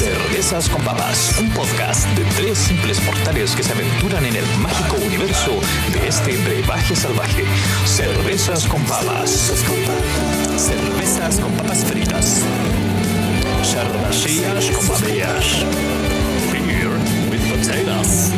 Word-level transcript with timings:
Cervezas 0.00 0.66
con 0.70 0.82
Papas, 0.82 1.38
un 1.38 1.50
podcast 1.50 2.08
de 2.16 2.24
tres 2.34 2.56
simples 2.56 3.04
mortales 3.04 3.54
que 3.54 3.62
se 3.62 3.70
aventuran 3.70 4.24
en 4.24 4.34
el 4.34 4.46
mágico 4.56 4.96
universo 4.96 5.60
de 5.92 6.08
este 6.08 6.38
brebaje 6.38 6.96
salvaje. 6.96 7.44
Cervezas 7.84 8.64
con 8.66 8.82
Papas. 8.84 9.30
Cervezas 10.56 11.38
con 11.38 11.52
papas 11.52 11.84
fritas. 11.84 12.42
Cervecillas 13.62 14.70
con 14.70 14.86
papas. 14.86 15.66
Beer 16.50 16.88
with 17.30 17.50
potatoes. 17.50 18.32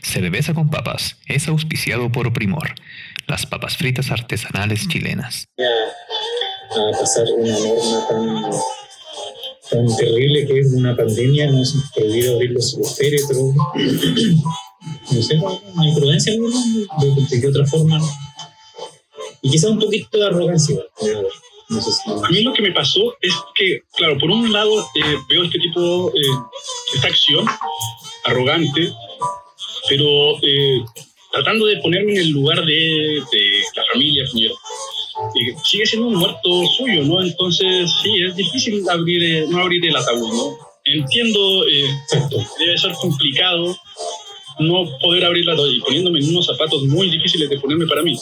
Cerveza 0.00 0.54
con 0.54 0.70
Papas 0.70 1.16
es 1.26 1.48
auspiciado 1.48 2.12
por 2.12 2.32
Primor, 2.32 2.72
las 3.26 3.46
papas 3.46 3.76
fritas 3.76 4.12
artesanales 4.12 4.86
chilenas. 4.86 5.48
A 6.70 6.98
pasar 6.98 7.26
una 7.36 7.58
norma 7.58 8.08
tan, 8.08 8.50
tan 9.70 9.96
terrible 9.96 10.46
que 10.46 10.60
es 10.60 10.72
una 10.72 10.96
pandemia, 10.96 11.50
no 11.50 11.62
ha 11.62 11.94
prohibido 11.94 12.34
abrir 12.34 12.50
los 12.50 12.76
féretros. 12.96 13.54
No 15.12 15.22
sé, 15.22 15.38
una 15.74 15.88
imprudencia, 15.88 16.34
¿no? 16.38 16.48
de, 16.48 17.48
otra 17.48 17.66
forma. 17.66 18.00
Y 19.42 19.50
quizá 19.50 19.68
un 19.68 19.78
poquito 19.78 20.18
de 20.18 20.26
arrogancia. 20.26 20.76
¿no? 21.68 22.24
A 22.24 22.30
mí 22.30 22.42
lo 22.42 22.52
que 22.52 22.62
me 22.62 22.72
pasó 22.72 23.14
es 23.20 23.32
que, 23.54 23.82
claro, 23.96 24.18
por 24.18 24.30
un 24.30 24.52
lado 24.52 24.80
eh, 24.80 25.16
veo 25.28 25.44
este 25.44 25.58
tipo, 25.58 26.10
eh, 26.14 26.20
esta 26.94 27.08
acción 27.08 27.46
arrogante, 28.24 28.92
pero 29.88 30.36
eh, 30.42 30.84
tratando 31.30 31.66
de 31.66 31.76
ponerme 31.78 32.12
en 32.12 32.18
el 32.18 32.30
lugar 32.30 32.64
de, 32.64 33.22
de 33.32 33.62
la 33.76 33.84
familia 33.92 34.24
Piñero. 34.32 34.54
Sigue 35.64 35.86
siendo 35.86 36.08
un 36.08 36.16
muerto 36.16 36.66
suyo, 36.76 37.04
¿no? 37.04 37.22
Entonces, 37.22 37.90
sí, 38.02 38.22
es 38.22 38.36
difícil 38.36 38.88
abrir, 38.88 39.22
eh, 39.22 39.46
no 39.48 39.60
abrir 39.62 39.84
el 39.86 39.96
ataúd, 39.96 40.32
¿no? 40.32 40.58
Entiendo, 40.84 41.66
eh, 41.68 41.88
debe 42.58 42.78
ser 42.78 42.92
complicado 42.94 43.76
no 44.60 44.84
poder 45.00 45.24
abrir 45.24 45.46
la 45.46 45.54
y 45.54 45.80
poniéndome 45.80 46.20
en 46.20 46.28
unos 46.28 46.46
zapatos 46.46 46.82
muy 46.84 47.10
difíciles 47.10 47.48
de 47.48 47.58
ponerme 47.58 47.86
para 47.86 48.02
mí. 48.02 48.16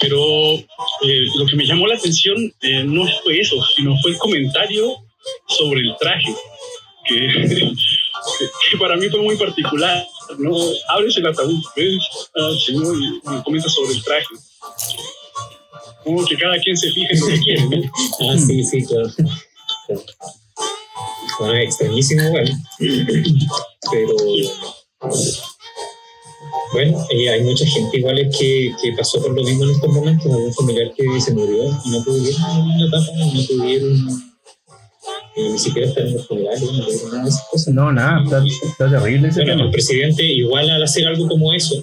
Pero 0.00 0.20
eh, 0.54 1.26
lo 1.36 1.46
que 1.46 1.56
me 1.56 1.64
llamó 1.64 1.86
la 1.86 1.94
atención 1.94 2.36
eh, 2.60 2.84
no 2.84 3.06
fue 3.22 3.40
eso, 3.40 3.56
sino 3.74 3.96
fue 4.00 4.12
el 4.12 4.18
comentario 4.18 4.96
sobre 5.46 5.80
el 5.80 5.94
traje, 5.98 6.34
que, 7.06 7.16
que 8.70 8.78
para 8.78 8.96
mí 8.96 9.08
fue 9.08 9.22
muy 9.22 9.36
particular. 9.36 10.06
¿no? 10.38 10.56
Abres 10.88 11.16
el 11.16 11.26
ataúd, 11.26 11.62
ves 11.74 11.98
al 12.34 12.58
señor 12.60 12.96
y 12.96 13.50
me 13.50 13.60
sobre 13.60 13.92
el 13.92 14.04
traje. 14.04 14.34
Como 16.08 16.24
que 16.26 16.36
cada 16.36 16.58
quien 16.58 16.74
se 16.74 16.90
fija 16.90 17.08
en 17.12 17.20
lo 17.20 17.26
que 17.26 17.38
quiere, 17.40 17.62
¿no? 17.64 17.92
Ah, 18.30 18.38
sí, 18.38 18.64
sí, 18.64 18.82
claro. 18.82 19.10
Bueno, 21.38 21.54
extrañísimo, 21.56 22.30
bueno. 22.30 22.50
Pero 23.90 24.14
bueno, 26.72 27.06
eh, 27.10 27.28
hay 27.30 27.42
mucha 27.42 27.66
gente 27.66 27.98
igual 27.98 28.18
es 28.18 28.36
que, 28.36 28.72
que 28.82 28.92
pasó 28.96 29.20
por 29.20 29.32
lo 29.34 29.42
mismo 29.42 29.64
en 29.64 29.70
estos 29.70 29.90
momentos, 29.90 30.32
algún 30.32 30.54
familiar 30.54 30.92
que 30.96 31.20
se 31.20 31.32
murió 31.32 31.64
y 31.84 31.90
no 31.90 32.02
pudieron 32.04 32.70
en 32.70 32.80
la 32.80 32.86
etapa, 32.86 33.12
no 33.16 33.42
pudieron 33.46 34.08
eh, 35.36 35.48
ni 35.50 35.58
siquiera 35.58 35.88
estar 35.88 36.06
en 36.06 36.14
los 36.14 36.26
funerales, 36.26 36.62
no 36.62 36.84
pudieron 36.84 37.10
nada 37.10 37.22
de 37.24 37.28
esas 37.28 37.48
cosas. 37.50 37.74
No, 37.74 37.92
nada, 37.92 38.22
está, 38.24 38.42
está 38.66 38.90
terrible 38.90 39.28
ese 39.28 39.40
Bueno, 39.40 39.52
tema. 39.52 39.64
el 39.66 39.70
presidente 39.72 40.22
igual 40.24 40.70
al 40.70 40.82
hacer 40.82 41.06
algo 41.06 41.28
como 41.28 41.52
eso, 41.52 41.82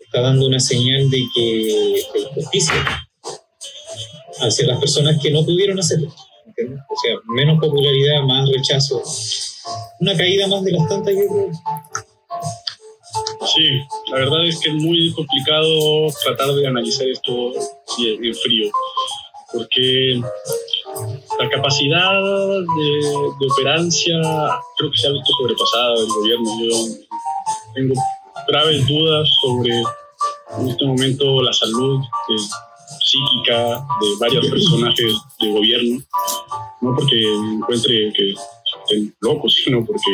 está 0.00 0.20
dando 0.20 0.46
una 0.46 0.60
señal 0.60 1.10
de 1.10 1.24
que 1.34 2.02
de 2.14 2.24
justicia 2.34 3.05
hacia 4.40 4.66
las 4.66 4.80
personas 4.80 5.18
que 5.20 5.30
no 5.30 5.44
pudieron 5.44 5.78
hacerlo. 5.78 6.12
¿entiendes? 6.46 6.80
O 6.88 7.00
sea, 7.00 7.16
menos 7.26 7.58
popularidad, 7.60 8.22
más 8.22 8.48
rechazo. 8.48 9.02
Una 10.00 10.16
caída 10.16 10.46
más 10.46 10.64
de 10.64 10.72
las 10.72 10.88
tantas, 10.88 11.14
yo 11.14 11.20
creo. 11.28 11.50
Sí, 13.54 13.80
la 14.10 14.18
verdad 14.18 14.46
es 14.46 14.58
que 14.60 14.70
es 14.70 14.74
muy 14.74 15.12
complicado 15.12 16.08
tratar 16.24 16.52
de 16.54 16.66
analizar 16.66 17.06
esto 17.08 17.52
en 17.98 18.34
frío, 18.34 18.70
porque 19.52 20.20
la 21.38 21.50
capacidad 21.50 22.12
de, 22.12 23.08
de 23.40 23.46
operancia 23.50 24.20
creo 24.76 24.90
que 24.90 24.98
se 24.98 25.06
ha 25.06 25.12
visto 25.12 25.32
sobrepasada 25.40 25.94
del 25.94 26.08
gobierno. 26.08 26.50
Yo 26.60 26.68
tengo 27.74 27.94
graves 28.48 28.86
dudas 28.86 29.28
sobre 29.40 29.82
en 30.58 30.68
este 30.68 30.86
momento 30.86 31.42
la 31.42 31.52
salud 31.52 32.00
psíquica 33.06 33.86
de 34.00 34.08
varios 34.20 34.46
personajes 34.48 35.14
de 35.40 35.50
gobierno, 35.52 36.00
no 36.80 36.94
porque 36.96 37.32
encuentre 37.54 38.12
que 38.12 38.34
estén 38.82 39.14
locos, 39.20 39.54
sino 39.64 39.84
porque 39.84 40.10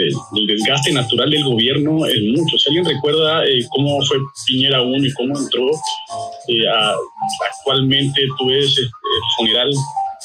eh, 0.00 0.10
el 0.36 0.46
desgaste 0.46 0.92
natural 0.92 1.30
del 1.30 1.44
gobierno 1.44 2.04
es 2.06 2.20
mucho. 2.36 2.58
Si 2.58 2.68
alguien 2.68 2.84
recuerda 2.84 3.44
eh, 3.46 3.60
cómo 3.70 4.00
fue 4.06 4.18
Piñera 4.46 4.82
1 4.82 4.96
y 5.06 5.12
cómo 5.14 5.38
entró, 5.38 5.66
eh, 6.48 6.68
a- 6.68 6.94
actualmente 7.58 8.20
tú 8.36 8.46
ves 8.46 8.76
eh, 8.78 8.82
el 8.82 8.90
funeral, 9.36 9.70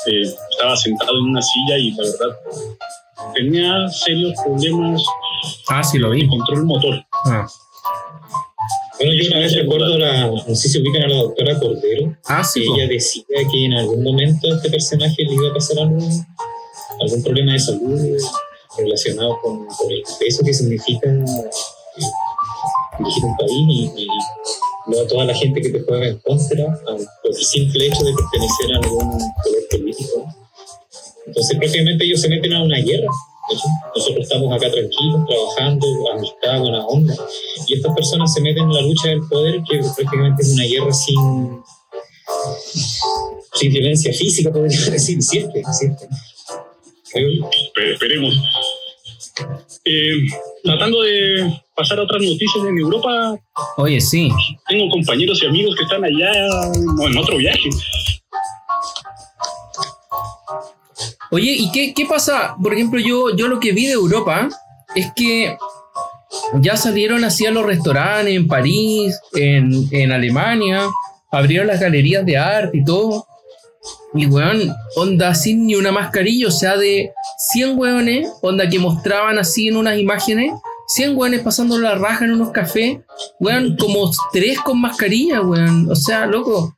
eh, 0.08 0.22
estaba 0.52 0.76
sentado 0.76 1.18
en 1.20 1.26
una 1.26 1.42
silla 1.42 1.78
y 1.78 1.92
la 1.92 2.04
verdad 2.04 2.38
tenía 3.36 3.88
serios 3.90 4.34
problemas 4.44 5.02
Ah, 5.70 5.84
sí, 5.84 5.98
lo 5.98 6.10
de 6.10 6.18
vi. 6.18 6.28
control 6.28 6.66
motor. 6.66 7.06
Ah, 7.26 7.46
Bueno, 9.00 9.14
yo 9.14 9.28
una 9.32 9.40
vez 9.40 9.56
recuerdo, 9.56 9.98
la, 9.98 10.28
no 10.28 10.56
sé 10.56 10.70
si 10.70 10.80
ubican 10.80 11.04
a 11.04 11.08
la 11.08 11.16
doctora 11.18 11.60
Cordero, 11.60 12.16
Ah, 12.26 12.44
sí, 12.44 12.62
que 12.62 12.68
ella 12.84 12.88
decía 12.88 13.24
que 13.52 13.66
en 13.66 13.74
algún 13.74 14.04
momento 14.04 14.48
a 14.48 14.56
este 14.56 14.70
personaje 14.70 15.24
le 15.24 15.34
iba 15.34 15.50
a 15.50 15.54
pasar 15.54 15.80
algo, 15.80 15.98
algún 17.02 17.24
problema 17.24 17.54
de 17.54 17.60
salud 17.60 18.00
relacionado 18.78 19.40
con, 19.42 19.66
con 19.66 19.92
el 19.92 20.04
peso 20.20 20.44
que 20.44 20.54
significa 20.54 21.10
eh, 21.10 22.04
dirigir 23.00 23.26
un 23.26 23.38
país 23.38 23.52
y, 23.52 24.04
y 24.04 24.08
luego 24.88 25.08
toda 25.08 25.26
la 25.26 25.36
gente 25.36 25.62
que 25.62 25.70
te 25.70 25.82
juega 25.82 26.08
en 26.08 26.20
contra 26.20 26.66
por 26.86 26.98
el 27.32 27.36
simple 27.36 27.88
hecho 27.88 28.04
de 28.04 28.14
pertenecer 28.14 28.74
a 28.74 28.78
algún 28.78 29.10
poder 29.44 29.68
político. 29.72 30.26
Entonces 31.26 31.58
prácticamente 31.58 32.06
ellos 32.06 32.22
se 32.22 32.30
meten 32.30 32.54
a 32.54 32.64
una 32.64 32.78
guerra. 32.78 33.08
Nosotros 33.96 34.24
estamos 34.24 34.56
acá 34.56 34.72
tranquilos, 34.72 35.28
trabajando, 35.28 35.88
amistad, 36.14 36.60
buena 36.60 36.86
onda. 36.86 37.16
Y 37.68 37.74
estas 37.76 37.94
personas 37.94 38.34
se 38.34 38.42
meten 38.42 38.64
en 38.64 38.74
la 38.74 38.82
lucha 38.82 39.10
del 39.10 39.22
poder, 39.28 39.62
que 39.70 39.80
prácticamente 39.80 40.44
es 40.44 40.54
una 40.54 40.64
guerra 40.64 40.94
sin, 40.94 41.62
sin 43.54 43.72
violencia 43.72 44.14
física, 44.14 44.52
podría 44.52 44.80
decir, 44.92 45.22
siempre, 45.22 45.62
siempre. 45.72 46.08
Esperemos. 47.92 48.34
Eh, 49.86 50.14
tratando 50.64 51.02
de 51.02 51.62
pasar 51.76 52.00
a 52.00 52.04
otras 52.04 52.22
noticias 52.22 52.66
en 52.66 52.78
Europa, 52.78 53.36
Oye, 53.78 54.00
sí. 54.00 54.30
tengo 54.68 54.90
compañeros 54.90 55.42
y 55.44 55.48
amigos 55.48 55.76
que 55.76 55.84
están 55.84 56.04
allá 56.04 56.32
en 57.08 57.18
otro 57.18 57.38
viaje. 57.38 57.70
Oye, 61.34 61.56
¿y 61.58 61.72
qué, 61.72 62.06
pasa? 62.06 62.56
Por 62.62 62.76
ejemplo, 62.76 63.00
yo, 63.00 63.36
yo 63.36 63.48
lo 63.48 63.60
que 63.60 63.72
vi 63.72 63.88
de 63.88 63.94
Europa 63.94 64.50
es 64.94 65.12
que 65.16 65.58
ya 66.62 66.78
salieron 66.78 67.24
así 67.24 67.48
a 67.48 67.52
los 67.52 67.66
restaurantes 67.66 68.36
en 68.36 68.48
París, 68.48 69.20
en, 69.34 69.88
en 69.90 70.12
Alemania, 70.12 70.92
abrieron 71.32 71.66
las 71.66 71.80
galerías 71.80 72.24
de 72.24 72.38
arte 72.38 72.78
y 72.78 72.86
todo. 72.86 73.26
Y 74.14 74.28
weón, 74.28 74.76
onda 74.96 75.34
sin 75.34 75.66
ni 75.66 75.74
una 75.74 75.92
mascarilla, 75.92 76.50
o 76.50 76.52
sea, 76.52 76.78
de 76.78 77.12
100 77.52 77.80
weones, 77.80 78.30
onda 78.44 78.70
que 78.70 78.78
mostraban 78.78 79.40
así 79.40 79.70
en 79.70 79.78
unas 79.78 79.98
imágenes, 79.98 80.52
100 80.90 81.18
weones 81.18 81.42
pasando 81.42 81.80
la 81.80 81.96
raja 81.96 82.26
en 82.26 82.34
unos 82.34 82.52
cafés, 82.52 83.00
weón, 83.40 83.76
como 83.78 84.12
tres 84.32 84.60
con 84.60 84.80
mascarilla, 84.80 85.42
weón. 85.42 85.90
O 85.90 85.96
sea, 85.96 86.28
loco, 86.28 86.76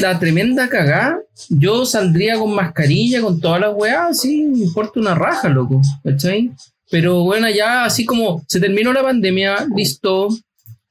la 0.00 0.18
tremenda 0.18 0.68
cagada. 0.68 1.18
Yo 1.48 1.86
saldría 1.86 2.38
con 2.38 2.54
mascarilla, 2.54 3.20
con 3.20 3.40
todas 3.40 3.60
las 3.60 3.74
weas, 3.74 4.20
sí, 4.20 4.42
me 4.42 4.64
importa 4.64 5.00
una 5.00 5.14
raja, 5.14 5.48
loco, 5.48 5.80
¿cachai? 6.04 6.50
Pero 6.90 7.22
bueno, 7.24 7.48
ya 7.50 7.84
así 7.84 8.04
como 8.04 8.42
se 8.46 8.60
terminó 8.60 8.92
la 8.92 9.02
pandemia, 9.02 9.66
listo. 9.74 10.28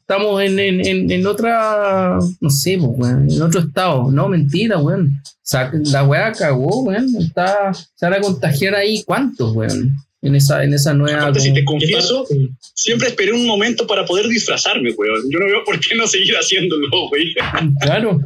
Estamos 0.02 0.42
en, 0.42 0.58
en, 0.58 0.86
en, 0.86 1.12
en 1.12 1.28
otra, 1.28 2.18
no 2.40 2.50
sé, 2.50 2.74
en 2.76 3.42
otro 3.42 3.60
estado. 3.60 4.10
No, 4.10 4.30
mentira, 4.30 4.78
weón. 4.78 5.22
O 5.54 5.70
la 5.92 6.06
wea 6.06 6.32
cagó, 6.32 6.84
weón. 6.84 7.10
Se 7.10 8.06
van 8.06 8.14
a 8.14 8.22
contagiar 8.22 8.76
ahí, 8.76 9.04
¿cuántos, 9.04 9.54
weón? 9.54 9.98
En 10.28 10.36
esa, 10.36 10.64
en 10.64 10.74
esa 10.74 10.94
nueva. 10.94 11.22
Aparte, 11.22 11.40
si 11.40 11.54
te 11.54 11.64
como- 11.64 11.80
confieso, 11.80 12.26
siempre 12.74 13.08
esperé 13.08 13.32
un 13.32 13.46
momento 13.48 13.88
para 13.88 14.06
poder 14.06 14.28
disfrazarme, 14.28 14.92
weón. 14.92 15.22
Yo 15.32 15.40
no 15.40 15.46
veo 15.46 15.64
por 15.64 15.80
qué 15.80 15.96
no 15.96 16.06
seguir 16.08 16.34
haciéndolo, 16.36 16.88
güey. 17.10 17.34
Claro. 17.82 18.20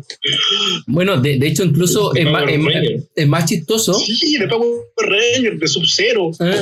Bueno, 0.87 1.19
de, 1.21 1.37
de 1.37 1.47
hecho, 1.47 1.63
incluso 1.63 2.13
es 2.15 2.25
más, 2.25 2.43
es, 3.15 3.27
más- 3.27 3.45
chistoso. 3.45 3.93
Sí, 3.93 4.37
de 4.37 4.47
Power 4.47 4.67
Ranger, 4.97 5.57
de 5.59 5.67
Sub-Zero. 5.67 6.31
¿eh? 6.39 6.61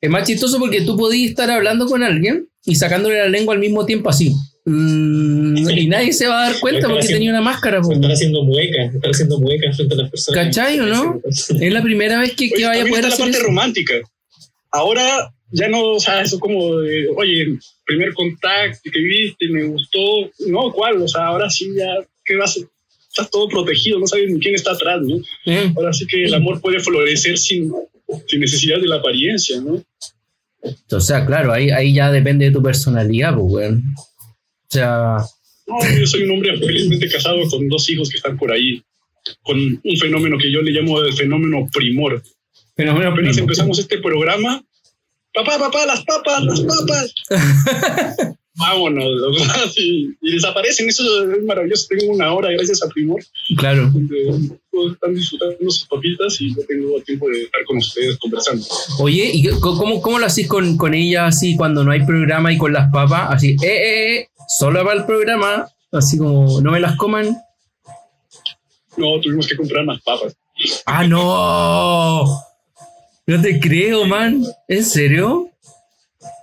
Es 0.00 0.10
más 0.10 0.26
chistoso 0.26 0.58
porque 0.58 0.80
tú 0.82 0.96
podías 0.96 1.30
estar 1.30 1.50
hablando 1.50 1.86
con 1.86 2.02
alguien 2.02 2.48
y 2.64 2.74
sacándole 2.76 3.18
la 3.18 3.28
lengua 3.28 3.54
al 3.54 3.60
mismo 3.60 3.84
tiempo 3.86 4.10
así. 4.10 4.32
Mm, 4.64 5.68
y 5.70 5.86
nadie 5.88 6.12
se 6.12 6.28
va 6.28 6.44
a 6.46 6.50
dar 6.50 6.60
cuenta 6.60 6.88
porque 6.88 7.08
tenía 7.08 7.30
una 7.30 7.40
máscara. 7.40 7.80
po. 7.80 7.92
Están 7.92 8.10
haciendo 8.12 8.44
muecas, 8.44 8.94
están 8.94 9.10
haciendo 9.10 9.40
muecas 9.40 9.76
frente 9.76 9.94
a 9.94 9.96
las 9.98 10.10
personas. 10.10 10.44
¿Cachai 10.44 10.78
o 10.80 10.86
no? 10.86 11.20
Es 11.24 11.72
la 11.72 11.82
primera 11.82 12.20
vez 12.20 12.34
que, 12.34 12.48
que 12.48 12.54
Oye, 12.56 12.66
vaya 12.66 12.82
a 12.82 12.86
poder 12.86 13.04
está 13.04 13.08
la 13.08 13.14
hacer 13.14 13.24
parte 13.26 13.38
eso. 13.38 13.46
romántica. 13.46 13.94
Ahora 14.72 15.32
ya 15.50 15.68
no, 15.68 15.92
o 15.92 16.00
sea, 16.00 16.22
eso 16.22 16.40
como 16.40 16.78
de, 16.78 17.08
oye, 17.16 17.58
primer 17.84 18.12
contacto 18.14 18.90
que 18.90 19.00
viste, 19.00 19.48
me 19.48 19.64
gustó. 19.64 20.30
No, 20.48 20.72
¿cuál? 20.72 21.00
O 21.02 21.08
sea, 21.08 21.26
ahora 21.26 21.48
sí 21.50 21.70
ya, 21.76 22.06
¿qué 22.24 22.36
vas 22.36 22.56
a 22.56 22.60
Estás 23.12 23.30
todo 23.30 23.46
protegido, 23.46 23.98
no 23.98 24.06
sabes 24.06 24.30
ni 24.30 24.40
quién 24.40 24.54
está 24.54 24.72
atrás, 24.72 25.02
¿no? 25.02 25.20
Ahora 25.76 25.92
sí 25.92 26.06
que 26.06 26.24
el 26.24 26.32
amor 26.32 26.62
puede 26.62 26.80
florecer 26.80 27.36
sin, 27.36 27.70
sin 28.26 28.40
necesidad 28.40 28.80
de 28.80 28.88
la 28.88 28.96
apariencia, 28.96 29.60
¿no? 29.60 29.84
O 30.90 31.00
sea, 31.00 31.26
claro, 31.26 31.52
ahí, 31.52 31.68
ahí 31.68 31.92
ya 31.92 32.10
depende 32.10 32.46
de 32.46 32.52
tu 32.52 32.62
personalidad, 32.62 33.34
pues, 33.34 33.52
weón. 33.52 33.82
O 33.98 34.70
sea, 34.70 35.16
No, 35.66 35.76
yo 35.94 36.06
soy 36.06 36.22
un 36.22 36.30
hombre 36.30 36.56
felizmente 36.56 37.06
casado 37.10 37.36
con 37.50 37.68
dos 37.68 37.86
hijos 37.90 38.08
que 38.08 38.16
están 38.16 38.38
por 38.38 38.50
ahí, 38.50 38.82
con 39.42 39.58
un 39.58 39.96
fenómeno 39.98 40.38
que 40.38 40.50
yo 40.50 40.62
le 40.62 40.70
llamo 40.70 40.98
el 41.02 41.12
fenómeno 41.12 41.68
primor. 41.70 42.22
Fenómeno 42.76 43.14
primo. 43.14 43.32
empezamos 43.36 43.78
este 43.78 43.98
programa, 43.98 44.62
papá, 45.34 45.58
papá, 45.58 45.86
las 45.86 46.04
papas, 46.04 46.42
las 46.44 46.60
papas. 46.60 47.14
Vámonos, 48.54 49.06
sí, 49.74 50.14
y 50.20 50.32
desaparecen, 50.34 50.86
eso 50.86 51.02
es 51.32 51.42
maravilloso. 51.44 51.86
Tengo 51.88 52.12
una 52.12 52.34
hora 52.34 52.50
gracias 52.50 52.82
a 52.82 52.88
Primor, 52.88 53.24
Claro. 53.56 53.88
donde 53.90 54.58
todos 54.70 54.92
están 54.92 55.14
disfrutando 55.14 55.56
sus 55.70 55.86
papitas 55.86 56.38
y 56.38 56.54
yo 56.54 56.60
tengo 56.68 57.00
tiempo 57.00 57.28
de 57.30 57.44
estar 57.44 57.64
con 57.64 57.78
ustedes 57.78 58.18
conversando. 58.18 58.66
Oye, 58.98 59.30
¿y 59.32 59.48
cómo, 59.58 60.02
cómo 60.02 60.18
lo 60.18 60.26
hacís 60.26 60.48
con, 60.48 60.76
con 60.76 60.92
ella 60.92 61.26
así 61.28 61.56
cuando 61.56 61.82
no 61.82 61.92
hay 61.92 62.04
programa 62.04 62.52
y 62.52 62.58
con 62.58 62.74
las 62.74 62.92
papas? 62.92 63.28
Así, 63.30 63.56
eh, 63.62 63.66
eh, 63.66 64.16
eh, 64.18 64.28
solo 64.48 64.84
va 64.84 64.92
el 64.92 65.06
programa, 65.06 65.66
así 65.90 66.18
como, 66.18 66.60
no 66.60 66.72
me 66.72 66.80
las 66.80 66.96
coman. 66.96 67.34
No, 68.98 69.18
tuvimos 69.22 69.46
que 69.46 69.56
comprar 69.56 69.86
más 69.86 70.02
papas. 70.02 70.36
¡Ah, 70.84 71.06
no! 71.06 72.26
No 73.32 73.40
te 73.40 73.58
creo, 73.58 74.04
man. 74.04 74.44
¿En 74.68 74.84
serio? 74.84 75.50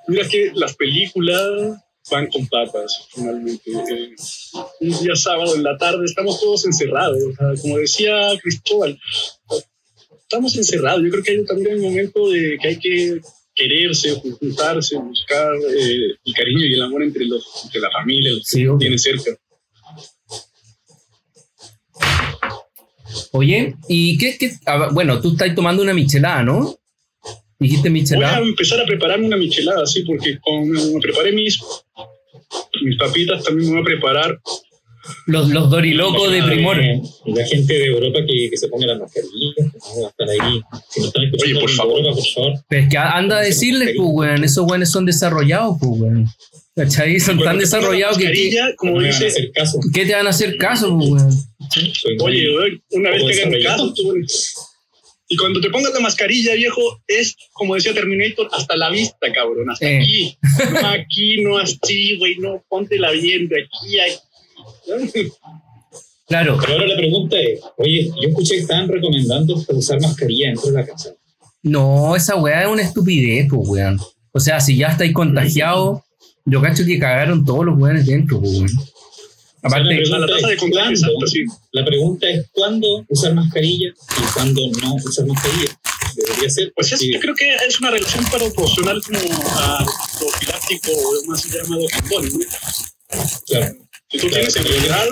Mira 0.08 0.28
que 0.28 0.52
las 0.56 0.76
películas 0.76 1.78
van 2.10 2.26
con 2.30 2.48
papas, 2.48 3.08
finalmente. 3.14 3.70
Eh, 3.70 4.16
un 4.80 5.00
día 5.00 5.16
sábado 5.16 5.56
en 5.56 5.62
la 5.62 5.78
tarde 5.78 6.04
estamos 6.04 6.40
todos 6.40 6.66
encerrados. 6.66 7.20
o 7.22 7.36
sea, 7.36 7.62
como 7.62 7.78
decía 7.78 8.32
Cristóbal, 8.42 9.00
estamos 10.20 10.58
encerrados. 10.58 11.04
Yo 11.04 11.12
creo 11.12 11.24
que 11.24 11.32
hay 11.34 11.46
también 11.46 11.76
un 11.76 11.84
momento 11.84 12.28
de 12.28 12.58
que 12.60 12.68
hay 12.70 12.80
que 12.80 13.22
quererse, 13.54 14.20
juntarse, 14.40 14.98
buscar 14.98 15.54
eh, 15.58 16.16
el 16.26 16.34
cariño 16.34 16.66
y 16.66 16.74
el 16.74 16.82
amor 16.82 17.04
entre, 17.04 17.24
los, 17.26 17.46
entre 17.66 17.82
la 17.82 17.92
familia, 17.92 18.32
los 18.32 18.48
Sí, 18.48 18.62
que 18.64 18.70
obvio. 18.70 18.80
tienen 18.80 18.98
cerca. 18.98 19.30
Oye, 23.32 23.76
¿y 23.88 24.18
qué? 24.18 24.38
qué? 24.40 24.54
Ah, 24.66 24.90
bueno, 24.92 25.22
tú 25.22 25.34
estás 25.34 25.54
tomando 25.54 25.84
una 25.84 25.94
michelada, 25.94 26.42
¿no? 26.42 26.79
Dijiste 27.60 27.90
Voy 27.90 28.00
a 28.00 28.02
michelada. 28.02 28.38
empezar 28.40 28.80
a 28.82 28.86
prepararme 28.86 29.28
una 29.28 29.38
michelada, 29.38 29.86
sí, 29.86 30.04
porque 30.04 30.40
me 30.66 31.00
preparé 31.02 31.32
mis, 31.34 31.60
mis 32.84 32.98
papitas, 32.98 33.44
también 33.44 33.68
me 33.70 33.74
voy 33.76 33.82
a 33.82 33.86
preparar 33.86 34.40
Los, 35.26 35.50
los 35.50 35.70
dorilocos 35.70 36.32
de 36.32 36.42
primor. 36.44 36.80
Eh, 36.80 37.02
La 37.26 37.46
gente 37.46 37.74
de 37.74 37.86
Europa 37.88 38.20
que, 38.26 38.50
que 38.50 38.58
se 38.58 38.68
ponga 38.70 38.86
las 38.88 39.00
mascarillas, 39.00 39.56
no 39.96 40.02
va 40.04 40.08
a 40.08 40.10
estar 40.12 40.30
ahí. 40.30 40.62
Si 40.90 41.00
no 41.02 41.08
están 41.08 41.24
escuchando 41.24 41.46
Oye, 41.46 41.60
por 41.60 41.70
de 41.70 41.76
favor. 41.76 41.98
Europa, 42.00 42.16
por 42.16 42.28
favor. 42.34 42.54
Pero 42.70 42.84
es 42.84 42.90
que 42.90 42.98
anda 42.98 43.38
a 43.38 43.42
decirles, 43.42 43.90
pues, 43.98 44.10
weón. 44.12 44.44
Esos 44.44 44.66
weones 44.70 44.90
son 44.92 45.06
desarrollados, 45.06 45.78
pues, 45.80 45.92
weón. 46.00 46.28
¿Cachai? 46.76 47.20
Son 47.20 47.36
tan 47.40 47.44
Cuando 47.44 47.64
te 47.64 47.70
pongas 47.70 47.72
la 47.74 47.80
desarrollados 47.80 48.18
que, 48.18 48.32
que, 48.32 48.58
como 48.78 48.92
me 48.94 48.98
van 49.00 49.06
a 49.06 49.08
dice 49.10 49.28
hacer 49.28 49.52
caso. 49.52 49.80
¿qué 49.94 50.06
te 50.06 50.14
van 50.14 50.28
a 50.28 50.30
hacer 50.30 50.58
caso, 50.58 50.98
pues, 50.98 51.10
weón? 51.10 51.34
Oye, 52.22 52.52
güey, 52.54 52.82
una 52.92 53.10
vez 53.10 53.24
que 53.24 53.42
hagan 53.44 53.62
caso, 53.62 53.94
tú. 53.94 54.14
Y 55.32 55.38
cuando 55.38 55.62
te 55.62 55.70
pongas 55.70 55.94
la 55.94 56.00
mascarilla, 56.00 56.56
viejo, 56.56 56.82
es 57.08 57.36
como 57.54 57.76
decía 57.76 57.94
Terminator, 57.94 58.50
hasta 58.52 58.76
la 58.76 58.90
vista, 58.90 59.32
cabrón, 59.32 59.70
hasta 59.70 59.88
Eh. 59.88 60.00
aquí. 60.00 60.38
No 60.74 60.88
aquí, 60.90 61.42
no 61.44 61.58
así, 61.60 62.18
güey, 62.18 62.38
no, 62.40 62.64
póntela 62.68 63.12
bien, 63.12 63.48
de 63.48 63.62
aquí 63.64 64.00
aquí. 64.00 65.32
Claro. 66.28 66.58
Pero 66.60 66.74
ahora 66.74 66.88
la 66.88 66.96
pregunta 66.98 67.38
es, 67.40 67.60
oye, 67.78 68.06
yo 68.22 68.30
escuché 68.30 68.56
que 68.56 68.62
estaban 68.62 68.88
recomendando 68.88 69.64
usar 69.70 70.02
mascarilla 70.02 70.48
dentro 70.48 70.72
de 70.72 70.74
la 70.74 70.86
casa. 70.86 71.16
No, 71.64 72.16
esa 72.16 72.36
weá 72.36 72.64
es 72.64 72.68
una 72.68 72.82
estupidez, 72.84 73.48
pues, 73.50 73.68
weón. 73.68 74.00
O 74.32 74.40
sea, 74.40 74.60
si 74.60 74.78
ya 74.78 74.88
estáis 74.88 75.14
contagiados, 75.14 76.02
yo 76.46 76.62
cacho 76.62 76.86
que 76.86 77.00
cagaron 77.00 77.44
todos 77.46 77.66
los 77.66 77.78
weones 77.78 78.06
dentro, 78.06 78.40
pues, 78.40 78.54
weón. 78.54 78.70
Aparte, 79.62 80.02
O 80.02 80.06
sea, 80.06 80.16
A 80.16 80.20
la 80.20 80.28
tasa 80.28 80.48
de 80.48 80.58
contagio, 80.58 80.98
¿Cuándo? 81.00 81.28
sí. 81.28 81.44
La 81.72 81.86
pregunta 81.86 82.30
es 82.30 82.46
cuándo 82.52 83.06
usar 83.10 83.34
mascarilla 83.34 83.90
y 83.90 84.34
cuándo 84.34 84.62
no 84.82 84.96
usar 85.04 85.26
mascarilla. 85.26 85.80
Debería 86.16 86.50
ser. 86.50 86.72
Pues 86.76 86.92
es, 86.92 87.02
yo 87.02 87.20
creo 87.20 87.36
que 87.36 87.56
es 87.68 87.80
una 87.80 87.92
relación 87.92 88.26
proporcional 88.26 89.02
como 89.04 89.20
a 89.52 89.86
profiláctico 90.20 90.92
o 90.92 91.26
más 91.30 91.46
llamado 91.46 91.86
condón, 92.10 92.40
¿no? 92.40 92.46
claro, 93.48 93.76
Si 94.12 94.18
tú 94.18 94.28
tienes 94.30 94.56
enfermedad, 94.56 95.08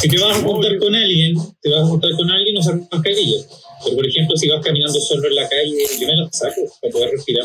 si 0.00 0.08
te 0.08 0.18
vas 0.18 0.36
a 0.36 0.40
juntar 0.40 0.78
con 0.78 0.94
alguien, 0.94 1.34
te 1.60 1.70
vas 1.70 1.82
a 1.82 1.86
juntar 1.86 2.10
con 2.16 2.30
alguien 2.30 2.56
usar 2.58 2.80
mascarilla. 2.90 3.38
Pero 3.84 3.96
por 3.96 4.06
ejemplo, 4.06 4.36
si 4.36 4.48
vas 4.48 4.64
caminando 4.64 5.00
solo 5.00 5.26
en 5.28 5.34
la 5.36 5.48
calle, 5.48 5.74
yo 6.00 6.06
me 6.06 6.16
la 6.16 6.28
saco 6.32 6.60
para 6.80 6.92
poder 6.92 7.10
respirar 7.10 7.44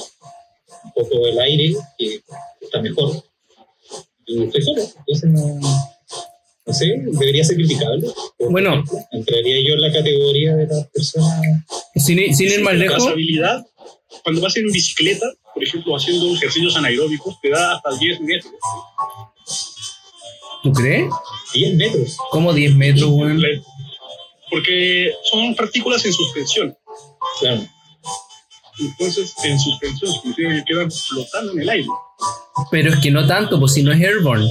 un 0.85 0.91
poco 0.93 1.27
el 1.27 1.39
aire, 1.39 1.73
que 1.97 2.19
está 2.61 2.81
mejor. 2.81 3.23
Y 4.25 4.43
estoy 4.43 4.61
solo. 4.61 4.81
Entonces 4.81 5.29
no, 5.29 5.59
no 6.65 6.73
sé, 6.73 6.85
debería 6.97 7.43
ser 7.43 7.55
criticable. 7.57 8.07
Bueno. 8.39 8.83
entraría 9.11 9.67
yo 9.67 9.73
en 9.73 9.81
la 9.81 9.91
categoría 9.91 10.55
de 10.55 10.67
las 10.67 10.87
personas. 10.87 11.41
sin, 11.95 12.35
sin 12.35 12.47
ir 12.47 12.61
más 12.61 12.73
la 12.73 12.79
lejos, 12.79 13.13
cuando 14.23 14.41
vas 14.41 14.55
en 14.57 14.71
bicicleta, 14.71 15.25
por 15.53 15.63
ejemplo, 15.63 15.95
haciendo 15.95 16.33
ejercicios 16.35 16.75
anaeróbicos, 16.75 17.39
te 17.41 17.49
da 17.49 17.75
hasta 17.75 17.97
10 17.97 18.21
metros. 18.21 18.53
¿tú 20.63 20.71
crees? 20.71 21.11
10 21.53 21.75
metros. 21.75 22.17
Como 22.31 22.53
10 22.53 22.75
metros, 22.75 23.09
weón. 23.11 23.41
Porque 24.49 25.13
son 25.23 25.55
partículas 25.55 26.05
en 26.05 26.13
suspensión. 26.13 26.77
Claro. 27.39 27.67
Entonces, 28.79 29.33
en 29.43 29.59
suspensión, 29.59 30.11
quedan 30.65 30.91
flotando 30.91 31.53
en 31.53 31.61
el 31.61 31.69
aire. 31.69 31.87
Pero 32.71 32.91
es 32.91 32.97
que 32.99 33.11
no 33.11 33.25
tanto, 33.27 33.59
pues 33.59 33.73
si 33.73 33.83
no 33.83 33.91
es 33.91 34.01
airborne. 34.01 34.49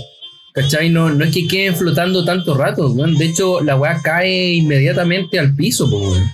¿Cachai? 0.55 0.91
No, 0.91 1.09
no 1.09 1.25
es 1.25 1.33
que 1.33 1.47
queden 1.47 1.75
flotando 1.75 2.25
tanto 2.25 2.55
rato, 2.55 2.91
weón. 2.91 3.17
De 3.17 3.27
hecho, 3.27 3.61
la 3.63 3.77
weá 3.77 4.01
cae 4.03 4.53
inmediatamente 4.55 5.39
al 5.39 5.55
piso, 5.55 5.89
pues, 5.89 6.03
weón. 6.03 6.25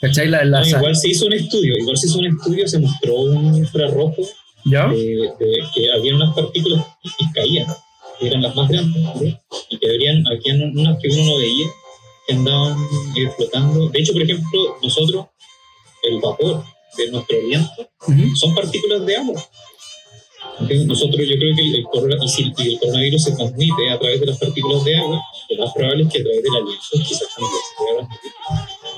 ¿Cachai? 0.00 0.28
La, 0.28 0.44
la- 0.44 0.60
No, 0.62 0.66
igual 0.68 0.96
se 0.96 1.10
hizo 1.10 1.26
un 1.26 1.34
estudio, 1.34 1.74
igual 1.78 1.96
se 1.96 2.06
hizo 2.08 2.18
un 2.18 2.26
estudio, 2.26 2.66
se 2.66 2.78
mostró 2.78 3.14
un 3.20 3.54
infrarrojo 3.56 4.16
¿Ya? 4.64 4.88
de, 4.88 4.96
de 5.38 5.58
que 5.74 5.92
había 5.92 6.16
unas 6.16 6.34
partículas 6.34 6.84
que 7.02 7.24
caían, 7.34 7.66
que 8.18 8.26
eran 8.26 8.42
las 8.42 8.56
más 8.56 8.68
grandes, 8.68 9.02
¿no? 9.02 9.12
y 9.68 9.78
que 9.78 9.88
habrían, 9.90 10.24
habían 10.26 10.76
unas 10.76 10.98
que 11.00 11.08
uno 11.10 11.24
no 11.32 11.38
veía, 11.38 11.66
que 12.26 12.34
andaban 12.34 12.76
eh, 13.16 13.30
flotando. 13.36 13.88
De 13.90 13.98
hecho, 14.00 14.12
por 14.14 14.22
ejemplo, 14.22 14.76
nosotros, 14.82 15.26
el 16.10 16.18
vapor 16.20 16.64
de 16.96 17.10
nuestro 17.12 17.36
viento 17.46 17.88
Ujú. 18.08 18.36
son 18.36 18.54
partículas 18.54 19.04
de 19.06 19.16
agua. 19.16 19.44
Nosotros, 20.60 21.26
yo 21.26 21.36
creo 21.36 21.56
que 21.56 21.62
el, 21.62 21.74
el 21.76 22.28
si 22.28 22.42
el 22.42 22.78
coronavirus 22.78 23.22
se 23.24 23.32
transmite 23.32 23.90
a 23.90 23.98
través 23.98 24.20
de 24.20 24.26
las 24.26 24.38
partículas 24.38 24.84
de 24.84 24.96
agua, 24.96 25.20
lo 25.50 25.64
más 25.64 25.74
probable 25.74 26.04
es 26.04 26.08
que 26.12 26.20
a 26.20 26.22
través 26.22 26.42
del 26.42 26.54
aliento 26.54 26.84
quizás 26.92 27.28
también 27.34 27.52
se 27.68 27.76
pueda 27.76 27.96
transmitir. 27.96 28.32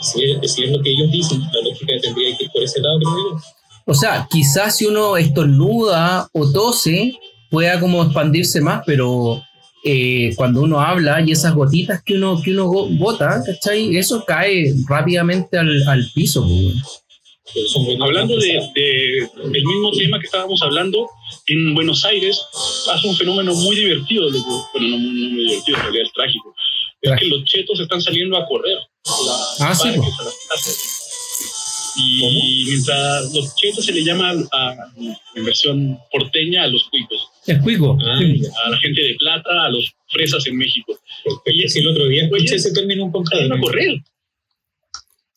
Si 0.02 0.48
si 0.48 0.64
es 0.64 0.70
lo 0.70 0.82
que 0.82 0.90
ellos 0.90 1.10
dicen, 1.10 1.40
la 1.40 1.68
lógica 1.68 1.92
tendría 2.02 2.36
que 2.36 2.44
ir 2.44 2.50
por 2.52 2.62
ese 2.62 2.80
lado, 2.80 2.98
creo 2.98 3.30
yo. 3.30 3.40
O 3.84 3.94
sea, 3.94 4.26
quizás 4.30 4.76
si 4.76 4.86
uno 4.86 5.16
estornuda 5.16 6.28
o 6.32 6.50
tose, 6.50 7.14
pueda 7.50 7.80
como 7.80 8.02
expandirse 8.02 8.60
más, 8.60 8.82
pero 8.86 9.42
eh, 9.84 10.32
cuando 10.36 10.62
uno 10.62 10.80
habla 10.80 11.20
y 11.20 11.32
esas 11.32 11.54
gotitas 11.54 12.02
que 12.02 12.14
uno, 12.14 12.40
que 12.40 12.52
uno 12.52 12.68
bota, 12.68 13.42
¿cachai? 13.44 13.96
Eso 13.96 14.24
cae 14.24 14.72
rápidamente 14.88 15.58
al, 15.58 15.86
al 15.88 16.08
piso, 16.14 16.46
pues, 16.46 17.01
Hablando 18.00 18.36
de, 18.36 18.60
de- 18.74 19.28
del 19.50 19.64
mismo 19.64 19.90
tema 19.92 20.18
que 20.18 20.26
estábamos 20.26 20.60
hablando, 20.62 21.08
en 21.46 21.74
Buenos 21.74 22.04
Aires 22.04 22.40
pasa 22.86 23.06
un 23.06 23.16
fenómeno 23.16 23.54
muy 23.54 23.76
divertido, 23.76 24.30
bueno, 24.30 24.88
no, 24.88 24.98
muy- 24.98 25.14
no 25.20 25.30
muy 25.30 25.44
divertido, 25.48 25.76
en 25.78 25.82
realidad 25.84 26.06
es 26.06 26.12
trágico. 26.12 26.54
Es 27.00 27.18
que 27.18 27.26
los 27.26 27.44
chetos 27.44 27.80
están 27.80 28.00
saliendo 28.00 28.36
a 28.36 28.46
correr. 28.46 28.78
Ah, 29.60 29.74
sí, 29.74 29.88
a 29.88 29.92
las. 29.96 30.88
Y 31.94 32.64
mientras 32.68 33.34
los 33.34 33.54
chetos 33.56 33.84
se 33.84 33.92
le 33.92 34.02
llama 34.02 34.30
a- 34.52 34.76
en 35.34 35.44
versión 35.44 35.98
porteña 36.10 36.62
a 36.64 36.66
los 36.68 36.84
cuicos, 36.84 37.28
El 37.46 37.60
cuico. 37.60 37.98
Ah, 38.02 38.16
sí. 38.18 38.40
a 38.64 38.70
la 38.70 38.78
gente 38.78 39.02
de 39.02 39.14
plata, 39.16 39.64
a 39.66 39.68
los 39.68 39.92
fresas 40.08 40.46
en 40.46 40.56
México. 40.56 40.98
Perfecto. 41.24 41.68
Sí, 41.68 41.78
el 41.80 41.86
otro 41.88 42.06
día 42.06 42.24
escuché 42.24 42.54
ese 42.54 42.72
término 42.72 43.04
un. 43.04 43.26
Salen 43.26 43.52
a 43.52 43.60
correr. 43.60 43.94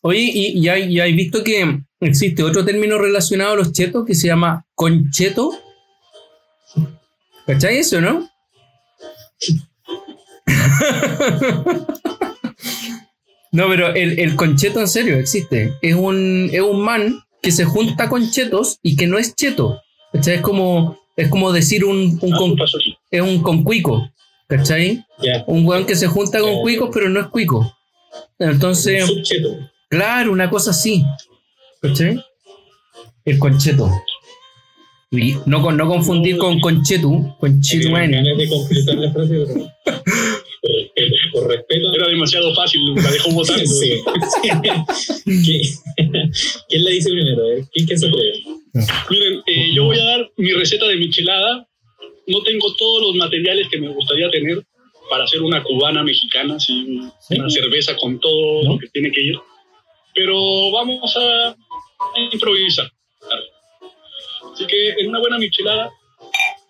Oye, 0.08 0.20
y, 0.20 0.60
y, 0.60 0.70
hay, 0.70 0.84
y 0.84 1.00
hay 1.00 1.14
visto 1.14 1.44
que 1.44 1.80
existe 2.00 2.44
otro 2.44 2.64
término 2.64 3.00
relacionado 3.00 3.54
a 3.54 3.56
los 3.56 3.72
chetos 3.72 4.06
que 4.06 4.14
se 4.14 4.28
llama 4.28 4.64
concheto. 4.76 5.52
¿Cachai 7.48 7.80
eso, 7.80 8.00
no? 8.00 8.30
no, 13.52 13.68
pero 13.68 13.96
el, 13.96 14.20
el 14.20 14.36
concheto 14.36 14.80
en 14.80 14.88
serio 14.88 15.16
existe. 15.16 15.74
Es 15.82 15.96
un, 15.96 16.52
es 16.54 16.62
un 16.62 16.82
man 16.82 17.24
que 17.42 17.52
se 17.52 17.66
junta 17.66 18.08
con 18.08 18.30
chetos 18.30 18.78
y 18.84 18.96
que 18.96 19.08
no 19.08 19.18
es 19.18 19.36
cheto. 19.36 19.82
¿Cachai? 20.14 20.36
Es 20.36 20.42
como, 20.42 21.00
es 21.16 21.30
como 21.30 21.52
decir 21.52 21.84
un, 21.84 22.20
un 22.22 22.62
Ah, 22.62 22.66
es 23.10 23.22
un 23.24 23.42
concuico. 23.42 24.08
¿Cachai? 24.48 25.04
Ya. 25.24 25.44
Un 25.48 25.66
weón 25.66 25.88
que 25.88 25.96
se 25.96 26.06
junta 26.06 26.42
con 26.42 26.62
cuicos, 26.62 26.92
pero 26.94 27.10
no 27.10 27.20
es 27.20 27.26
cuico. 27.26 27.76
Entonces, 28.38 29.02
Un 29.02 29.16
subcheto. 29.16 29.72
Claro, 29.90 30.32
una 30.32 30.50
cosa 30.50 30.72
así. 30.72 31.04
¿Cachai? 31.82 32.20
El 33.26 33.40
concheto. 33.40 33.90
Y 35.12 35.36
no, 35.46 35.62
con, 35.62 35.78
no 35.78 35.88
confundir 35.88 36.38
con 36.38 36.60
conchetu, 36.60 37.36
conchetu 37.40 37.88
de 37.94 38.50
completar 38.50 38.96
la 38.96 39.12
frase, 39.14 39.46
pero. 39.48 39.72
Por 41.32 41.48
respeto. 41.50 41.94
Era 41.94 42.08
demasiado 42.08 42.54
fácil, 42.56 42.82
la 42.96 43.12
dejó 43.12 43.32
votando. 43.32 43.64
Sí. 43.66 44.02
¿Qui- 45.26 45.80
¿Quién 46.70 46.84
la 46.84 46.90
dice 46.90 47.10
primero? 47.12 47.52
eh? 47.52 47.66
¿Quién, 47.74 47.86
quién 47.88 48.00
se 48.00 48.08
atreve? 48.08 48.44
Miren, 49.10 49.42
eh, 49.46 49.74
yo 49.74 49.86
voy 49.86 50.00
a 50.00 50.04
dar 50.04 50.32
mi 50.38 50.52
receta 50.52 50.88
de 50.88 50.96
michelada. 50.98 51.68
No 52.28 52.42
tengo 52.44 52.74
todos 52.76 53.04
los 53.04 53.16
materiales 53.16 53.68
que 53.70 53.80
me 53.80 53.90
gustaría 53.90 54.30
tener 54.32 54.66
para 55.10 55.26
hacer 55.26 55.42
una 55.42 55.62
cubana 55.64 56.04
mexicana, 56.04 56.56
así, 56.56 57.00
una 57.30 57.50
cerveza 57.50 57.96
con 57.98 58.20
todo 58.20 58.64
¿No? 58.64 58.74
lo 58.74 58.80
que 58.80 58.88
tiene 58.90 59.12
que 59.12 59.22
ir. 59.22 59.36
Pero 60.16 60.72
vamos 60.72 61.16
a, 61.18 61.56
improvisar. 62.32 62.90
Así 64.54 64.66
que 64.66 64.90
en 65.02 65.10
una 65.10 65.20
buena 65.20 65.38
michelada 65.38 65.92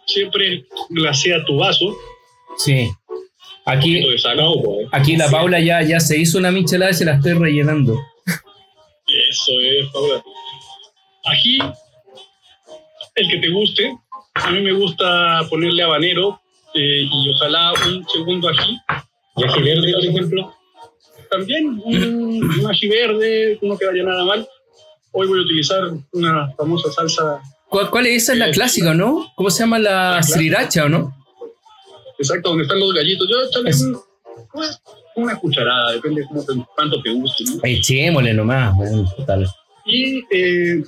siempre 0.07 0.65
glasea 0.89 1.45
tu 1.45 1.57
vaso, 1.57 1.95
Sí. 2.57 2.89
Aquí, 3.65 3.95
poquito 3.95 4.11
de 4.11 4.17
sal. 4.19 4.37
No, 4.37 4.53
pues. 4.61 4.87
aquí 4.91 5.17
la 5.17 5.29
Paula 5.29 5.59
ya, 5.59 5.81
ya 5.81 5.99
se 5.99 6.17
hizo 6.17 6.37
una 6.37 6.51
michelada 6.51 6.91
y 6.91 6.93
se 6.93 7.05
la 7.05 7.13
estoy 7.13 7.33
rellenando. 7.33 7.99
Eso 9.07 9.51
es, 9.61 9.87
Paula. 9.91 10.23
Ají, 11.25 11.59
el 13.15 13.29
que 13.29 13.37
te 13.37 13.49
guste. 13.49 13.97
A 14.35 14.51
mí 14.51 14.61
me 14.61 14.73
gusta 14.73 15.41
ponerle 15.49 15.81
habanero 15.83 16.39
eh, 16.73 17.07
y 17.09 17.29
ojalá 17.29 17.73
un 17.87 18.07
segundo 18.09 18.49
ají. 18.49 18.77
¿Y 19.37 19.43
ají 19.43 19.61
verde, 19.61 19.93
por 19.93 20.05
ejemplo? 20.05 20.54
También 21.29 21.79
un, 21.83 22.43
un 22.59 22.67
ají 22.71 22.87
verde, 22.87 23.59
no 23.61 23.77
quedaría 23.77 24.03
nada 24.03 24.23
mal. 24.25 24.47
Hoy 25.11 25.27
voy 25.27 25.39
a 25.39 25.43
utilizar 25.43 25.91
una 26.11 26.51
famosa 26.55 26.91
salsa, 26.91 27.41
¿Cuál, 27.69 27.89
cuál 27.89 28.05
es 28.07 28.23
esa? 28.23 28.33
Es 28.33 28.39
la 28.39 28.51
clásica, 28.51 28.93
¿no? 28.93 29.31
¿Cómo 29.35 29.49
se 29.49 29.59
llama 29.63 29.79
la 29.79 30.11
La 30.15 30.23
sriracha 30.23 30.85
o 30.85 30.89
no? 30.89 31.15
exacta, 32.17 32.49
donde 32.49 32.63
están 32.63 32.79
los 32.79 32.93
gallitos. 32.93 33.27
Yo 33.29 33.61
Es- 33.69 33.81
un- 33.81 33.99
pues, 34.53 34.79
una 35.15 35.35
cucharada, 35.37 35.93
depende 35.93 36.21
de 36.21 36.27
cómo 36.27 36.67
cuánto 36.75 37.01
te 37.01 37.11
guste. 37.11 37.43
¿no? 37.45 37.59
Echémosle 37.63 38.33
nomás, 38.33 38.73
weón, 38.77 39.05
total. 39.17 39.47
Y 39.85 40.19
eh, 40.31 40.83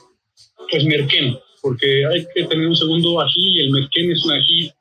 pues 0.70 0.84
merquén, 0.86 1.38
porque 1.62 2.06
hay 2.06 2.26
que 2.34 2.44
tener 2.46 2.68
un 2.68 2.76
segundo 2.76 3.20
ají 3.22 3.58
y 3.58 3.60
el 3.62 3.72
merquén 3.72 4.12
es 4.12 4.24
un 4.26 4.32
ají 4.34 4.72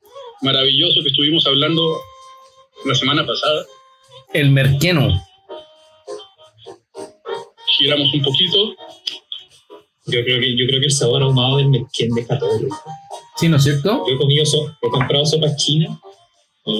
maravilloso 0.41 1.01
que 1.01 1.09
estuvimos 1.09 1.45
hablando 1.47 1.97
la 2.85 2.95
semana 2.95 3.25
pasada. 3.25 3.65
El 4.33 4.51
merqueno. 4.51 5.21
Giramos 7.77 8.13
un 8.13 8.21
poquito. 8.21 8.75
Yo 10.07 10.23
creo 10.23 10.39
que, 10.39 10.55
yo 10.57 10.65
creo 10.67 10.79
que 10.79 10.85
el 10.85 10.91
sabor 10.91 11.21
ahumado 11.21 11.57
del 11.57 11.69
merquén 11.69 12.09
deja 12.15 12.39
todo. 12.39 12.59
¿Sí, 13.35 13.49
no 13.49 13.57
es 13.57 13.63
cierto? 13.63 14.03
Yo 14.07 14.15
he 14.15 14.17
comido, 14.17 14.45
so- 14.45 14.75
he 14.81 14.89
comprado 14.89 15.25
sopas 15.25 15.55
chinas 15.57 15.97
y, 16.65 16.71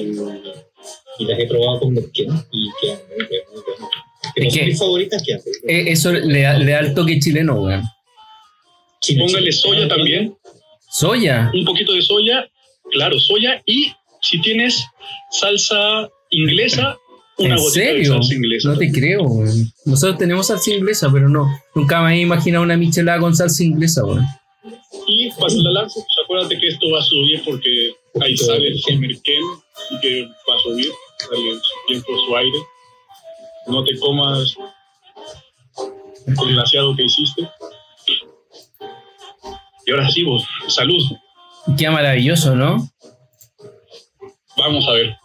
y 1.20 1.25
las 1.25 1.39
he 1.39 1.46
probado 1.48 1.80
con 1.82 1.94
merquén 1.94 2.30
y 2.51 2.70
quedan 2.82 3.00
muy 3.10 3.25
buenas, 3.25 3.50
muy. 3.51 3.89
Que 4.34 4.42
no 4.42 4.48
Es 4.48 4.54
son 4.54 4.60
que- 4.62 4.66
mis 4.68 4.80
favoritas, 4.80 5.24
quedan. 5.24 5.42
Eh, 5.68 5.92
Eso 5.92 6.12
le 6.13 6.42
da, 6.42 6.58
le 6.58 6.72
da 6.72 6.80
el 6.80 6.94
toque 6.94 7.20
chileno, 7.20 7.56
weón. 7.56 7.84
Póngale 9.20 9.51
soya 9.51 9.88
también, 9.88 10.36
Soya. 10.89 11.51
un 11.54 11.63
poquito 11.66 11.94
de 11.94 12.01
soya, 12.01 12.50
claro, 12.92 13.20
soya. 13.20 13.62
Y 13.66 13.92
si 14.22 14.42
tienes 14.42 14.84
salsa 15.32 16.10
inglesa, 16.32 16.98
una 17.38 17.56
¿En 17.56 17.63
de 17.63 17.70
serio? 17.70 18.13
salsa 18.13 18.34
inglesa. 18.34 18.70
No 18.70 18.77
te 18.77 18.91
creo, 18.91 19.24
weón. 19.24 19.72
Nosotros 19.86 20.17
tenemos 20.17 20.48
salsa 20.48 20.74
inglesa, 20.74 21.10
pero 21.12 21.29
no. 21.29 21.48
Nunca 21.75 22.01
me 22.01 22.10
había 22.10 22.22
imaginado 22.22 22.63
una 22.63 22.77
michelada 22.77 23.20
con 23.20 23.36
salsa 23.36 23.63
inglesa, 23.63 24.03
weón. 24.03 24.25
Y 25.08 25.32
cuando 25.32 25.72
la 25.72 25.84
pues 25.84 26.06
acuérdate 26.24 26.60
que 26.60 26.67
esto 26.67 26.91
va 26.91 27.00
a 27.00 27.03
subir 27.03 27.41
porque 27.46 27.91
ahí 28.22 28.36
sale 28.36 28.67
el 28.67 29.00
merquén 29.00 29.44
y 29.91 30.00
que 30.00 30.24
va 30.24 30.56
a 30.56 30.60
subir, 30.63 30.91
dale 31.32 31.60
su 32.03 32.36
aire. 32.36 32.58
No 33.67 33.84
te 33.84 33.98
comas 34.00 34.56
el 36.27 36.36
glaseado 36.36 36.96
que 36.96 37.03
hiciste. 37.03 37.50
Y 39.86 39.91
ahora 39.91 40.10
sí, 40.10 40.24
vos, 40.24 40.44
salud. 40.67 41.01
Qué 41.77 41.89
maravilloso, 41.89 42.56
¿no? 42.56 42.89
Vamos 44.58 44.88
a 44.88 44.94
ver. 44.94 45.15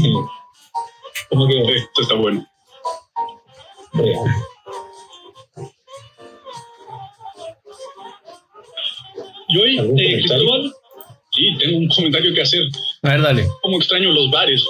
¿Cómo 1.30 1.46
que 1.46 1.76
Esto 1.76 2.02
está 2.02 2.14
bueno. 2.14 2.46
real? 3.92 4.18
Y 9.48 9.58
hoy, 9.58 9.78
¿Algún 9.78 9.98
eh, 9.98 10.02
comentario? 10.04 10.28
Cristóbal, 10.28 10.74
sí, 11.32 11.56
tengo 11.58 11.78
un 11.78 11.88
comentario 11.88 12.34
que 12.34 12.42
hacer. 12.42 12.62
A 13.02 13.08
ver, 13.10 13.22
dale. 13.22 13.48
Cómo 13.62 13.78
extraño 13.78 14.12
los 14.12 14.30
bares. 14.30 14.64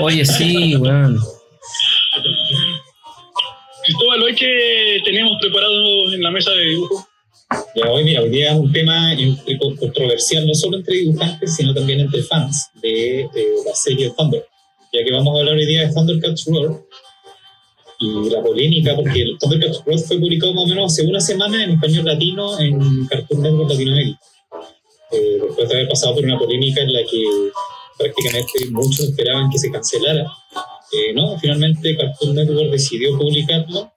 Oye, 0.00 0.24
sí, 0.24 0.76
weón. 0.76 1.18
Cristóbal, 3.84 4.22
hoy 4.22 4.34
que 4.34 5.02
tenemos 5.04 5.36
preparado 5.40 6.12
en 6.12 6.22
la 6.22 6.30
mesa 6.30 6.50
de 6.52 6.64
dibujo, 6.64 7.05
Ya 7.50 7.90
hoy, 7.90 8.04
mira, 8.04 8.22
hoy 8.22 8.30
día 8.30 8.52
es 8.52 8.58
un 8.58 8.72
tema 8.72 9.14
controversial, 9.78 10.46
no 10.46 10.54
solo 10.54 10.78
entre 10.78 10.96
dibujantes, 10.96 11.54
sino 11.54 11.72
también 11.74 12.00
entre 12.00 12.22
fans 12.22 12.70
de, 12.82 13.28
de 13.32 13.46
la 13.64 13.74
serie 13.74 14.12
Thunder. 14.16 14.44
Ya 14.92 15.04
que 15.04 15.12
vamos 15.12 15.36
a 15.36 15.40
hablar 15.40 15.54
hoy 15.54 15.66
día 15.66 15.86
de 15.86 15.92
Thundercats 15.92 16.46
Roar 16.46 16.82
y 18.00 18.30
la 18.30 18.42
polémica, 18.42 18.96
porque 18.96 19.22
el 19.22 19.38
Thundercats 19.38 19.82
Roar 19.84 19.98
fue 20.00 20.18
publicado 20.18 20.54
más 20.54 20.64
o 20.64 20.66
menos 20.68 20.92
hace 20.92 21.06
una 21.06 21.20
semana 21.20 21.62
en 21.62 21.70
español 21.72 22.04
latino 22.04 22.58
en 22.58 23.06
Cartoon 23.06 23.42
Network 23.42 23.70
Latinoamérica. 23.70 24.20
Eh, 25.12 25.38
después 25.46 25.68
de 25.68 25.74
haber 25.74 25.88
pasado 25.88 26.14
por 26.14 26.24
una 26.24 26.38
polémica 26.38 26.80
en 26.80 26.92
la 26.92 27.00
que 27.04 27.24
prácticamente 27.96 28.70
muchos 28.70 29.00
esperaban 29.00 29.50
que 29.50 29.58
se 29.58 29.70
cancelara. 29.70 30.26
Eh, 30.92 31.12
no, 31.14 31.38
finalmente 31.38 31.96
Cartoon 31.96 32.34
Network 32.34 32.70
decidió 32.70 33.16
publicarlo 33.16 33.92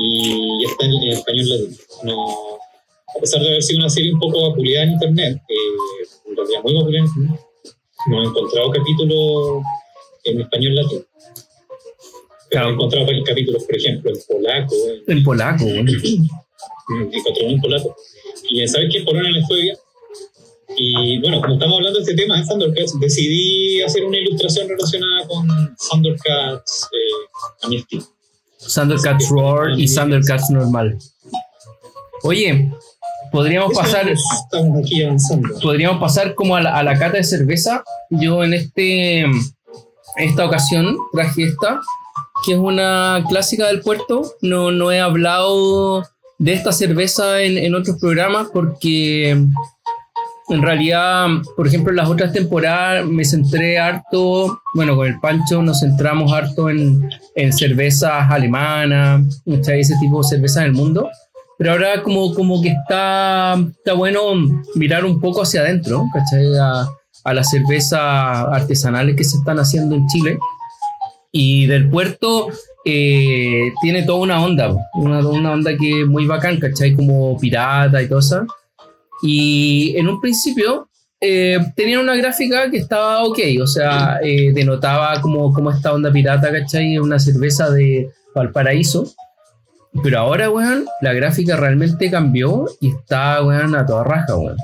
y 0.00 0.62
ya 0.62 0.70
está 0.70 0.86
en, 0.86 0.92
en 0.92 1.08
español 1.08 1.48
latino. 1.48 1.76
No, 2.04 2.58
a 3.16 3.20
pesar 3.20 3.40
de 3.40 3.48
haber 3.48 3.62
sido 3.62 3.80
una 3.80 3.90
serie 3.90 4.12
un 4.12 4.20
poco 4.20 4.50
vapuleada 4.50 4.84
en 4.84 4.92
internet, 4.92 5.42
eh, 5.48 6.06
en 6.26 6.36
realidad 6.36 6.62
muy 6.62 6.74
vapuleada 6.74 7.06
en 7.06 7.22
internet, 7.22 7.40
no 8.06 8.22
he 8.22 8.24
encontrado 8.26 8.70
capítulos 8.70 9.62
en 10.24 10.40
español 10.40 10.74
latino. 10.74 11.02
Claro. 12.50 12.70
he 12.70 12.72
encontrado 12.72 13.06
capítulos, 13.26 13.64
por 13.64 13.76
ejemplo, 13.76 14.10
en 14.10 14.16
polaco, 14.26 14.74
en, 15.06 15.18
En 15.18 15.24
polaco. 15.24 15.64
Mm, 15.64 17.12
encontré 17.12 17.44
uno 17.44 17.54
en 17.54 17.60
polaco. 17.60 17.96
Y 18.50 18.66
¿sabes 18.66 18.88
qué? 18.90 19.02
Por 19.02 19.14
una 19.14 19.30
le 19.30 19.44
fue 19.44 19.60
bien. 19.62 19.76
Y 20.76 21.18
bueno, 21.20 21.40
como 21.40 21.54
estamos 21.54 21.76
hablando 21.76 21.98
de 21.98 22.04
este 22.04 22.14
tema 22.14 22.40
de 22.40 22.46
Thundercats, 22.46 22.98
decidí 23.00 23.82
hacer 23.82 24.04
una 24.04 24.18
ilustración 24.18 24.68
relacionada 24.68 25.26
con 25.26 25.48
Thundercats 25.90 26.88
eh, 26.92 27.62
a 27.62 27.68
mi 27.68 27.76
estilo. 27.76 28.04
Thundercats 28.74 29.28
Roar 29.28 29.78
y 29.78 29.86
Thundercats 29.92 30.50
normal. 30.50 30.98
Oye, 32.22 32.70
podríamos 33.30 33.72
pasar, 33.72 34.08
Estamos 34.08 34.78
aquí 34.78 35.02
avanzando. 35.02 35.48
podríamos 35.60 36.00
pasar 36.00 36.34
como 36.34 36.56
a 36.56 36.60
la, 36.60 36.76
a 36.76 36.82
la 36.82 36.98
cata 36.98 37.18
de 37.18 37.24
cerveza. 37.24 37.82
Yo 38.10 38.42
en 38.44 38.54
este 38.54 39.26
esta 40.16 40.46
ocasión 40.46 40.96
traje 41.12 41.44
esta, 41.44 41.80
que 42.44 42.52
es 42.52 42.58
una 42.58 43.24
clásica 43.28 43.66
del 43.66 43.80
puerto. 43.80 44.32
No, 44.42 44.70
no 44.70 44.90
he 44.90 45.00
hablado 45.00 46.04
de 46.38 46.52
esta 46.52 46.72
cerveza 46.72 47.42
en, 47.42 47.58
en 47.58 47.74
otros 47.74 47.98
programas 48.00 48.48
porque 48.52 49.30
en 50.50 50.62
realidad, 50.62 51.26
por 51.56 51.66
ejemplo, 51.66 51.90
en 51.90 51.96
las 51.96 52.08
otras 52.08 52.32
temporadas 52.32 53.04
me 53.06 53.24
centré 53.24 53.78
harto, 53.78 54.62
bueno, 54.74 54.96
con 54.96 55.06
el 55.06 55.20
Pancho 55.20 55.62
nos 55.62 55.80
centramos 55.80 56.32
harto 56.32 56.70
en, 56.70 57.08
en 57.34 57.52
cervezas 57.52 58.30
alemanas, 58.30 59.22
ese 59.46 59.94
tipo 60.00 60.22
de 60.22 60.28
cervezas 60.28 60.64
del 60.64 60.72
mundo. 60.72 61.08
Pero 61.58 61.72
ahora 61.72 62.02
como, 62.02 62.32
como 62.34 62.62
que 62.62 62.68
está, 62.68 63.58
está 63.76 63.94
bueno 63.94 64.34
mirar 64.76 65.04
un 65.04 65.20
poco 65.20 65.42
hacia 65.42 65.60
adentro, 65.60 66.04
¿cachai? 66.12 66.56
A, 66.56 66.88
a 67.24 67.34
las 67.34 67.50
cervezas 67.50 68.00
artesanales 68.00 69.16
que 69.16 69.24
se 69.24 69.36
están 69.38 69.58
haciendo 69.58 69.96
en 69.96 70.06
Chile. 70.06 70.38
Y 71.32 71.66
del 71.66 71.90
puerto, 71.90 72.48
eh, 72.84 73.72
tiene 73.82 74.04
toda 74.04 74.20
una 74.20 74.42
onda, 74.42 74.74
una, 74.94 75.18
una 75.28 75.52
onda 75.52 75.76
que 75.76 76.02
es 76.02 76.06
muy 76.06 76.26
bacán, 76.26 76.58
¿cachai? 76.58 76.94
Como 76.94 77.36
pirata 77.38 78.00
y 78.02 78.06
eso. 78.06 78.46
Y 79.22 79.94
en 79.96 80.08
un 80.08 80.20
principio 80.20 80.88
eh, 81.20 81.58
tenían 81.76 82.00
una 82.00 82.16
gráfica 82.16 82.70
que 82.70 82.78
estaba 82.78 83.24
ok, 83.24 83.38
o 83.60 83.66
sea, 83.66 84.20
eh, 84.22 84.52
denotaba 84.54 85.20
como, 85.20 85.52
como 85.52 85.70
esta 85.70 85.92
onda 85.92 86.10
pirata, 86.10 86.50
¿cachai? 86.50 86.98
Una 86.98 87.18
cerveza 87.18 87.68
de 87.70 88.08
Valparaíso. 88.34 89.12
Pero 90.02 90.18
ahora, 90.18 90.50
weón, 90.50 90.86
la 91.00 91.12
gráfica 91.12 91.56
realmente 91.56 92.10
cambió 92.10 92.66
y 92.80 92.90
está, 92.90 93.42
weón, 93.42 93.74
a 93.74 93.86
toda 93.86 94.04
raja, 94.04 94.36
weón. 94.36 94.56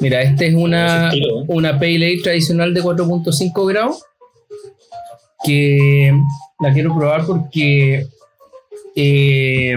Mira, 0.00 0.22
esta 0.22 0.44
es 0.44 0.54
una, 0.54 1.08
estilo, 1.08 1.40
¿eh? 1.40 1.44
una 1.48 1.78
Pale 1.78 1.96
Ale 1.96 2.20
tradicional 2.22 2.72
de 2.72 2.82
4.5 2.82 3.66
grados 3.68 4.04
que 5.44 6.12
la 6.60 6.72
quiero 6.72 6.96
probar 6.96 7.26
porque 7.26 8.06
eh, 8.94 9.76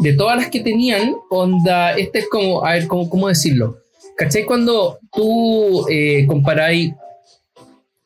de 0.00 0.12
todas 0.14 0.36
las 0.36 0.48
que 0.48 0.60
tenían, 0.60 1.14
onda, 1.30 1.92
esta 1.92 2.18
es 2.18 2.28
como, 2.28 2.64
a 2.64 2.74
ver, 2.74 2.86
¿cómo, 2.86 3.08
cómo 3.08 3.28
decirlo? 3.28 3.78
¿Cachai? 4.16 4.44
Cuando 4.44 4.98
tú 5.12 5.86
eh, 5.88 6.26
comparáis 6.26 6.92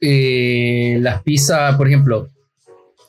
eh, 0.00 0.98
las 1.00 1.22
pizzas, 1.22 1.76
por 1.76 1.88
ejemplo, 1.88 2.28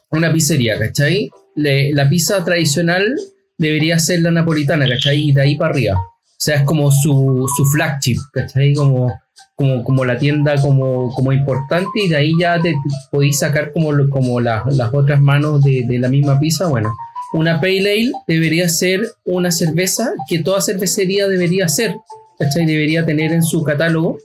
una 0.10 0.32
pizzería, 0.32 0.80
¿cachai? 0.80 1.30
La 1.56 2.08
pizza 2.10 2.44
tradicional 2.44 3.16
debería 3.58 3.98
ser 4.00 4.22
la 4.22 4.32
napolitana, 4.32 4.88
¿cachai? 4.88 5.30
Y 5.30 5.32
de 5.32 5.42
ahí 5.42 5.56
para 5.56 5.72
arriba. 5.72 5.98
O 5.98 6.38
sea, 6.38 6.58
es 6.58 6.64
como 6.64 6.92
su, 6.92 7.50
su 7.56 7.66
flagship, 7.66 8.18
¿cachai? 8.34 8.74
Como, 8.74 9.14
como, 9.56 9.84
como 9.84 10.04
la 10.06 10.18
tienda 10.18 10.60
como, 10.62 11.14
como 11.16 11.32
importante 11.32 11.88
y 12.04 12.10
de 12.10 12.18
ahí 12.18 12.34
ya 12.40 12.60
te, 12.62 12.76
podéis 13.10 13.40
sacar 13.40 13.72
como, 13.72 13.92
como 14.10 14.42
la- 14.42 14.64
las 14.72 14.94
otras 14.94 15.22
manos 15.22 15.64
de, 15.64 15.84
de 15.88 15.98
la 15.98 16.10
misma 16.10 16.38
pizza. 16.40 16.68
Bueno, 16.68 16.94
una 17.34 17.62
Pale 17.62 17.80
Ale 17.80 18.12
debería 18.28 18.68
ser 18.68 19.02
una 19.24 19.50
cerveza 19.52 20.12
que 20.28 20.40
toda 20.40 20.62
cervecería 20.62 21.28
debería 21.30 21.70
ser, 21.70 21.96
¿cachai? 22.38 22.66
Debería 22.66 23.06
tener 23.06 23.32
en 23.32 23.44
su 23.44 23.64
catálogo 23.64 24.18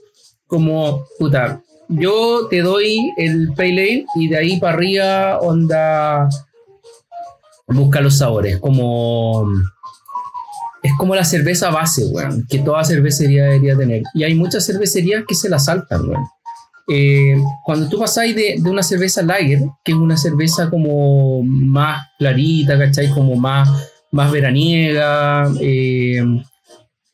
como, 0.47 1.05
puta, 1.17 1.61
yo 1.87 2.47
te 2.49 2.59
doy 2.61 3.13
el 3.17 3.53
Pale 3.55 3.71
Ale 3.71 4.05
y 4.15 4.27
de 4.27 4.37
ahí 4.37 4.59
para 4.59 4.73
arriba 4.73 5.39
onda 5.39 6.27
busca 7.73 8.01
los 8.01 8.17
sabores, 8.17 8.59
como 8.59 9.47
es 10.83 10.91
como 10.97 11.15
la 11.15 11.23
cerveza 11.23 11.69
base, 11.69 12.05
weón, 12.07 12.45
que 12.49 12.59
toda 12.59 12.83
cervecería 12.83 13.45
debería 13.45 13.77
tener. 13.77 14.03
Y 14.13 14.23
hay 14.23 14.33
muchas 14.35 14.65
cervecerías 14.65 15.23
que 15.27 15.35
se 15.35 15.49
la 15.49 15.59
saltan, 15.59 16.07
weón. 16.09 16.25
Eh, 16.93 17.37
cuando 17.63 17.87
tú 17.87 17.99
pasáis 17.99 18.35
de, 18.35 18.55
de 18.59 18.69
una 18.69 18.83
cerveza 18.83 19.21
lager, 19.21 19.59
que 19.83 19.91
es 19.91 19.97
una 19.97 20.17
cerveza 20.17 20.69
como 20.69 21.43
más 21.43 22.05
clarita, 22.17 22.77
¿cachai? 22.77 23.09
Como 23.11 23.35
más, 23.35 23.69
más 24.11 24.31
veraniega, 24.31 25.49
eh, 25.61 26.23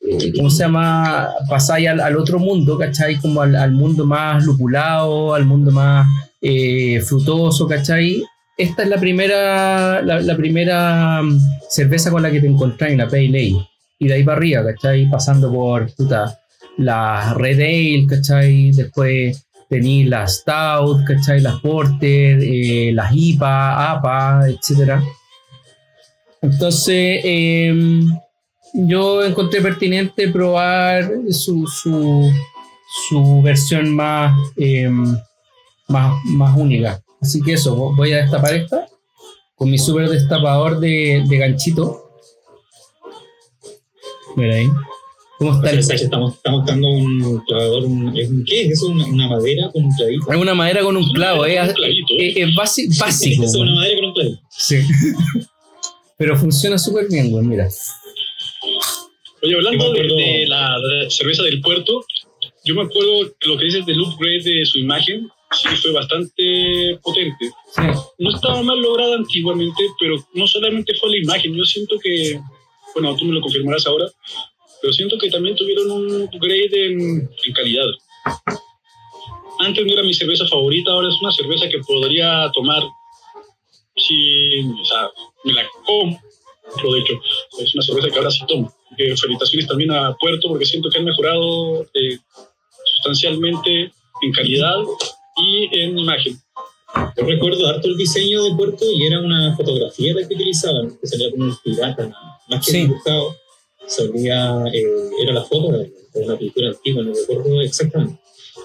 eh, 0.00 0.32
¿cómo 0.36 0.50
se 0.50 0.64
llama? 0.64 1.28
Pasáis 1.48 1.88
al, 1.88 2.00
al 2.00 2.16
otro 2.16 2.38
mundo, 2.38 2.78
¿cachai? 2.78 3.16
Como 3.16 3.42
al, 3.42 3.54
al 3.54 3.72
mundo 3.72 4.06
más 4.06 4.42
lupulado, 4.44 5.34
al 5.34 5.44
mundo 5.44 5.70
más 5.70 6.08
eh, 6.40 7.00
frutoso, 7.02 7.68
¿cachai? 7.68 8.24
Esta 8.58 8.82
es 8.82 8.88
la 8.88 8.98
primera, 8.98 10.02
la, 10.02 10.36
primera 10.36 11.22
mm, 11.22 11.38
cerveza 11.70 12.10
con 12.10 12.22
la 12.22 12.30
que 12.32 12.40
te 12.40 12.48
encontrás 12.48 12.90
en 12.90 12.98
la 12.98 13.06
Pale 13.06 13.28
Ale. 13.28 13.68
Y 14.00 14.08
de 14.08 14.14
ahí 14.14 14.24
para 14.24 14.36
arriba, 14.36 14.64
¿cachai? 14.64 15.08
Pasando 15.08 15.52
por 15.52 15.94
puta, 15.94 16.40
la 16.76 17.34
Red 17.34 17.60
Ale, 17.60 18.06
¿cachai? 18.08 18.72
Después 18.72 19.46
tenéis 19.68 20.08
las 20.08 20.38
Stout, 20.38 21.04
¿cachai? 21.06 21.40
Las 21.40 21.60
Porter, 21.60 22.40
eh, 22.42 22.90
las 22.92 23.12
IPA, 23.14 23.92
APA, 23.92 24.48
etc. 24.48 25.00
Entonces, 26.42 27.20
em, 27.22 28.10
yo 28.74 29.24
encontré 29.24 29.60
pertinente 29.60 30.28
probar 30.28 31.08
su, 31.30 31.64
su, 31.68 32.28
su 33.08 33.40
versión 33.40 33.94
más, 33.94 34.36
em, 34.56 35.16
más, 35.86 36.12
más 36.24 36.56
única. 36.56 37.00
Así 37.20 37.40
que 37.42 37.54
eso, 37.54 37.76
vo- 37.76 37.96
voy 37.96 38.12
a 38.12 38.18
destapar 38.18 38.54
esta 38.54 38.86
con 39.56 39.70
mi 39.70 39.78
super 39.78 40.08
destapador 40.08 40.78
de, 40.78 41.24
de 41.28 41.36
ganchito. 41.38 42.04
Mira 44.36 44.54
ahí. 44.54 44.68
¿Cómo 45.38 45.54
está 45.54 45.70
el, 45.70 45.78
O 45.78 45.82
sea, 45.82 45.94
estamos, 45.96 46.34
estamos 46.34 46.66
dando 46.66 46.88
un 46.88 47.40
clavador, 47.46 47.84
un, 47.84 48.16
es 48.16 48.28
un- 48.28 48.44
¿qué 48.44 48.62
es 48.66 48.72
eso? 48.72 48.86
Una, 48.88 49.06
una 49.06 49.28
madera 49.28 49.70
con 49.72 49.84
un 49.84 49.90
clavito. 49.96 50.32
Es 50.32 50.36
una 50.38 50.54
madera 50.54 50.82
con 50.82 50.96
un 50.96 51.12
clavo, 51.12 51.40
Con 51.42 51.50
eh, 51.50 51.60
un 51.60 51.66
es, 51.68 51.74
clavito. 51.74 52.14
es- 52.18 52.36
es 52.36 52.48
basi- 52.54 52.98
básico. 53.00 53.44
Es 53.44 53.54
una 53.54 53.74
madera 53.74 53.96
con 54.00 54.08
un 54.08 54.14
clavito. 54.14 54.40
Sí. 54.50 54.76
Pero 56.16 56.36
funciona 56.36 56.76
súper 56.78 57.06
bien, 57.08 57.30
güey, 57.30 57.44
mira. 57.44 57.68
Oye, 59.42 59.54
hablando 59.54 59.92
de, 59.92 60.46
la 60.48 60.76
cerveza 61.10 61.44
del 61.44 61.60
puerto, 61.60 62.04
yo 62.64 62.74
me 62.74 62.82
acuerdo 62.82 63.32
lo 63.46 63.56
que 63.56 63.66
dices 63.66 63.86
del 63.86 64.00
upgrade 64.00 64.42
de 64.42 64.66
su 64.66 64.78
imagen, 64.80 65.28
sí 65.62 65.68
fue 65.82 65.92
bastante 65.92 66.98
potente. 67.02 67.50
Sí. 67.74 67.82
No 68.18 68.30
estaba 68.30 68.62
mal 68.62 68.80
lograda 68.80 69.16
antiguamente, 69.16 69.82
pero 69.98 70.16
no 70.34 70.46
solamente 70.46 70.94
fue 70.94 71.10
la 71.10 71.18
imagen, 71.18 71.54
yo 71.54 71.64
siento 71.64 71.98
que, 71.98 72.40
bueno, 72.94 73.14
tú 73.16 73.24
me 73.24 73.32
lo 73.34 73.40
confirmarás 73.40 73.86
ahora, 73.86 74.06
pero 74.80 74.92
siento 74.92 75.18
que 75.18 75.30
también 75.30 75.56
tuvieron 75.56 75.90
un 75.90 76.22
upgrade 76.22 76.86
en, 76.86 77.30
en 77.44 77.52
calidad. 77.52 77.86
Antes 79.60 79.84
no 79.84 79.92
era 79.92 80.02
mi 80.02 80.14
cerveza 80.14 80.46
favorita, 80.46 80.92
ahora 80.92 81.08
es 81.08 81.20
una 81.20 81.32
cerveza 81.32 81.68
que 81.68 81.80
podría 81.80 82.50
tomar 82.54 82.82
sin, 83.96 84.72
o 84.72 84.84
sea, 84.84 85.10
me 85.44 85.52
la 85.52 85.66
compro, 85.84 86.92
de 86.92 87.00
hecho, 87.00 87.14
es 87.60 87.74
una 87.74 87.82
cerveza 87.82 88.08
que 88.10 88.18
ahora 88.18 88.30
sí 88.30 88.40
tomo. 88.46 88.72
Eh, 88.96 89.16
felicitaciones 89.16 89.68
también 89.68 89.92
a 89.92 90.16
Puerto 90.16 90.48
porque 90.48 90.64
siento 90.64 90.88
que 90.90 90.98
han 90.98 91.04
mejorado 91.04 91.82
eh, 91.94 92.18
sustancialmente 92.84 93.92
en 94.22 94.32
calidad 94.32 94.76
y 95.38 95.80
en 95.80 95.98
imagen. 95.98 96.36
Yo 97.16 97.24
recuerdo 97.24 97.66
harto 97.68 97.88
el 97.88 97.96
diseño 97.96 98.42
de 98.44 98.54
Puerto 98.56 98.84
y 98.90 99.06
era 99.06 99.20
una 99.20 99.54
fotografía 99.56 100.14
la 100.14 100.26
que 100.26 100.34
utilizaban, 100.34 100.96
que 101.00 101.06
salía 101.06 101.30
como 101.30 101.44
un 101.44 101.56
pirata, 101.62 102.10
más 102.48 102.64
que 102.64 102.72
Sí. 102.72 102.78
dibujado. 102.82 103.36
Salía, 103.86 104.64
eh, 104.72 104.82
era 105.22 105.32
la 105.34 105.44
foto 105.44 105.72
de, 105.72 105.90
una 106.14 106.36
pintura 106.36 106.68
antigua, 106.68 107.02
no 107.02 107.12
recuerdo 107.14 107.60
exactamente. 107.62 108.18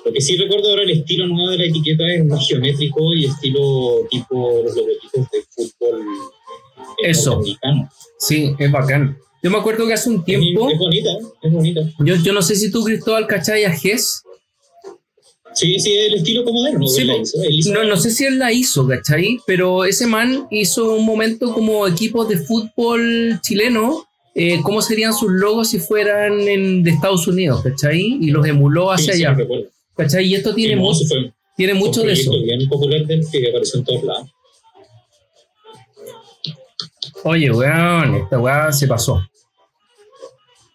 Lo 0.05 0.11
que 0.11 0.19
sí 0.21 0.35
recuerdo 0.37 0.69
ahora 0.69 0.83
el 0.83 0.89
estilo 0.91 1.27
nuevo 1.27 1.49
de 1.51 1.57
la 1.59 1.65
etiqueta 1.65 2.03
es 2.13 2.25
más 2.25 2.45
geométrico 2.47 3.13
y 3.13 3.25
estilo 3.25 4.07
tipo 4.09 4.61
los 4.63 4.75
logotipos 4.75 5.31
de 5.31 5.43
fútbol 5.49 6.01
eh, 7.03 7.09
Eso. 7.09 7.31
norteamericano. 7.35 7.89
Sí, 8.17 8.53
es 8.57 8.71
bacán. 8.71 9.17
Yo 9.43 9.51
me 9.51 9.57
acuerdo 9.57 9.85
que 9.85 9.93
hace 9.93 10.09
un 10.09 10.23
tiempo, 10.23 10.69
Es 10.69 10.77
bonita, 10.79 11.09
es 11.41 11.51
bonita. 11.51 11.81
yo, 11.99 12.15
yo 12.15 12.33
no 12.33 12.41
sé 12.41 12.55
si 12.55 12.71
tú, 12.71 12.83
Cristóbal, 12.83 13.27
cachai 13.27 13.65
a 13.65 13.71
Gess. 13.71 14.22
Sí, 15.55 15.79
sí, 15.79 15.93
el 15.93 16.15
estilo 16.15 16.43
como. 16.43 16.65
Sí, 16.87 17.07
No, 17.71 17.83
no 17.83 17.97
sé 17.97 18.09
si 18.11 18.25
él 18.25 18.39
la 18.39 18.51
hizo, 18.51 18.87
¿cachai? 18.87 19.39
Pero 19.45 19.85
ese 19.85 20.07
man 20.07 20.47
hizo 20.51 20.93
un 20.95 21.05
momento 21.05 21.53
como 21.53 21.87
equipos 21.87 22.27
de 22.29 22.37
fútbol 22.37 23.39
chileno, 23.41 24.05
eh, 24.35 24.59
cómo 24.63 24.81
serían 24.81 25.13
sus 25.13 25.31
logos 25.31 25.69
si 25.69 25.79
fueran 25.79 26.39
en, 26.47 26.81
de 26.83 26.91
Estados 26.91 27.27
Unidos, 27.27 27.61
¿cachai? 27.63 28.01
Y 28.19 28.31
los 28.31 28.45
emuló 28.47 28.87
Sí, 28.97 29.03
hacia 29.03 29.13
sí, 29.13 29.23
allá, 29.25 29.35
recuerdo. 29.35 29.65
¿cachai? 29.95 30.25
Y 30.25 30.35
esto 30.35 30.53
tiene, 30.55 30.73
Sí, 30.73 30.79
no, 30.79 30.85
mu- 30.87 30.93
sí 30.95 31.05
fue- 31.07 31.33
tiene 31.55 31.73
mucho 31.75 32.01
de 32.01 32.13
eso. 32.13 32.31
proyecto 32.31 32.57
bien 32.57 32.69
popular 32.69 33.05
del 33.05 33.23
que 33.31 33.49
apareció 33.49 33.79
en 33.79 33.85
todos 33.85 34.03
lados. 34.03 34.29
Oye, 37.25 37.51
weón, 37.51 38.15
esta 38.15 38.39
weá 38.39 38.71
se 38.71 38.87
pasó. 38.87 39.21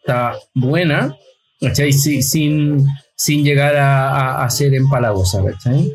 Está 0.01 0.39
buena, 0.55 1.15
¿cachai? 1.61 1.93
Sí, 1.93 2.23
sin, 2.23 2.87
sin 3.19 3.45
llegar 3.45 3.77
a, 3.77 4.11
a, 4.11 4.45
a 4.45 4.51
ser 4.51 4.73
empalagosa, 4.75 5.45
¿cachai? 5.45 5.93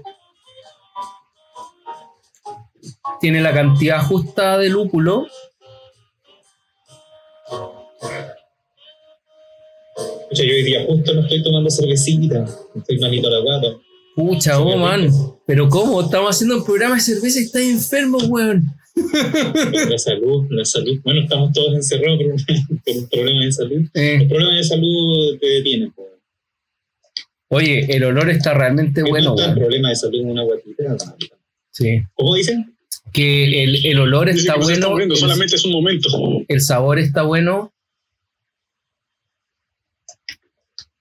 Tiene 3.22 3.40
la 3.42 3.54
cantidad 3.54 4.04
justa 4.04 4.58
de 4.58 4.68
lúpulo. 4.70 5.26
Sea, 10.32 10.46
yo 10.48 10.54
hoy 10.54 10.64
día 10.64 10.84
justo 10.86 11.14
no 11.14 11.22
estoy 11.22 11.44
tomando 11.44 11.70
cervecita, 11.70 12.46
estoy 12.76 13.00
malito 13.00 13.28
a 13.28 13.32
la 13.32 13.40
guata. 13.40 13.68
Pucha, 14.16 14.60
oh, 14.60 14.78
man. 14.78 15.10
Pero 15.46 15.70
¿cómo? 15.70 16.02
Estamos 16.02 16.32
haciendo 16.32 16.58
un 16.58 16.66
programa 16.66 16.96
de 16.96 17.02
cerveza 17.02 17.40
y 17.40 17.44
estás 17.44 17.62
enfermo, 17.62 18.18
weón. 18.28 18.66
La 19.90 19.98
salud, 19.98 20.46
la 20.52 20.64
salud. 20.66 21.00
Bueno, 21.04 21.22
estamos 21.22 21.52
todos 21.52 21.74
encerrados 21.74 22.20
por 22.20 22.28
un, 22.28 22.38
por 22.86 22.96
un 22.96 23.10
problema 23.10 23.46
de 23.46 23.52
salud. 23.52 23.82
Eh, 23.96 24.18
Los 24.20 24.28
problemas 24.28 24.56
de 24.56 24.64
salud 24.64 25.38
te 25.40 25.48
detienen. 25.48 25.92
po. 25.94 26.13
Oye, 27.54 27.86
el 27.96 28.04
olor 28.04 28.30
está 28.30 28.54
realmente 28.54 29.04
¿Qué 29.04 29.10
bueno, 29.10 29.36
tanto 29.36 29.52
el 29.52 29.58
problema 29.60 29.90
de 29.90 30.18
en 30.18 30.30
una 30.30 30.44
guatita? 30.44 30.98
Sí. 31.72 32.02
¿Cómo 32.14 32.36
dicen? 32.36 32.76
Que 33.12 33.64
el, 33.64 33.86
el 33.86 34.00
olor 34.00 34.28
Dice 34.28 34.40
está 34.40 34.54
que 34.54 34.60
no 34.60 34.66
se 34.66 34.74
está 34.74 34.86
bueno. 34.88 34.92
muriendo, 34.96 35.14
el- 35.16 35.20
solamente 35.20 35.56
es 35.56 35.66
un 35.66 35.72
momento. 35.72 36.10
el 36.48 36.62
sabor 36.62 37.00
está 37.00 37.24
bueno. 37.24 37.70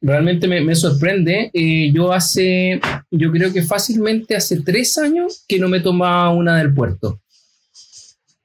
realmente 0.05 0.49
me, 0.49 0.61
me 0.61 0.75
sorprende. 0.75 1.51
Eh, 1.55 1.91
yo 1.95 2.13
hace, 2.13 2.81
yo 3.11 3.31
creo 3.31 3.53
que 3.53 3.63
fácilmente 3.63 4.35
hace 4.37 4.61
tres 4.63 4.99
años 4.99 5.45
que 5.47 5.59
no 5.59 5.69
me 5.69 5.81
tomaba 5.81 6.31
una 6.31 6.59
del 6.59 6.75
puerto. 6.75 7.21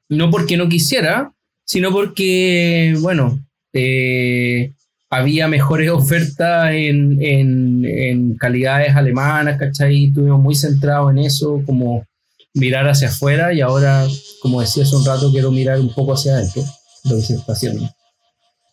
No 0.09 0.29
porque 0.29 0.55
no 0.55 0.69
quisiera, 0.69 1.33
sino 1.65 1.91
porque, 1.91 2.95
bueno, 2.99 3.43
eh, 3.73 4.71
había 5.09 5.47
mejores 5.47 5.89
ofertas 5.89 6.71
en, 6.71 7.21
en, 7.21 7.85
en 7.85 8.35
calidades 8.35 8.95
alemanas, 8.95 9.57
¿cachai? 9.57 10.05
Estuvimos 10.05 10.39
muy 10.39 10.55
centrados 10.55 11.11
en 11.11 11.19
eso, 11.19 11.61
como 11.65 12.05
mirar 12.53 12.87
hacia 12.87 13.07
afuera 13.09 13.53
y 13.53 13.61
ahora, 13.61 14.07
como 14.41 14.61
decía 14.61 14.83
hace 14.83 14.95
un 14.95 15.05
rato, 15.05 15.31
quiero 15.31 15.51
mirar 15.51 15.79
un 15.79 15.93
poco 15.93 16.13
hacia 16.13 16.33
adentro, 16.33 16.63
lo 17.05 17.15
que 17.15 17.21
se 17.21 17.35
está 17.35 17.53
haciendo. 17.53 17.89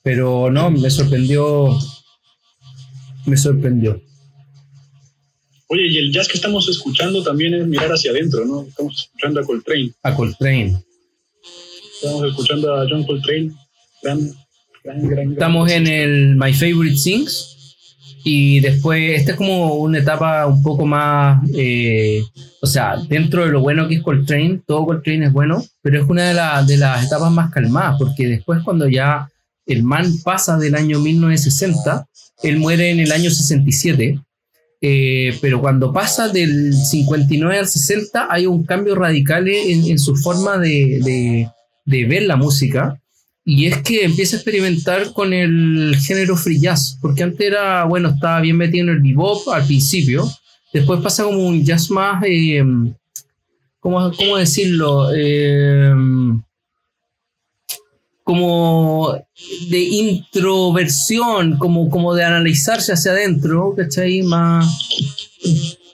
Pero 0.02 0.50
no, 0.50 0.70
me 0.70 0.90
sorprendió, 0.90 1.78
me 3.26 3.36
sorprendió. 3.36 4.00
Oye, 5.68 5.86
y 5.88 5.96
el 5.98 6.12
jazz 6.12 6.28
que 6.28 6.36
estamos 6.36 6.68
escuchando 6.68 7.22
también 7.22 7.54
es 7.54 7.66
mirar 7.66 7.90
hacia 7.90 8.10
adentro, 8.10 8.44
¿no? 8.44 8.62
Estamos 8.62 9.02
escuchando 9.04 9.40
a 9.40 9.44
Coltrane, 9.44 9.92
A 10.02 10.14
Coltrane. 10.14 10.84
estamos 11.94 12.28
escuchando 12.28 12.74
a 12.74 12.86
John 12.88 13.04
Coltrane, 13.04 13.52
gran, 14.02 14.34
Estamos 15.32 15.70
en 15.70 15.86
el 15.86 16.36
My 16.36 16.52
Favorite 16.52 16.96
Things 17.02 17.50
y 18.22 18.60
después, 18.60 19.18
esta 19.18 19.32
es 19.32 19.36
como 19.38 19.74
una 19.76 19.98
etapa 19.98 20.46
un 20.46 20.62
poco 20.62 20.84
más, 20.86 21.42
eh, 21.56 22.22
o 22.60 22.66
sea, 22.66 22.96
dentro 23.08 23.44
de 23.44 23.52
lo 23.52 23.60
bueno 23.60 23.86
que 23.88 23.96
es 23.96 24.02
Coltrane, 24.02 24.60
todo 24.66 24.84
Coltrane 24.86 25.26
es 25.26 25.32
bueno, 25.32 25.62
pero 25.82 26.02
es 26.02 26.08
una 26.08 26.28
de, 26.28 26.34
la- 26.34 26.62
de 26.62 26.76
las 26.78 27.04
etapas 27.06 27.30
más 27.32 27.50
calmadas, 27.50 27.96
porque 27.98 28.26
después 28.28 28.62
cuando 28.62 28.88
ya 28.88 29.28
el 29.66 29.82
man 29.82 30.06
pasa 30.22 30.58
del 30.58 30.74
año 30.74 31.00
1960, 31.00 32.06
él 32.42 32.58
muere 32.58 32.90
en 32.90 33.00
el 33.00 33.12
año 33.12 33.30
67, 33.30 34.18
eh, 34.82 35.38
pero 35.40 35.60
cuando 35.60 35.92
pasa 35.92 36.28
del 36.28 36.74
59 36.74 37.58
al 37.58 37.66
60 37.66 38.26
hay 38.30 38.46
un 38.46 38.64
cambio 38.64 38.94
radical 38.94 39.48
en, 39.48 39.84
en 39.86 39.98
su 39.98 40.14
forma 40.16 40.58
de, 40.58 41.00
de- 41.02 41.48
de 41.86 42.04
ver 42.06 42.22
la 42.24 42.36
música. 42.36 42.98
Y 43.44 43.66
es 43.66 43.82
que 43.82 44.04
empieza 44.04 44.36
a 44.36 44.38
experimentar 44.38 45.12
con 45.12 45.34
el 45.34 45.94
género 46.06 46.36
free 46.36 46.60
jazz, 46.60 46.98
porque 47.00 47.22
antes 47.22 47.46
era, 47.46 47.84
bueno, 47.84 48.08
estaba 48.08 48.40
bien 48.40 48.56
metido 48.56 48.84
en 48.84 48.96
el 48.96 49.02
bebop 49.02 49.48
al 49.50 49.66
principio, 49.66 50.26
después 50.72 51.00
pasa 51.02 51.24
como 51.24 51.46
un 51.46 51.62
jazz 51.62 51.90
más, 51.90 52.24
eh, 52.26 52.64
¿cómo, 53.80 54.10
cómo 54.16 54.38
decirlo? 54.38 55.10
Eh, 55.14 55.92
como 58.24 59.14
de 59.68 59.78
introversión, 59.78 61.58
como, 61.58 61.90
como 61.90 62.14
de 62.14 62.24
analizarse 62.24 62.92
hacia 62.92 63.12
adentro, 63.12 63.74
¿cachai? 63.76 64.22
Más... 64.22 64.66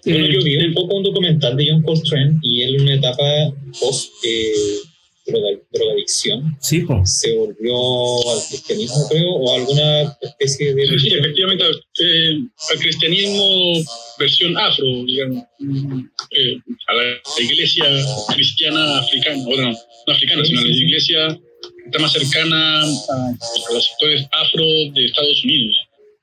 Bueno, 0.04 0.24
eh, 0.24 0.32
yo 0.32 0.42
vi 0.44 0.66
un 0.66 0.74
poco 0.74 0.96
un 0.96 1.02
documental 1.02 1.56
de 1.56 1.66
John 1.68 1.82
Coltrane 1.82 2.38
y 2.42 2.62
él 2.62 2.76
en 2.76 2.82
una 2.82 2.94
etapa 2.94 3.22
post 3.80 4.12
eh, 4.24 4.89
droga- 5.30 5.60
drogadicción 5.72 6.56
sí, 6.60 6.84
se 7.04 7.32
volvió 7.36 8.32
al 8.32 8.40
cristianismo, 8.48 9.08
creo, 9.08 9.28
o 9.30 9.52
a 9.52 9.56
alguna 9.56 10.16
especie 10.22 10.74
de 10.74 10.98
Sí, 10.98 11.08
efectivamente, 11.14 11.64
eh, 12.00 12.38
al 12.72 12.78
cristianismo 12.78 13.44
versión 14.18 14.56
afro, 14.58 14.84
digamos, 15.06 15.44
eh, 16.30 16.56
a 16.88 16.94
la, 16.94 17.02
iglesia 17.42 17.84
cristiana 18.34 18.98
africana, 18.98 19.42
bueno, 19.44 19.72
no 20.06 20.12
africana, 20.12 20.44
sino 20.44 20.60
a 20.60 20.64
la 20.64 20.70
iglesia 20.70 21.28
que 21.28 21.86
está 21.86 21.98
más 21.98 22.12
cercana 22.12 22.82
a, 22.82 22.86
a 22.86 23.72
los 23.74 23.86
sectores 23.86 24.22
afro 24.32 24.64
de 24.94 25.06
Estados 25.06 25.44
Unidos, 25.44 25.76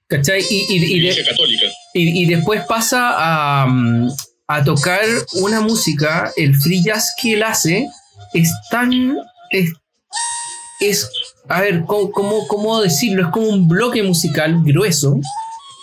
¿Cachai? 0.10 0.42
Y, 0.50 0.56
y- 0.56 0.76
y 0.76 0.80
de- 0.80 0.86
iglesia 0.88 1.26
católica. 1.26 1.66
Y, 1.94 2.24
y 2.24 2.26
después 2.28 2.62
pasa 2.68 3.14
a, 3.18 3.68
a 4.48 4.64
tocar 4.64 5.04
una 5.42 5.60
música, 5.60 6.32
el 6.38 6.56
free 6.56 6.82
jazz 6.82 7.14
que 7.22 7.34
él 7.34 7.44
hace 7.44 7.86
es 8.34 8.52
tan... 8.70 9.18
Es, 9.52 9.72
es- 10.80 11.10
a 11.50 11.62
ver, 11.62 11.84
¿cómo, 11.86 12.12
cómo, 12.12 12.48
cómo 12.48 12.82
decirlo? 12.82 13.24
Es 13.24 13.32
como 13.32 13.48
un 13.48 13.70
bloque 13.70 14.04
musical 14.04 14.62
grueso, 14.66 15.18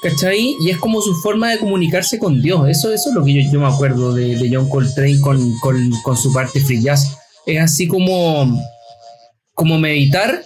¿cachai? 0.02 0.54
Y 0.60 0.68
es 0.68 0.76
como 0.76 1.00
su 1.00 1.14
forma 1.22 1.50
de 1.50 1.58
comunicarse 1.58 2.18
con 2.18 2.42
Dios. 2.42 2.68
Eso, 2.68 2.92
eso 2.92 3.08
es 3.08 3.14
lo 3.14 3.24
que 3.24 3.32
yo, 3.42 3.50
yo 3.50 3.60
me 3.60 3.66
acuerdo 3.66 4.12
de, 4.12 4.36
de 4.36 4.54
John 4.54 4.68
Coltrane 4.68 5.18
con, 5.20 5.58
con, 5.60 5.90
con 6.02 6.16
su 6.18 6.30
parte 6.34 6.60
free 6.60 6.82
jazz. 6.82 7.16
Es 7.46 7.60
así 7.62 7.88
como, 7.88 8.60
como 9.54 9.78
meditar, 9.78 10.44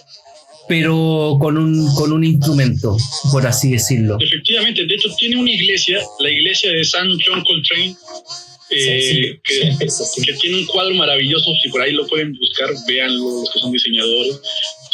pero 0.69 1.37
con 1.41 1.57
un, 1.57 1.93
con 1.95 2.13
un 2.13 2.23
instrumento, 2.23 2.95
por 3.31 3.45
así 3.45 3.71
decirlo. 3.71 4.17
Efectivamente, 4.21 4.85
de 4.85 4.93
hecho 4.95 5.09
tiene 5.17 5.35
una 5.37 5.51
iglesia, 5.51 5.99
la 6.19 6.29
iglesia 6.29 6.71
de 6.71 6.83
San 6.85 7.07
John 7.25 7.43
Coltrane, 7.43 7.95
eh, 8.71 9.39
que, 9.43 9.77
que 10.23 10.33
tiene 10.33 10.57
un 10.59 10.65
cuadro 10.67 10.93
maravilloso, 10.95 11.51
si 11.63 11.69
por 11.69 11.81
ahí 11.81 11.91
lo 11.93 12.05
pueden 12.07 12.33
buscar, 12.37 12.69
véanlo, 12.87 13.41
los 13.41 13.49
que 13.51 13.59
son 13.59 13.71
diseñadores. 13.71 14.39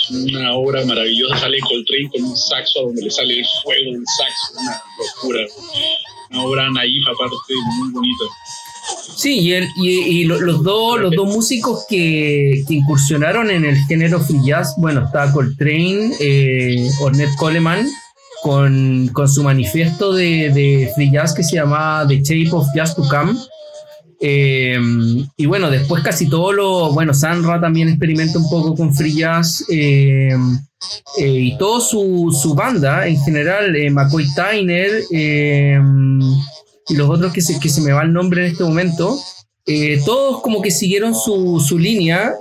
Es 0.04 0.12
una 0.12 0.54
obra 0.54 0.86
maravillosa, 0.86 1.38
sale 1.40 1.60
Coltrane 1.62 2.10
con 2.10 2.24
un 2.24 2.38
saxo 2.38 2.80
a 2.80 2.84
donde 2.84 3.02
le 3.04 3.10
sale 3.12 3.40
el 3.40 3.46
fuego 3.64 3.92
del 3.92 4.04
saxo, 4.18 4.60
una 4.62 4.82
locura. 5.00 5.46
Una 6.32 6.44
obra 6.44 6.70
naif 6.72 7.08
aparte, 7.08 7.36
muy 7.80 7.92
bonita. 7.92 8.24
Sí, 9.18 9.40
y, 9.40 9.54
el- 9.54 9.68
y- 9.78 10.20
y 10.22 10.24
lo- 10.26 10.40
los, 10.40 10.64
dos, 10.64 11.00
los 11.00 11.12
dos 11.16 11.28
músicos 11.28 11.86
que, 11.90 12.64
que 12.68 12.74
incursionaron 12.76 13.50
en 13.50 13.66
el 13.66 13.78
género 13.88 14.20
free 14.22 14.46
jazz, 14.46 14.76
bueno, 14.78 15.06
está 15.06 15.32
Coltrane, 15.32 16.12
eh, 16.20 16.88
Ornette 17.00 17.36
Coleman, 17.38 17.90
con, 18.44 19.10
con 19.12 19.28
su 19.28 19.42
manifiesto 19.42 20.14
de, 20.14 20.52
de 20.52 20.92
free 20.94 21.12
jazz 21.12 21.34
que 21.34 21.42
se 21.44 21.56
llamaba 21.56 22.08
The 22.08 22.22
Shape 22.22 22.52
of 22.56 22.68
Jazz 22.76 22.96
to 22.96 23.02
Come. 23.08 23.34
Eh, 24.28 24.80
y 25.38 25.46
bueno, 25.46 25.70
después 25.70 26.02
casi 26.02 26.28
todo 26.28 26.52
lo, 26.52 26.94
bueno, 26.94 27.14
Sandra 27.14 27.62
también 27.62 27.90
experimenta 27.90 28.40
un 28.40 28.50
poco 28.50 28.74
con 28.74 28.92
free 28.92 29.18
jazz. 29.18 29.64
eh, 29.70 30.36
eh, 31.20 31.28
y 31.28 31.58
toda 31.60 31.80
su, 31.80 32.36
su 32.42 32.56
banda 32.56 33.06
en 33.06 33.22
general, 33.22 33.76
McCoy 33.92 34.26
Tyner, 34.34 35.04
y 35.12 36.96
los 36.96 37.10
otros 37.10 37.34
que 37.34 37.42
se, 37.42 37.60
que 37.60 37.70
se 37.70 37.82
me 37.82 37.92
va 37.92 38.02
el 38.02 38.14
nombre 38.14 38.46
en 38.46 38.52
este 38.52 38.64
momento, 38.64 39.20
todos 40.06 40.42
como 40.42 40.60
que 40.62 40.72
siguieron 40.72 41.14
su, 41.14 41.60
su 41.60 41.78
línea, 41.78 42.34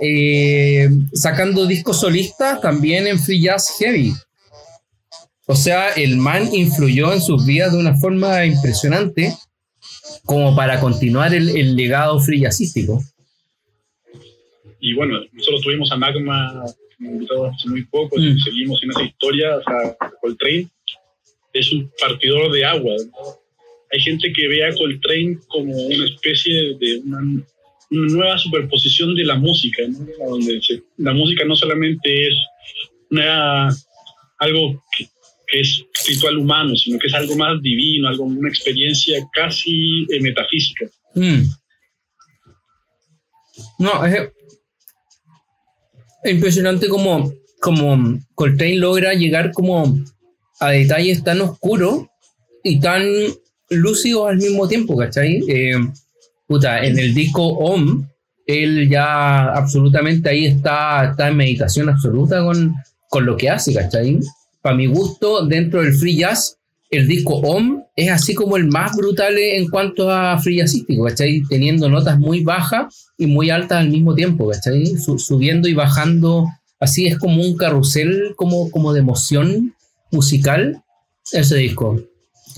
sacando 1.13 1.67
discos 1.67 1.99
solistas 1.99 2.61
también 2.61 3.05
en 3.05 3.19
Free 3.19 3.41
Jazz 3.41 3.75
Heavy. 3.79 4.13
O 5.47 5.55
sea, 5.55 5.89
el 5.89 6.17
man 6.17 6.49
influyó 6.53 7.13
en 7.13 7.21
sus 7.21 7.45
vidas 7.45 7.73
de 7.73 7.79
una 7.79 7.95
forma 7.95 8.43
impresionante 8.45 9.35
como 10.25 10.55
para 10.55 10.79
continuar 10.79 11.33
el, 11.33 11.49
el 11.55 11.75
legado 11.75 12.19
free 12.19 12.41
jazzístico. 12.41 13.01
Y 14.79 14.93
bueno, 14.93 15.19
nosotros 15.31 15.61
tuvimos 15.61 15.91
a 15.91 15.97
Magma 15.97 16.63
invitado 16.99 17.47
hace 17.47 17.69
muy 17.69 17.83
poco, 17.85 18.17
Mm. 18.17 18.23
y 18.23 18.39
seguimos 18.41 18.81
en 18.83 18.91
esa 18.91 19.03
historia. 19.03 19.57
O 19.57 19.63
sea, 19.63 19.97
Coltrane 20.21 20.67
es 21.53 21.71
un 21.71 21.91
partidor 21.99 22.51
de 22.51 22.65
agua. 22.65 22.93
¿no? 23.05 23.17
Hay 23.91 23.99
gente 24.01 24.31
que 24.33 24.47
ve 24.47 24.65
a 24.65 24.73
Coltrane 24.73 25.37
como 25.47 25.73
una 25.73 26.05
especie 26.05 26.75
de 26.79 26.99
una, 27.05 27.19
una 27.91 28.07
nueva 28.13 28.37
superposición 28.37 29.15
de 29.15 29.23
la 29.25 29.35
música, 29.35 29.83
¿no? 29.87 30.29
donde 30.29 30.61
se- 30.61 30.83
la 30.97 31.13
música 31.13 31.45
no 31.45 31.55
solamente 31.55 32.27
es 32.29 32.35
una, 33.11 33.69
algo 34.39 34.83
que 34.97 35.07
es 35.59 35.83
ritual 36.07 36.37
humano, 36.37 36.75
sino 36.75 36.99
que 36.99 37.07
es 37.07 37.13
algo 37.13 37.35
más 37.35 37.61
divino, 37.61 38.07
algo, 38.07 38.25
una 38.25 38.49
experiencia 38.49 39.19
casi 39.33 40.05
eh, 40.11 40.21
metafísica. 40.21 40.85
Mm. 41.15 41.43
No, 43.79 44.05
es 44.05 44.29
es 46.25 46.31
impresionante 46.31 46.87
como, 46.87 47.31
como 47.61 48.19
Coltrane 48.33 48.77
logra 48.77 49.13
llegar 49.13 49.51
como 49.51 49.95
a 50.59 50.71
detalles 50.71 51.23
tan 51.23 51.39
oscuros 51.41 52.07
y 52.63 52.79
tan 52.79 53.03
lúcidos 53.69 54.29
al 54.29 54.37
mismo 54.37 54.67
tiempo, 54.67 54.97
¿cachai? 54.97 55.43
Eh, 55.47 55.75
puta, 56.47 56.83
en 56.83 56.97
el 56.97 57.13
disco 57.13 57.43
OM, 57.43 58.07
él 58.47 58.89
ya 58.89 59.51
absolutamente 59.51 60.29
ahí 60.29 60.45
está, 60.47 61.11
está 61.11 61.27
en 61.27 61.37
meditación 61.37 61.89
absoluta 61.89 62.43
con, 62.43 62.73
con 63.09 63.25
lo 63.25 63.37
que 63.37 63.49
hace, 63.49 63.73
¿cachai? 63.73 64.19
Para 64.65 64.77
mi 64.77 64.87
gusto, 64.87 65.45
dentro 65.45 65.83
del 65.83 65.93
free 65.93 66.17
jazz, 66.17 66.57
el 66.89 67.07
disco 67.07 67.35
OM 67.35 67.83
es 67.95 68.09
así 68.09 68.33
como 68.33 68.57
el 68.57 68.65
más 68.65 68.97
brutal 68.97 69.37
en 69.37 69.69
cuanto 69.69 70.09
a 70.09 70.39
free 70.39 70.57
jazzístico, 70.57 71.03
¿cachai? 71.03 71.43
Teniendo 71.47 71.87
notas 71.87 72.17
muy 72.17 72.43
bajas 72.43 73.11
y 73.15 73.27
muy 73.27 73.51
altas 73.51 73.81
al 73.81 73.89
mismo 73.91 74.15
tiempo, 74.15 74.49
¿cachai? 74.49 74.87
Su- 74.97 75.19
subiendo 75.19 75.67
y 75.67 75.75
bajando, 75.75 76.47
así 76.79 77.05
es 77.05 77.19
como 77.19 77.43
un 77.43 77.55
carrusel, 77.55 78.33
como, 78.37 78.71
como 78.71 78.91
de 78.91 79.01
emoción 79.01 79.75
musical, 80.11 80.81
ese 81.31 81.57
disco. 81.57 82.01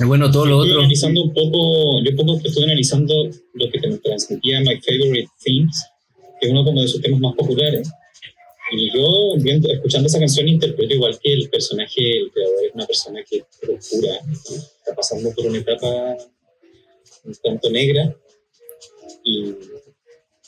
Bueno, 0.05 0.31
todo 0.31 0.45
lo 0.45 0.59
Estuve 0.59 0.69
otro. 0.71 0.79
analizando 0.83 1.23
un 1.23 1.33
poco, 1.33 2.03
yo 2.05 2.15
poco 2.15 2.39
que 2.39 2.47
estuve 2.47 2.63
analizando 2.67 3.13
lo 3.53 3.69
que 3.69 3.79
te 3.81 3.97
transmitía 3.97 4.61
My 4.61 4.79
Favorite 4.79 5.27
Themes, 5.43 5.83
que 6.39 6.47
es 6.47 6.51
uno 6.53 6.63
como 6.63 6.81
de 6.81 6.87
sus 6.87 7.01
temas 7.01 7.19
más 7.19 7.35
populares. 7.35 7.89
Y 8.71 8.91
yo, 8.93 9.35
viendo, 9.37 9.71
escuchando 9.71 10.07
esa 10.07 10.19
canción, 10.19 10.47
interpreto 10.47 10.93
igual 10.93 11.17
que 11.21 11.33
el 11.33 11.49
personaje, 11.49 12.17
el 12.17 12.31
creador 12.31 12.65
es 12.65 12.73
una 12.73 12.85
persona 12.85 13.23
que 13.29 13.43
procura, 13.61 14.19
está 14.79 14.95
pasando 14.95 15.31
por 15.33 15.45
una 15.45 15.59
etapa 15.59 16.17
un 17.23 17.33
tanto 17.43 17.69
negra 17.69 18.15
y, 19.23 19.53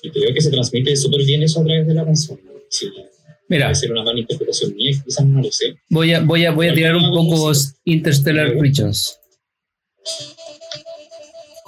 y 0.01 0.09
creo 0.11 0.33
que 0.33 0.41
se 0.41 0.49
transmite 0.49 0.95
súper 0.95 1.23
bien 1.25 1.43
eso 1.43 1.61
a 1.61 1.63
través 1.63 1.87
de 1.87 1.93
la 1.93 2.05
canción. 2.05 2.39
Sí, 2.69 2.89
Mira, 3.47 3.65
puede 3.65 3.75
ser 3.75 3.91
una 3.91 4.03
mala 4.03 4.19
interpretación 4.19 4.75
mía, 4.75 4.91
quizás 5.03 5.25
no 5.25 5.41
lo 5.41 5.51
sé. 5.51 5.75
voy 5.89 6.13
a, 6.13 6.19
voy 6.21 6.45
a, 6.45 6.51
voy 6.51 6.67
a 6.67 6.73
tirar 6.73 6.95
un 6.95 7.11
poco 7.11 7.51
Interstellar 7.85 8.53
Regions. 8.55 9.19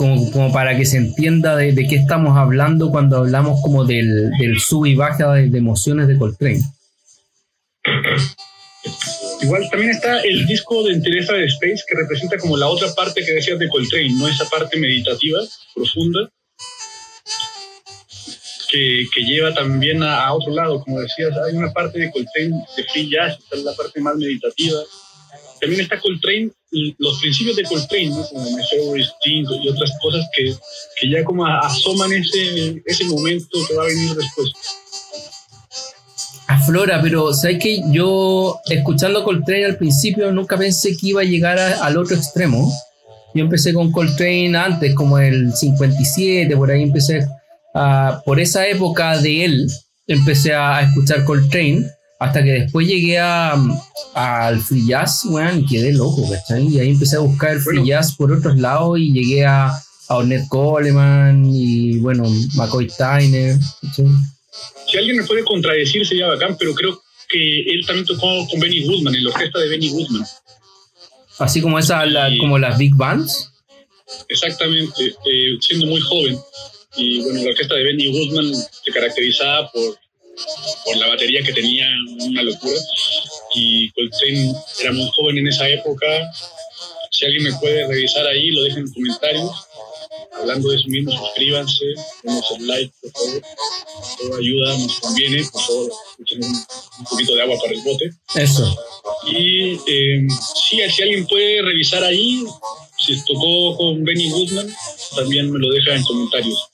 Como, 0.02 0.32
como 0.32 0.52
para 0.52 0.76
que 0.76 0.84
se 0.84 0.98
entienda 0.98 1.56
de, 1.56 1.74
de 1.74 1.88
qué 1.88 1.96
estamos 1.96 2.36
hablando 2.36 2.90
cuando 2.90 3.18
hablamos 3.18 3.62
como 3.62 3.86
del, 3.86 4.32
del 4.40 4.60
sub 4.60 4.88
y 4.88 4.96
baja 4.96 5.32
de, 5.34 5.48
de 5.48 5.58
emociones 5.60 6.08
de 6.08 6.18
Coltrane. 6.18 6.64
Igual 9.44 9.70
también 9.70 9.92
está 9.92 10.22
el 10.22 10.48
disco 10.48 10.84
de 10.84 10.94
Interesa 10.94 11.34
de 11.34 11.46
Space, 11.46 11.84
que 11.88 11.96
representa 11.96 12.40
como 12.40 12.58
la 12.58 12.68
otra 12.68 12.92
parte 12.96 13.24
que 13.24 13.32
decías 13.32 13.60
de 13.60 13.70
Coltrane, 13.70 14.14
no 14.14 14.28
esa 14.28 14.46
parte 14.46 14.80
meditativa, 14.80 15.40
profunda, 15.76 16.32
que, 18.72 19.06
que 19.14 19.22
lleva 19.22 19.54
también 19.54 20.02
a, 20.02 20.26
a 20.26 20.34
otro 20.34 20.52
lado. 20.52 20.82
Como 20.84 21.00
decías, 21.00 21.32
hay 21.46 21.56
una 21.56 21.72
parte 21.72 22.00
de 22.00 22.10
Coltrane 22.10 22.60
de 22.76 22.84
free 22.86 23.08
jazz, 23.08 23.38
está 23.38 23.56
la 23.58 23.76
parte 23.76 24.02
más 24.02 24.16
meditativa. 24.16 24.80
También 25.62 25.82
está 25.82 26.00
Coltrane, 26.00 26.50
y 26.71 26.95
los 26.97 27.19
principios 27.19 27.56
de 27.56 27.63
Coltrane, 27.63 28.10
¿no? 28.10 28.26
como 28.30 28.43
Favorite 28.45 29.10
Thing 29.24 29.45
y 29.63 29.69
otras 29.69 29.91
cosas 30.02 30.26
que, 30.36 30.56
que 31.00 31.10
ya 31.10 31.24
como 31.24 31.45
asoman 31.45 32.12
ese, 32.13 32.82
ese 32.86 33.04
momento 33.06 33.60
que 33.67 33.76
va 33.76 33.84
a 33.84 33.88
venir 33.88 34.15
después. 34.15 34.50
Aflora, 36.47 37.02
pero 37.02 37.34
¿sabes 37.34 37.60
que 37.62 37.82
Yo, 37.91 38.60
escuchando 38.69 39.24
Coltrane 39.24 39.65
al 39.65 39.78
principio, 39.78 40.32
nunca 40.32 40.58
pensé 40.58 40.97
que 40.97 41.08
iba 41.08 41.21
a 41.21 41.26
llegar 41.26 41.58
a- 41.60 41.86
al 41.86 41.97
otro 41.97 42.15
extremo. 42.15 42.71
Yo 43.34 43.43
empecé 43.43 43.74
con 43.74 43.91
Coltrane 43.91 44.58
antes, 44.58 44.93
como 44.95 45.17
el 45.17 45.54
57, 45.54 46.56
por 46.58 46.69
ahí 46.71 46.84
empecé 46.84 47.26
a, 47.74 48.21
por 48.26 48.39
esa 48.41 48.67
época 48.67 49.17
de 49.19 49.45
él, 49.45 49.67
empecé 50.08 50.54
a 50.54 50.82
escuchar 50.82 51.24
Coltrane, 51.24 51.86
hasta 52.21 52.43
que 52.43 52.51
después 52.51 52.86
llegué 52.88 53.17
a, 53.17 53.55
al 54.13 54.60
free 54.62 54.86
jazz, 54.86 55.25
weón, 55.25 55.62
y 55.62 55.65
quedé 55.65 55.91
loco, 55.93 56.29
¿cachai? 56.29 56.67
Y 56.67 56.79
ahí 56.79 56.89
empecé 56.91 57.15
a 57.15 57.19
buscar 57.19 57.53
el 57.53 57.62
free 57.62 57.77
Bueno. 57.79 57.88
jazz 57.89 58.15
por 58.15 58.31
otros 58.31 58.57
lados 58.60 58.99
y 58.99 59.12
llegué 59.12 59.43
a, 59.43 59.69
a 59.69 60.15
Ornette 60.17 60.47
Coleman 60.47 61.45
y, 61.51 61.97
bueno, 61.97 62.23
McCoy 62.53 62.88
Tyner, 62.95 63.57
¿cachai? 63.81 64.05
Si 64.88 64.97
alguien 64.99 65.17
me 65.17 65.23
puede 65.23 65.43
contradecir 65.43 66.05
sería 66.05 66.27
bacán, 66.27 66.55
pero 66.60 66.75
creo 66.75 67.01
que 67.27 67.62
él 67.62 67.84
también 67.88 68.05
tocó 68.05 68.47
con 68.49 68.60
Benny 68.60 68.86
Goodman, 68.86 69.15
en 69.15 69.23
la 69.23 69.29
orquesta 69.31 69.57
de 69.60 69.69
Benny 69.69 69.89
Goodman. 69.89 70.23
Así 71.39 71.60
como, 71.60 71.79
esa, 71.79 72.05
la- 72.05 72.29
como 72.39 72.60
las 72.60 72.77
big 72.77 72.93
bands. 72.95 73.51
Exactamente, 74.29 75.05
eh, 75.25 75.57
siendo 75.60 75.88
muy 75.88 76.01
joven. 76.01 76.38
Y 76.97 77.21
bueno, 77.23 77.41
la 77.41 77.49
orquesta 77.49 77.73
de 77.75 77.84
Benny 77.84 78.12
Goodman 78.12 78.53
se 78.53 78.91
caracterizaba 78.93 79.71
por, 79.71 79.97
por 80.86 80.98
la 80.98 81.08
batería 81.08 81.44
que 81.44 81.54
tenía, 81.54 81.88
una 82.20 82.44
locura. 82.44 82.80
Y 83.56 83.89
Coltrane 83.91 84.54
era 84.80 84.91
muy 84.94 85.10
joven 85.15 85.39
en 85.39 85.48
esa 85.48 85.67
época. 85.70 86.08
Si 87.12 87.26
alguien 87.26 87.44
me 87.44 87.54
puede 87.54 87.88
revisar 87.88 88.26
ahí, 88.28 88.52
lo 88.52 88.63
dejen 88.63 88.80
en 88.80 88.94
comentarios. 88.94 89.52
Hablando 90.34 90.70
de 90.70 90.78
eso 90.78 90.88
mismo, 90.88 91.12
suscríbanse, 91.12 91.86
denos 92.24 92.52
el 92.58 92.67
like, 92.67 92.94
por 93.02 93.12
favor. 93.12 93.41
Toda 94.17 94.39
ayuda 94.39 94.78
nos 94.78 95.00
conviene, 95.00 95.44
por 95.52 95.62
favor, 95.62 95.91
echen 96.20 96.44
un, 96.44 96.52
un 96.52 97.06
poquito 97.10 97.36
de 97.36 97.41
agua 97.41 97.58
para 97.62 97.74
el 97.74 97.82
bote. 97.82 98.10
Eso. 98.36 98.76
Y 99.28 99.74
eh, 99.88 100.28
sí, 100.56 100.80
si 100.89 101.02
alguien 101.04 101.28
puede 101.28 101.62
revisar 101.62 102.04
ahí, 102.04 102.44
si 102.98 103.24
tocó 103.26 103.78
con 103.78 104.04
Benny 104.04 104.30
Goodman, 104.30 104.74
también 105.15 105.52
me 105.52 105.60
lo 105.60 105.70
deja 105.70 105.96
en 105.96 106.04
comentarios. 106.04 106.70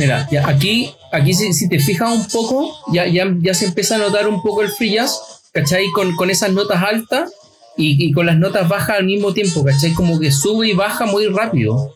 Mira, 0.00 0.26
ya 0.30 0.48
aquí, 0.48 0.94
aquí 1.12 1.34
si, 1.34 1.68
te 1.68 1.78
fijas 1.78 2.10
un 2.10 2.26
poco, 2.28 2.74
ya, 2.90 3.06
ya, 3.06 3.26
ya 3.38 3.52
se 3.52 3.66
empieza 3.66 3.96
a 3.96 3.98
notar 3.98 4.26
un 4.28 4.40
poco 4.40 4.62
el 4.62 4.70
free 4.70 4.94
jazz, 4.94 5.42
¿cachai? 5.52 5.90
Con, 5.90 6.16
con 6.16 6.30
esas 6.30 6.52
notas 6.52 6.82
altas 6.82 7.30
y, 7.76 8.02
y 8.02 8.10
con 8.10 8.24
las 8.24 8.38
notas 8.38 8.66
bajas 8.66 8.96
al 8.96 9.04
mismo 9.04 9.34
tiempo, 9.34 9.62
¿cachai? 9.62 9.92
Como 9.92 10.18
que 10.18 10.32
sube 10.32 10.68
y 10.68 10.72
baja 10.72 11.04
muy 11.04 11.26
rápido. 11.26 11.94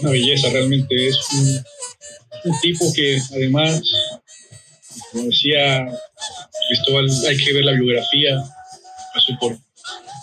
Una 0.00 0.10
belleza, 0.10 0.48
realmente 0.48 1.08
es 1.08 1.18
un, 1.34 1.64
un 2.50 2.60
tipo 2.60 2.90
que 2.94 3.20
además, 3.30 3.82
como 5.12 5.24
decía 5.24 5.86
Cristóbal, 6.66 7.10
hay 7.28 7.36
que 7.36 7.52
ver 7.52 7.64
la 7.66 7.72
biografía, 7.72 8.42
pasó 9.20 9.38
por 9.38 9.58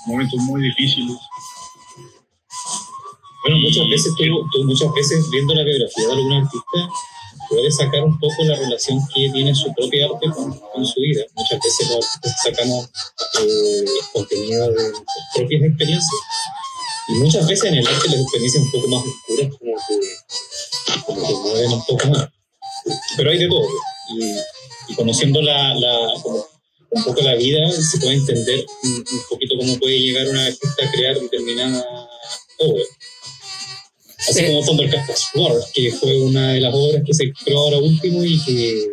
momentos 0.06 0.40
muy 0.42 0.62
difíciles. 0.64 1.18
Bueno, 3.44 3.60
muchas 3.60 3.88
veces 3.90 4.14
tú, 4.18 4.24
tú 4.52 4.64
muchas 4.66 4.92
veces 4.94 5.30
viendo 5.30 5.54
la 5.54 5.64
biografía 5.64 6.08
de 6.08 6.14
algún 6.14 6.34
artista 6.34 6.90
puedes 7.50 7.78
sacar 7.78 8.04
un 8.04 8.20
poco 8.20 8.44
la 8.44 8.58
relación 8.58 9.00
que 9.14 9.30
tiene 9.30 9.56
su 9.56 9.74
propia 9.74 10.06
arte 10.06 10.30
con, 10.32 10.60
con 10.60 10.86
su 10.86 11.00
vida. 11.00 11.24
Muchas 11.34 11.60
veces 11.64 11.90
los 11.90 12.06
artistas 12.16 12.42
sacamos 12.44 12.90
eh, 13.42 13.86
contenido 14.12 14.70
de 14.70 14.94
propias 15.36 15.64
experiencias 15.64 16.22
y 17.10 17.14
muchas 17.14 17.48
veces 17.48 17.72
en 17.72 17.76
el 17.76 17.88
arte 17.88 18.10
las 18.10 18.20
experiencias 18.22 18.64
un 18.64 18.72
poco 18.72 18.88
más 18.90 19.04
oscuras 19.06 19.58
como 19.58 19.76
que, 19.88 21.06
como 21.06 21.28
que 21.28 21.34
mueven 21.36 21.72
un 21.72 21.86
poco 21.86 22.08
más. 22.10 22.30
Pero 23.16 23.30
hay 23.30 23.38
de 23.38 23.48
todo. 23.48 23.68
Y, 24.10 24.92
y 24.92 24.96
conociendo 24.96 25.42
la, 25.42 25.74
la, 25.76 26.22
como 26.22 26.57
un 26.92 27.04
poco 27.04 27.22
la 27.22 27.36
vida 27.36 27.70
se 27.72 27.98
puede 28.00 28.16
entender 28.16 28.66
un, 28.84 28.92
un 28.92 29.22
poquito 29.30 29.56
cómo 29.58 29.78
puede 29.78 30.00
llegar 30.00 30.28
una 30.30 30.46
artista 30.46 30.86
a 30.86 30.92
crear 30.92 31.20
determinada 31.20 31.86
obra. 32.60 32.84
Así 34.30 34.40
Eh. 34.40 34.48
como 34.48 34.66
Thundercats 34.66 35.28
War, 35.36 35.54
que 35.74 35.92
fue 35.92 36.18
una 36.22 36.54
de 36.54 36.60
las 36.62 36.74
obras 36.74 37.04
que 37.06 37.14
se 37.14 37.32
creó 37.44 37.60
ahora 37.60 37.78
último 37.78 38.24
y 38.24 38.44
que 38.44 38.88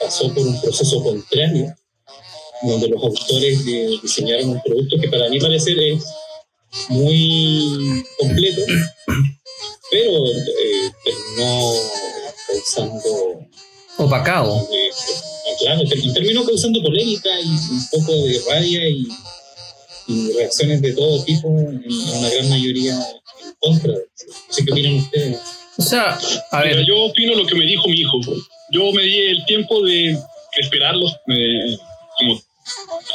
pasó 0.00 0.32
por 0.34 0.46
un 0.46 0.60
proceso 0.60 1.02
contrario, 1.02 1.74
donde 2.62 2.88
los 2.88 3.02
autores 3.02 3.64
de- 3.64 3.98
diseñaron 4.02 4.50
un 4.50 4.62
producto 4.62 4.96
que 5.00 5.08
para 5.08 5.28
mi 5.30 5.40
parecer 5.40 5.78
es 5.78 6.04
muy 6.88 8.04
completo, 8.18 8.60
pero 9.90 10.26
eh, 10.26 10.90
terminó 11.04 11.72
causando 12.46 13.40
Opacado. 13.96 14.68
eh, 14.72 14.90
claro, 15.58 15.82
ter- 15.84 16.12
terminó 16.12 16.44
causando 16.44 16.82
polémica 16.82 17.28
y 17.40 17.46
un 17.48 17.86
poco 17.90 18.12
de 18.26 18.40
rabia 18.48 18.88
y, 18.88 19.06
y 20.08 20.32
reacciones 20.32 20.82
de 20.82 20.92
todo 20.92 21.22
tipo, 21.24 21.48
en, 21.48 21.82
en 21.84 22.18
una 22.18 22.28
gran 22.30 22.48
mayoría 22.50 22.94
en 22.94 23.54
contra. 23.60 23.92
No 23.92 23.98
sé 24.50 24.64
qué 24.64 24.72
opinan 24.72 24.94
ustedes. 24.94 25.38
O 25.78 25.82
sea, 25.82 26.18
a 26.50 26.60
Mira, 26.62 26.76
ver, 26.76 26.86
yo 26.86 27.02
opino 27.04 27.34
lo 27.34 27.46
que 27.46 27.54
me 27.54 27.64
dijo 27.64 27.88
mi 27.88 28.00
hijo. 28.00 28.20
Yo 28.72 28.92
me 28.92 29.02
di 29.02 29.18
el 29.18 29.44
tiempo 29.46 29.82
de 29.82 30.16
esperarlos 30.58 31.12
eh, 31.28 31.76
como 32.18 32.40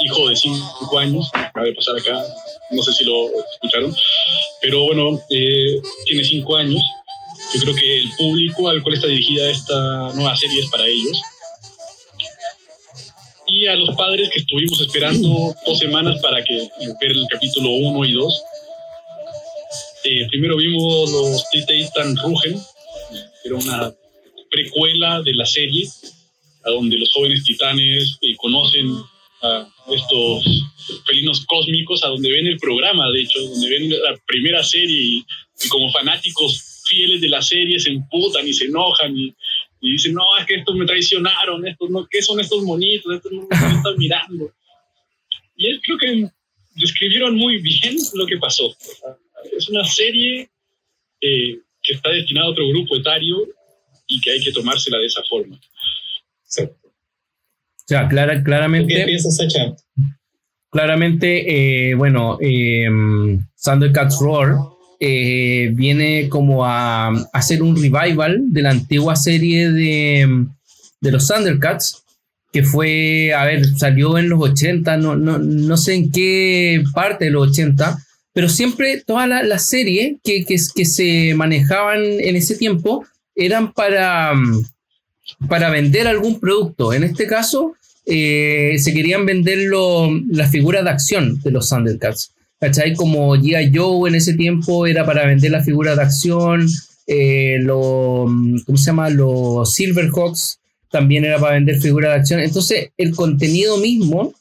hijo 0.02 0.30
de 0.30 0.36
cinco 0.36 0.98
años, 1.00 1.30
acaba 1.34 1.66
de 1.66 1.74
pasar 1.74 1.96
acá, 1.98 2.22
no 2.72 2.82
sé 2.84 2.92
si 2.94 3.04
lo 3.06 3.28
escucharon, 3.54 3.96
pero 4.62 4.84
bueno, 4.86 5.22
eh, 5.30 5.80
tiene 6.06 6.24
cinco 6.24 6.56
años. 6.58 6.82
Yo 7.54 7.62
creo 7.62 7.76
que 7.76 7.98
el 8.00 8.12
público 8.18 8.68
al 8.68 8.82
cual 8.82 8.96
está 8.96 9.08
dirigida 9.08 9.50
esta 9.50 10.12
nueva 10.16 10.36
serie 10.36 10.60
es 10.62 10.70
para 10.70 10.86
ellos. 10.88 11.22
Y 13.48 13.68
a 13.68 13.76
los 13.76 13.96
padres 13.96 14.30
que 14.30 14.40
estuvimos 14.40 14.82
esperando 14.82 15.56
dos 15.66 15.78
semanas 15.78 16.20
para 16.22 16.44
que 16.44 16.68
ver 17.00 17.12
el 17.12 17.26
capítulo 17.30 17.70
1 17.70 18.06
y 18.06 18.14
2. 18.14 18.44
Eh, 20.06 20.28
primero 20.30 20.58
vimos 20.58 21.12
los 21.12 21.46
Titan 21.50 22.16
Rugen, 22.18 22.60
era 23.44 23.56
una 23.56 23.94
precuela 24.50 25.22
de 25.22 25.34
la 25.34 25.46
serie, 25.46 25.88
a 26.64 26.72
donde 26.72 26.98
los 26.98 27.12
jóvenes 27.12 27.44
titanes 27.44 28.18
eh, 28.22 28.36
conocen 28.38 28.96
a 29.42 29.68
estos 29.92 30.46
felinos 31.06 31.46
cósmicos, 31.46 32.04
a 32.04 32.08
donde 32.08 32.32
ven 32.32 32.48
el 32.48 32.58
programa, 32.58 33.10
de 33.12 33.22
hecho, 33.22 33.40
donde 33.42 33.70
ven 33.70 33.90
la 33.90 34.18
primera 34.26 34.64
serie 34.64 34.98
y, 34.98 35.26
y 35.64 35.68
como 35.70 35.92
fanáticos 35.92 36.84
fieles 36.88 37.22
de 37.22 37.30
la 37.30 37.42
serie 37.42 37.80
se 37.80 37.90
emputan 37.90 38.48
y 38.48 38.54
se 38.54 38.66
enojan 38.66 39.16
y, 39.18 39.34
y 39.82 39.92
dicen, 39.94 40.14
no, 40.14 40.24
es 40.40 40.46
que 40.46 40.56
estos 40.56 40.76
me 40.76 40.86
traicionaron, 40.86 41.66
estos 41.68 41.90
no, 41.90 42.08
¿qué 42.10 42.22
son 42.22 42.40
estos 42.40 42.64
monitos? 42.64 43.16
Estos 43.16 43.32
no 43.32 43.42
me 43.50 43.56
están 43.78 43.96
mirando. 43.98 44.52
Y 45.56 45.68
él 45.70 45.82
creo 45.86 45.98
que 45.98 46.30
describieron 46.76 47.36
muy 47.36 47.62
bien 47.62 47.96
lo 48.16 48.26
que 48.26 48.38
pasó. 48.38 48.76
Es 49.58 49.70
una 49.70 49.84
serie 49.86 50.50
eh, 51.22 51.60
que 51.82 51.94
está 51.94 52.10
destinada 52.10 52.48
a 52.48 52.52
otro 52.52 52.68
grupo 52.70 52.96
etario 52.98 53.38
y 54.08 54.20
que 54.22 54.32
hay 54.32 54.44
que 54.44 54.52
tomársela 54.52 54.98
de 54.98 55.06
esa 55.06 55.22
forma. 55.30 55.60
Exacto. 56.44 56.88
o 56.88 56.92
sea, 57.88 58.08
clara- 58.08 58.34
¿Tú 58.34 58.40
¿Qué 58.40 58.44
claramente, 58.44 59.06
piensas, 59.06 59.38
Sacha? 59.38 59.76
claramente, 60.70 61.90
eh, 61.90 61.96
bueno, 61.96 62.38
eh, 62.42 62.88
Thundercats 63.64 64.20
Roar 64.20 64.56
eh, 65.00 65.72
viene 65.74 66.30
como 66.30 66.66
a, 66.66 67.10
hacer 67.34 67.62
un 67.62 67.76
revival 67.76 68.54
de 68.54 68.62
la 68.62 68.72
antigua 68.72 69.16
serie 69.16 69.72
de, 69.72 70.46
de 71.02 71.12
los 71.12 71.28
Thundercats, 71.28 72.04
que 72.52 72.64
fue, 72.64 73.34
a 73.34 73.44
ver, 73.44 73.66
salió 73.76 74.18
en 74.18 74.30
los 74.30 74.42
80, 74.42 74.98
no, 74.98 75.16
no, 75.16 75.38
no 75.38 75.78
sé 75.78 75.96
en 75.96 76.12
qué 76.12 76.84
parte 76.94 77.26
de 77.26 77.32
los 77.32 77.50
80, 77.50 77.98
pero 78.32 78.50
siempre 78.50 79.04
todas 79.06 79.28
las 79.28 79.46
la 79.46 79.60
series 79.60 80.18
que, 80.24 80.46
que, 80.46 80.58
se 80.58 81.34
manejaban 81.36 82.02
en 82.02 82.36
ese 82.36 82.56
tiempo 82.56 83.06
eran 83.36 83.74
para, 83.74 84.34
para 85.48 85.70
vender 85.70 86.08
algún 86.08 86.40
producto. 86.40 86.94
En 86.94 87.04
este 87.04 87.28
caso, 87.28 87.76
eh, 88.06 88.76
se 88.78 88.94
querían 88.94 89.26
vender 89.26 89.60
las 90.30 90.52
figuras 90.52 90.84
de 90.84 90.90
acción 90.90 91.42
de 91.42 91.52
los 91.52 91.70
Thundercats. 91.70 92.34
¿Cachai? 92.66 92.96
Como 92.96 93.36
G.I. 93.36 93.72
Joe 93.76 94.10
en 94.10 94.16
ese 94.16 94.34
tiempo 94.34 94.88
era 94.88 95.06
para 95.06 95.28
vender 95.28 95.52
las 95.52 95.64
figuras 95.64 95.98
de 95.98 96.02
acción, 96.02 96.68
eh, 97.06 97.60
lo, 97.62 98.26
¿cómo 98.66 98.78
se 98.78 98.86
llama? 98.86 99.12
Los 99.12 99.76
Silverhawks 99.76 100.58
también 100.90 101.26
era 101.26 101.38
para 101.38 101.54
vender 101.54 101.80
figuras 101.80 102.14
de 102.14 102.20
acción. 102.22 102.40
Entonces, 102.40 102.90
el 102.98 103.14
contenido 103.16 103.78
mismo 103.78 104.34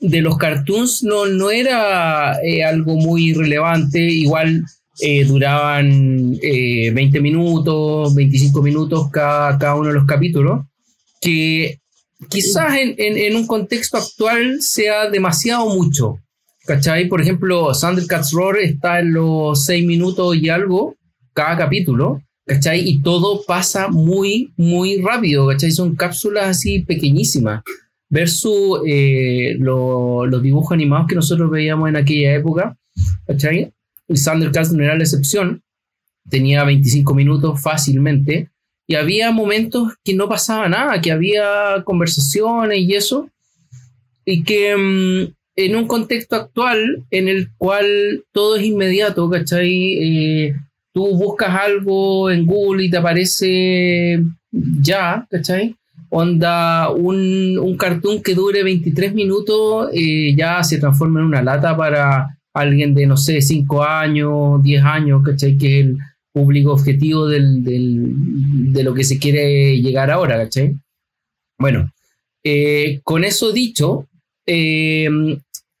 de 0.00 0.20
los 0.20 0.38
cartoons 0.38 1.02
no, 1.02 1.26
no 1.26 1.50
era 1.50 2.38
eh, 2.44 2.62
algo 2.62 2.94
muy 2.94 3.34
relevante, 3.34 3.98
igual 3.98 4.64
eh, 5.00 5.24
duraban 5.24 6.38
20 6.40 7.20
minutos, 7.20 8.14
25 8.14 8.62
minutos 8.62 9.10
cada, 9.10 9.58
cada 9.58 9.74
uno 9.74 9.88
de 9.88 9.94
los 9.94 10.06
capítulos, 10.06 10.64
que 11.20 11.80
quizás 12.28 12.76
en, 12.76 12.94
en, 12.98 13.18
en, 13.18 13.34
un 13.34 13.48
contexto 13.48 13.96
actual 13.96 14.62
sea 14.62 15.10
demasiado 15.10 15.68
mucho. 15.70 16.21
¿Cachai? 16.64 17.08
Por 17.08 17.20
ejemplo, 17.20 17.72
Thundercats 17.72 18.32
Roar 18.32 18.58
está 18.58 19.00
en 19.00 19.14
los 19.14 19.64
6 19.64 19.84
minutos 19.84 20.36
y 20.36 20.48
algo 20.48 20.96
cada 21.32 21.56
capítulo, 21.56 22.22
¿cachai? 22.46 22.88
Y 22.88 23.02
todo 23.02 23.42
pasa 23.46 23.88
muy, 23.88 24.52
muy 24.56 25.00
rápido, 25.00 25.48
¿cachai? 25.48 25.72
Son 25.72 25.96
cápsulas 25.96 26.46
así 26.46 26.80
pequeñísimas. 26.80 27.62
Versus 28.08 28.80
eh, 28.86 29.56
lo, 29.58 30.26
los 30.26 30.42
dibujos 30.42 30.72
animados 30.72 31.06
que 31.08 31.14
nosotros 31.14 31.50
veíamos 31.50 31.88
en 31.88 31.96
aquella 31.96 32.34
época, 32.34 32.76
¿cachai? 33.26 33.72
Y 34.06 34.14
Thundercats 34.14 34.72
no 34.72 34.84
era 34.84 34.96
la 34.96 35.02
excepción. 35.02 35.62
Tenía 36.28 36.62
25 36.64 37.14
minutos 37.14 37.60
fácilmente. 37.60 38.50
Y 38.86 38.96
había 38.96 39.30
momentos 39.30 39.94
que 40.04 40.14
no 40.14 40.28
pasaba 40.28 40.68
nada, 40.68 41.00
que 41.00 41.10
había 41.10 41.82
conversaciones 41.84 42.78
y 42.80 42.94
eso. 42.94 43.30
Y 44.24 44.44
que 44.44 44.76
mmm, 44.76 45.32
en 45.56 45.76
un 45.76 45.86
contexto 45.86 46.36
actual 46.36 47.04
en 47.10 47.28
el 47.28 47.50
cual 47.56 48.24
todo 48.32 48.56
es 48.56 48.64
inmediato, 48.64 49.28
¿cachai? 49.28 49.98
Eh, 50.00 50.54
tú 50.92 51.16
buscas 51.16 51.54
algo 51.54 52.30
en 52.30 52.46
Google 52.46 52.84
y 52.84 52.90
te 52.90 52.96
aparece 52.96 54.22
ya, 54.50 55.26
¿cachai? 55.30 55.76
Onda, 56.10 56.90
un, 56.90 57.58
un 57.58 57.76
cartoon 57.76 58.22
que 58.22 58.34
dure 58.34 58.62
23 58.62 59.14
minutos 59.14 59.90
eh, 59.94 60.34
ya 60.36 60.62
se 60.62 60.78
transforma 60.78 61.20
en 61.20 61.26
una 61.26 61.42
lata 61.42 61.76
para 61.76 62.38
alguien 62.54 62.94
de, 62.94 63.06
no 63.06 63.16
sé, 63.16 63.40
5 63.40 63.82
años, 63.82 64.62
10 64.62 64.84
años, 64.84 65.22
¿cachai? 65.24 65.56
Que 65.56 65.80
es 65.80 65.86
el 65.86 65.98
público 66.32 66.72
objetivo 66.72 67.26
del, 67.26 67.62
del, 67.62 68.72
de 68.72 68.82
lo 68.82 68.94
que 68.94 69.04
se 69.04 69.18
quiere 69.18 69.80
llegar 69.80 70.10
ahora, 70.10 70.36
¿cachai? 70.36 70.76
Bueno, 71.58 71.90
eh, 72.44 73.00
con 73.04 73.24
eso 73.24 73.52
dicho, 73.52 74.08
eh, 74.46 75.08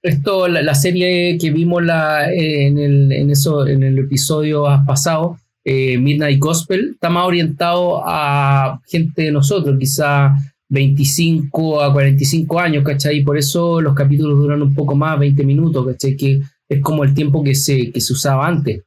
esto, 0.02 0.48
la, 0.48 0.74
serie 0.74 1.38
que 1.38 1.50
vimos 1.50 1.82
la, 1.82 2.32
en, 2.32 2.78
el, 2.78 3.12
en, 3.12 3.30
eso, 3.30 3.66
en 3.66 3.82
el 3.82 3.98
episodio 4.00 4.64
pasado, 4.86 5.38
eh, 5.64 5.96
Midnight 5.98 6.40
Gospel, 6.40 6.90
está 6.94 7.08
más 7.08 7.26
orientado 7.26 8.02
a 8.04 8.80
gente 8.88 9.22
de 9.22 9.32
nosotros, 9.32 9.78
quizá 9.78 10.34
25 10.68 11.82
a 11.82 11.92
45 11.92 12.58
años, 12.58 12.84
¿cachai? 12.84 13.18
Y 13.18 13.22
por 13.22 13.38
eso 13.38 13.80
los 13.80 13.94
capítulos 13.94 14.38
duran 14.38 14.62
un 14.62 14.74
poco 14.74 14.96
más, 14.96 15.18
20 15.20 15.44
minutos, 15.44 15.86
¿cachai? 15.86 16.16
Que 16.16 16.40
es 16.68 16.80
como 16.80 17.04
el 17.04 17.14
tiempo 17.14 17.44
que 17.44 17.54
se, 17.54 17.92
que 17.92 18.00
se 18.00 18.12
usaba 18.12 18.48
antes. 18.48 18.82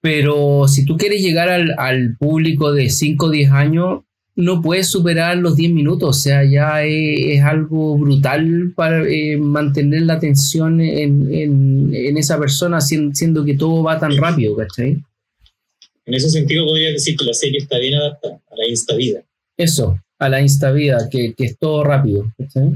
Pero 0.00 0.66
si 0.66 0.84
tú 0.84 0.96
quieres 0.96 1.22
llegar 1.22 1.48
al, 1.48 1.74
al 1.78 2.16
público 2.16 2.72
de 2.72 2.90
5 2.90 3.26
o 3.26 3.30
10 3.30 3.52
años, 3.52 4.00
no 4.42 4.60
puedes 4.60 4.88
superar 4.88 5.36
los 5.38 5.56
10 5.56 5.72
minutos, 5.72 6.08
o 6.08 6.20
sea, 6.20 6.44
ya 6.44 6.84
es, 6.84 7.38
es 7.38 7.42
algo 7.42 7.96
brutal 7.96 8.72
para 8.74 9.08
eh, 9.08 9.36
mantener 9.36 10.02
la 10.02 10.14
atención 10.14 10.80
en, 10.80 11.32
en, 11.32 11.94
en 11.94 12.18
esa 12.18 12.38
persona, 12.38 12.80
siendo, 12.80 13.14
siendo, 13.14 13.44
que 13.44 13.54
todo 13.54 13.82
va 13.82 13.98
tan 13.98 14.16
rápido, 14.16 14.56
¿cachai? 14.56 14.96
En 16.04 16.14
ese 16.14 16.28
sentido, 16.28 16.66
podría 16.66 16.90
decir 16.90 17.16
que 17.16 17.24
la 17.24 17.34
serie 17.34 17.58
está 17.58 17.78
bien 17.78 17.94
adaptada 17.94 18.40
a 18.50 18.56
la 18.56 18.68
insta-vida. 18.68 19.22
Eso, 19.56 19.96
a 20.18 20.28
la 20.28 20.40
insta-vida, 20.40 21.08
que, 21.10 21.34
que, 21.34 21.44
es 21.44 21.58
todo 21.58 21.84
rápido, 21.84 22.32
¿cachai? 22.36 22.72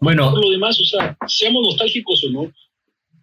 Bueno. 0.00 0.30
Por 0.30 0.44
lo 0.44 0.50
demás, 0.50 0.80
o 0.80 0.84
sea, 0.84 1.16
seamos 1.26 1.62
nostálgicos 1.66 2.24
o 2.24 2.30
no, 2.30 2.52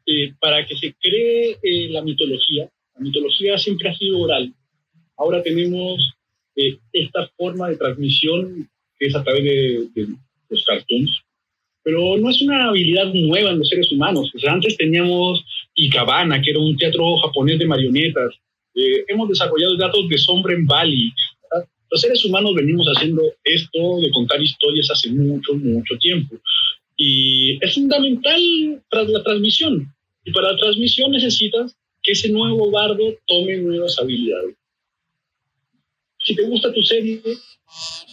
eh, 0.06 0.34
para 0.40 0.66
que 0.66 0.78
se 0.78 0.94
cree 1.00 1.58
eh, 1.64 1.90
la 1.90 2.04
mitología, 2.04 2.70
la 2.96 3.02
mitología 3.02 3.58
siempre 3.58 3.90
ha 3.90 3.96
sido 3.96 4.20
oral. 4.20 4.54
Ahora 5.18 5.42
tenemos 5.42 6.14
eh, 6.56 6.78
esta 6.94 7.30
forma 7.38 7.70
de 7.70 7.78
transmisión 7.78 8.70
que 9.00 9.08
es 9.08 9.16
a 9.16 9.24
través 9.24 9.44
de, 9.44 9.88
de, 9.96 10.08
los 10.50 10.66
cartoons, 10.66 11.22
pero 11.84 12.18
no 12.18 12.30
es 12.30 12.42
una 12.42 12.68
habilidad 12.68 13.12
nueva 13.14 13.52
en 13.52 13.60
los 13.60 13.70
seres 13.70 13.92
humanos. 13.92 14.30
O 14.36 14.40
sea, 14.40 14.52
antes 14.52 14.78
teníamos 14.78 15.44
Ikebana, 15.78 16.42
que 16.42 16.52
era 16.52 16.60
un 16.60 16.78
teatro 16.78 17.18
japonés 17.18 17.58
de 17.58 17.66
marionetas. 17.66 18.36
Eh, 18.76 19.06
hemos 19.08 19.30
desarrollado 19.30 19.78
datos 19.78 20.08
de 20.08 20.18
Sombra 20.18 20.54
en 20.54 20.66
Bali. 20.66 21.12
Los 21.90 22.02
seres 22.02 22.24
humanos 22.24 22.54
venimos 22.56 22.86
haciendo 22.88 23.22
esto 23.44 24.00
de 24.02 24.12
contar 24.12 24.42
historias 24.42 24.92
hace 24.92 25.10
mucho, 25.10 25.54
mucho 25.56 25.98
tiempo. 25.98 26.36
Y 26.96 27.58
es 27.64 27.74
fundamental 27.74 28.42
para 28.90 29.04
la 29.06 29.24
transmisión. 29.24 29.88
Y 30.24 30.32
para 30.32 30.52
la 30.52 30.58
transmisión 30.58 31.12
necesitas 31.12 31.76
que 32.04 32.12
ese 32.12 32.30
nuevo 32.30 32.70
bardo 32.72 33.16
tome 33.26 33.58
nuevas 33.58 33.98
habilidades 34.00 34.56
si 36.26 36.36
te 36.36 36.44
gusta 36.44 36.74
tu 36.74 36.82
serie, 36.82 37.22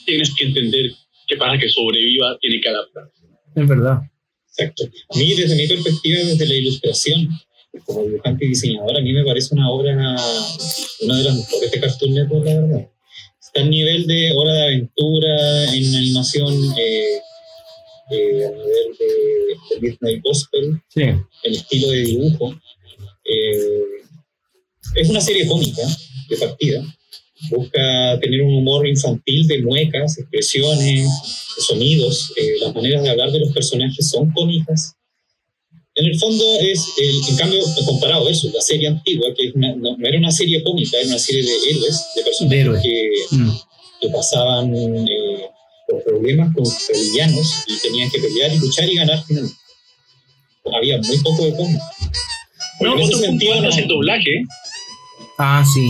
tienes 0.04 0.34
que 0.34 0.46
entender 0.46 0.90
que 1.26 1.36
para 1.36 1.58
que 1.58 1.68
sobreviva 1.68 2.36
tiene 2.40 2.60
que 2.60 2.68
adaptarse. 2.68 3.22
Es 3.54 3.68
verdad. 3.68 4.00
Exacto. 4.48 4.84
A 5.10 5.18
mí, 5.18 5.34
desde 5.34 5.54
mi 5.54 5.66
perspectiva, 5.66 6.24
desde 6.24 6.46
la 6.46 6.54
ilustración, 6.54 7.28
como 7.84 8.04
dibujante 8.04 8.44
y 8.44 8.48
diseñador, 8.48 8.96
a 8.96 9.00
mí 9.00 9.12
me 9.12 9.24
parece 9.24 9.54
una 9.54 9.70
obra, 9.70 9.92
una 11.02 11.18
de 11.18 11.24
las 11.24 11.36
mejores 11.36 11.70
de 11.70 11.80
Cartoon 11.80 12.14
Network, 12.14 12.44
la 12.44 12.60
verdad. 12.60 12.88
Está 13.40 13.60
al 13.60 13.70
nivel 13.70 14.06
de 14.06 14.32
Hora 14.34 14.52
de 14.52 14.62
Aventura 14.62 15.74
en 15.74 15.94
animación, 15.94 16.54
eh, 16.78 17.20
eh, 18.10 18.44
a 18.46 18.50
nivel 18.50 18.96
de, 18.98 19.74
de, 19.74 19.80
Midnight 19.80 20.22
Gospel, 20.22 20.82
sí. 20.88 21.02
el 21.02 21.52
estilo 21.54 21.88
de 21.88 21.98
dibujo. 21.98 22.54
Eh, 23.24 23.84
es 24.94 25.08
una 25.08 25.20
serie 25.20 25.46
cómica 25.46 25.82
de 26.28 26.36
partida, 26.36 26.82
busca 27.50 28.18
tener 28.20 28.42
un 28.42 28.54
humor 28.54 28.86
infantil 28.86 29.46
de 29.46 29.62
muecas, 29.62 30.18
expresiones, 30.18 31.08
de 31.56 31.62
sonidos, 31.62 32.32
eh, 32.36 32.42
las 32.60 32.74
maneras 32.74 33.02
de 33.02 33.10
hablar 33.10 33.30
de 33.30 33.40
los 33.40 33.52
personajes 33.52 34.08
son 34.08 34.30
cómicas. 34.32 34.94
En 35.94 36.06
el 36.06 36.18
fondo 36.18 36.44
es, 36.60 36.92
el, 36.98 37.20
en 37.28 37.36
cambio, 37.36 37.60
comparado 37.84 38.28
a 38.28 38.30
eso, 38.30 38.48
la 38.54 38.60
serie 38.60 38.86
antigua, 38.88 39.28
que 39.36 39.50
una, 39.54 39.74
no, 39.74 39.96
no, 39.96 40.06
era 40.06 40.16
una 40.18 40.30
serie 40.30 40.62
cómica, 40.62 40.96
era 40.96 41.08
una 41.08 41.18
serie 41.18 41.42
de 41.42 41.70
héroes, 41.70 42.00
de 42.14 42.22
personajes 42.22 42.60
Héroe. 42.60 42.80
que, 42.82 43.10
Mm. 43.36 43.50
que 44.00 44.08
pasaban 44.10 44.74
eh, 44.76 45.48
por 45.88 46.04
problemas 46.04 46.54
con 46.54 46.64
villanos 46.64 47.64
y 47.66 47.78
tenían 47.80 48.08
que 48.10 48.20
pelear 48.20 48.54
y 48.54 48.58
luchar 48.58 48.88
y 48.88 48.94
ganar 48.94 49.24
finalmente. 49.26 49.56
Había 50.72 50.98
muy 50.98 51.18
poco 51.18 51.44
de 51.46 51.56
cómic. 51.56 51.80
No, 52.80 52.92
En 52.92 52.98
ese 53.00 53.08
otro 53.14 53.26
sentido, 53.26 53.54
es 53.54 53.62
no. 53.76 53.82
el 53.82 53.88
doblaje. 53.88 54.30
Ah, 55.38 55.64
sí. 55.74 55.88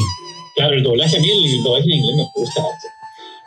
Claro, 0.58 0.74
el 0.74 0.82
doblaje 0.82 1.16
a 1.16 1.20
mí, 1.20 1.30
el 1.30 1.62
doblaje 1.62 1.84
en 1.88 1.94
inglés 1.94 2.16
me 2.16 2.26
gusta 2.34 2.60
harto. 2.62 2.86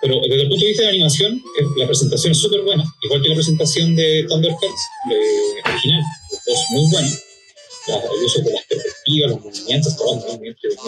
Pero 0.02 0.15
desde 0.21 0.41
el 0.43 0.50
punto 0.50 0.63
de 0.63 0.69
vista 0.69 0.82
de 0.84 0.88
la 0.88 0.93
animación, 0.93 1.34
eh, 1.36 1.63
la 1.78 1.86
presentación 1.86 2.32
es 2.32 2.38
súper 2.39 2.62
buena, 2.62 2.84
igual 3.04 3.21
que 3.21 3.28
la 3.30 3.36
presentación 3.36 3.95
de 3.95 4.26
Thundercats 4.30 4.82
de 5.10 5.71
original, 5.71 6.02
dos 6.47 6.60
muy 6.71 6.89
buenos. 6.89 7.19
La- 7.88 7.95
El 7.97 8.24
uso 8.26 8.41
de 8.41 8.54
las 8.54 8.63
perspectivas, 8.65 9.32
los 9.32 9.41
movimientos, 9.41 9.97
todo. 9.97 10.24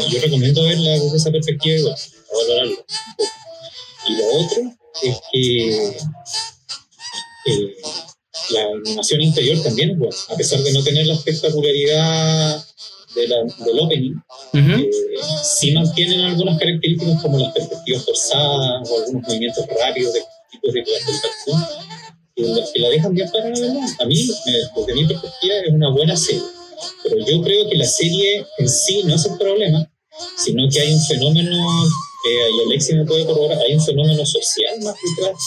Yo 0.10 0.20
recomiendo 0.22 0.64
verla 0.64 0.92
desde 0.92 1.18
esa 1.18 1.32
perspectiva 1.32 1.76
igual, 1.76 1.96
a 1.96 2.38
valorarlo 2.38 2.72
un 2.72 3.16
poco. 3.18 3.32
Y 4.08 4.14
lo 4.16 4.26
otro 4.38 4.62
es 5.04 5.18
que 5.32 5.98
eh, 7.48 7.76
la 8.52 8.62
animación 8.84 9.22
interior 9.22 9.62
también 9.62 9.92
es 9.92 9.98
buena, 9.98 10.16
a 10.30 10.36
pesar 10.38 10.60
de 10.62 10.72
no 10.72 10.84
tener 10.84 11.06
la 11.06 11.16
espectacularidad 11.16 12.66
de 13.16 13.28
la, 13.28 13.38
del 13.66 13.80
opening, 13.80 14.14
Ujú. 14.54 14.72
eh, 14.82 14.90
sí 15.44 15.72
mantienen 15.72 16.22
algunas 16.22 16.58
características 16.60 17.22
como 17.22 17.38
las 17.40 17.54
perspectivas 17.54 18.06
forzadas 18.06 18.90
o 18.90 19.00
algunos 19.00 19.24
movimientos 19.28 19.66
rápidos 19.80 20.14
de 20.14 20.22
tipos 20.52 20.74
de 20.74 20.84
cartoon 20.84 21.64
que 22.36 22.44
la, 22.44 22.66
que 22.74 22.80
la 22.80 22.90
dejan 22.90 23.14
bien 23.14 23.30
para 23.32 23.48
A 23.48 24.06
mí, 24.06 24.28
me- 24.46 24.82
desde 24.82 24.94
mi 24.96 25.06
perspectiva, 25.08 25.56
es 25.66 25.74
una 25.74 25.90
buena 25.92 26.16
serie. 26.18 26.42
Pero 27.04 27.18
yo 27.26 27.42
creo 27.44 27.70
que 27.70 27.76
la 27.78 27.86
serie 27.86 28.46
en 28.58 28.68
sí 28.70 29.04
no 29.06 29.16
es 29.16 29.26
el 29.26 29.38
problema, 29.38 29.90
sino 30.38 30.68
que 30.70 30.80
hay 30.80 30.94
un 30.94 31.02
fenómeno, 31.02 31.52
eh, 32.30 32.50
y 32.58 32.68
Alexia 32.68 32.96
me 32.96 33.06
puede 33.06 33.26
corroborar, 33.26 33.60
hay 33.60 33.76
un 33.76 33.82
fenómeno 33.86 34.26
social 34.26 34.80
más 34.82 34.96
detrás, 35.16 35.38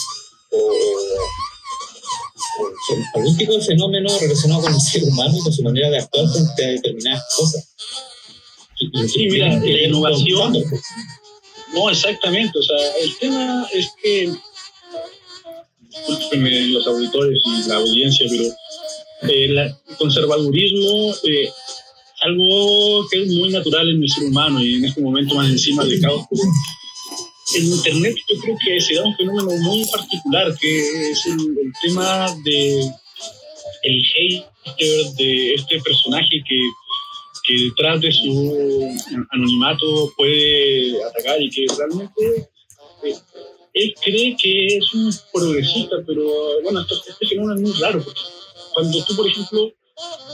o, 0.51 0.57
algún 3.15 3.37
tipo 3.37 3.53
de 3.53 3.61
fenómeno 3.61 4.09
relacionado 4.19 4.61
con 4.61 4.73
el 4.73 4.81
ser 4.81 5.03
humano 5.03 5.37
y 5.37 5.41
con 5.41 5.53
su 5.53 5.63
manera 5.63 5.89
de 5.89 5.97
actuar 5.99 6.27
frente 6.29 6.65
a 6.65 6.67
determinadas 6.69 7.23
cosas. 7.35 7.69
Y- 8.79 9.07
Sí, 9.07 9.27
mira, 9.29 9.47
la 9.59 9.83
innovación- 9.87 10.53
Thunderbolts. 10.53 10.87
No, 11.73 11.89
exactamente. 11.89 12.57
O 12.59 12.63
sea, 12.63 12.77
el 13.01 13.17
tema 13.19 13.67
es 13.73 13.87
que, 14.01 14.31
discúlpenme 16.07 16.61
los 16.67 16.85
auditores 16.87 17.41
y 17.45 17.67
la 17.67 17.75
audiencia, 17.77 18.25
pero 18.29 19.33
eh, 19.33 19.47
la- 19.49 19.65
el 19.65 19.95
conservadurismo 19.97 21.13
eh, 21.23 21.49
algo 22.21 23.07
que 23.09 23.23
es 23.23 23.29
muy 23.33 23.49
natural 23.49 23.89
en 23.89 24.01
el 24.03 24.09
ser 24.09 24.23
humano 24.25 24.63
y 24.63 24.75
en 24.75 24.85
este 24.85 25.01
momento 25.01 25.35
más 25.35 25.49
encima 25.49 25.83
del 25.85 25.99
caos. 26.01 26.25
pero 26.29 26.41
En 27.55 27.65
Internet 27.65 28.15
yo 28.29 28.39
creo 28.41 28.57
que 28.65 28.81
se 28.81 28.95
da 28.95 29.03
un 29.03 29.15
fenómeno 29.15 29.51
muy 29.61 29.85
particular, 29.85 30.55
que 30.59 31.09
es 31.11 31.25
el, 31.25 31.71
tema 31.81 32.35
de 32.43 32.91
el 33.83 34.03
hater 34.03 35.13
de 35.17 35.53
este 35.53 35.79
personaje 35.81 36.43
que 36.47 36.59
que 37.47 37.53
detrás 37.63 38.01
de 38.01 38.11
su 38.11 38.91
anonimato 39.31 40.11
puede 40.17 41.01
atacar 41.05 41.41
y 41.41 41.49
que 41.49 41.65
realmente 41.77 42.49
eh, 43.03 43.15
él 43.73 43.95
cree 44.03 44.35
que 44.35 44.77
es 44.77 44.93
un 44.93 45.09
progresista, 45.33 45.95
pero 46.05 46.25
bueno, 46.63 46.81
esto- 46.81 47.01
este 47.07 47.25
fenómeno 47.25 47.55
es 47.55 47.61
muy 47.61 47.71
raro, 47.81 48.03
porque 48.03 48.19
cuando 48.73 49.05
tú, 49.05 49.15
por 49.15 49.27
ejemplo, 49.27 49.71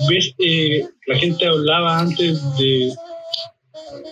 ves, 0.10 0.34
eh, 0.40 0.88
la 1.06 1.20
gente 1.20 1.46
hablaba 1.46 2.00
antes 2.00 2.42
de 2.58 2.92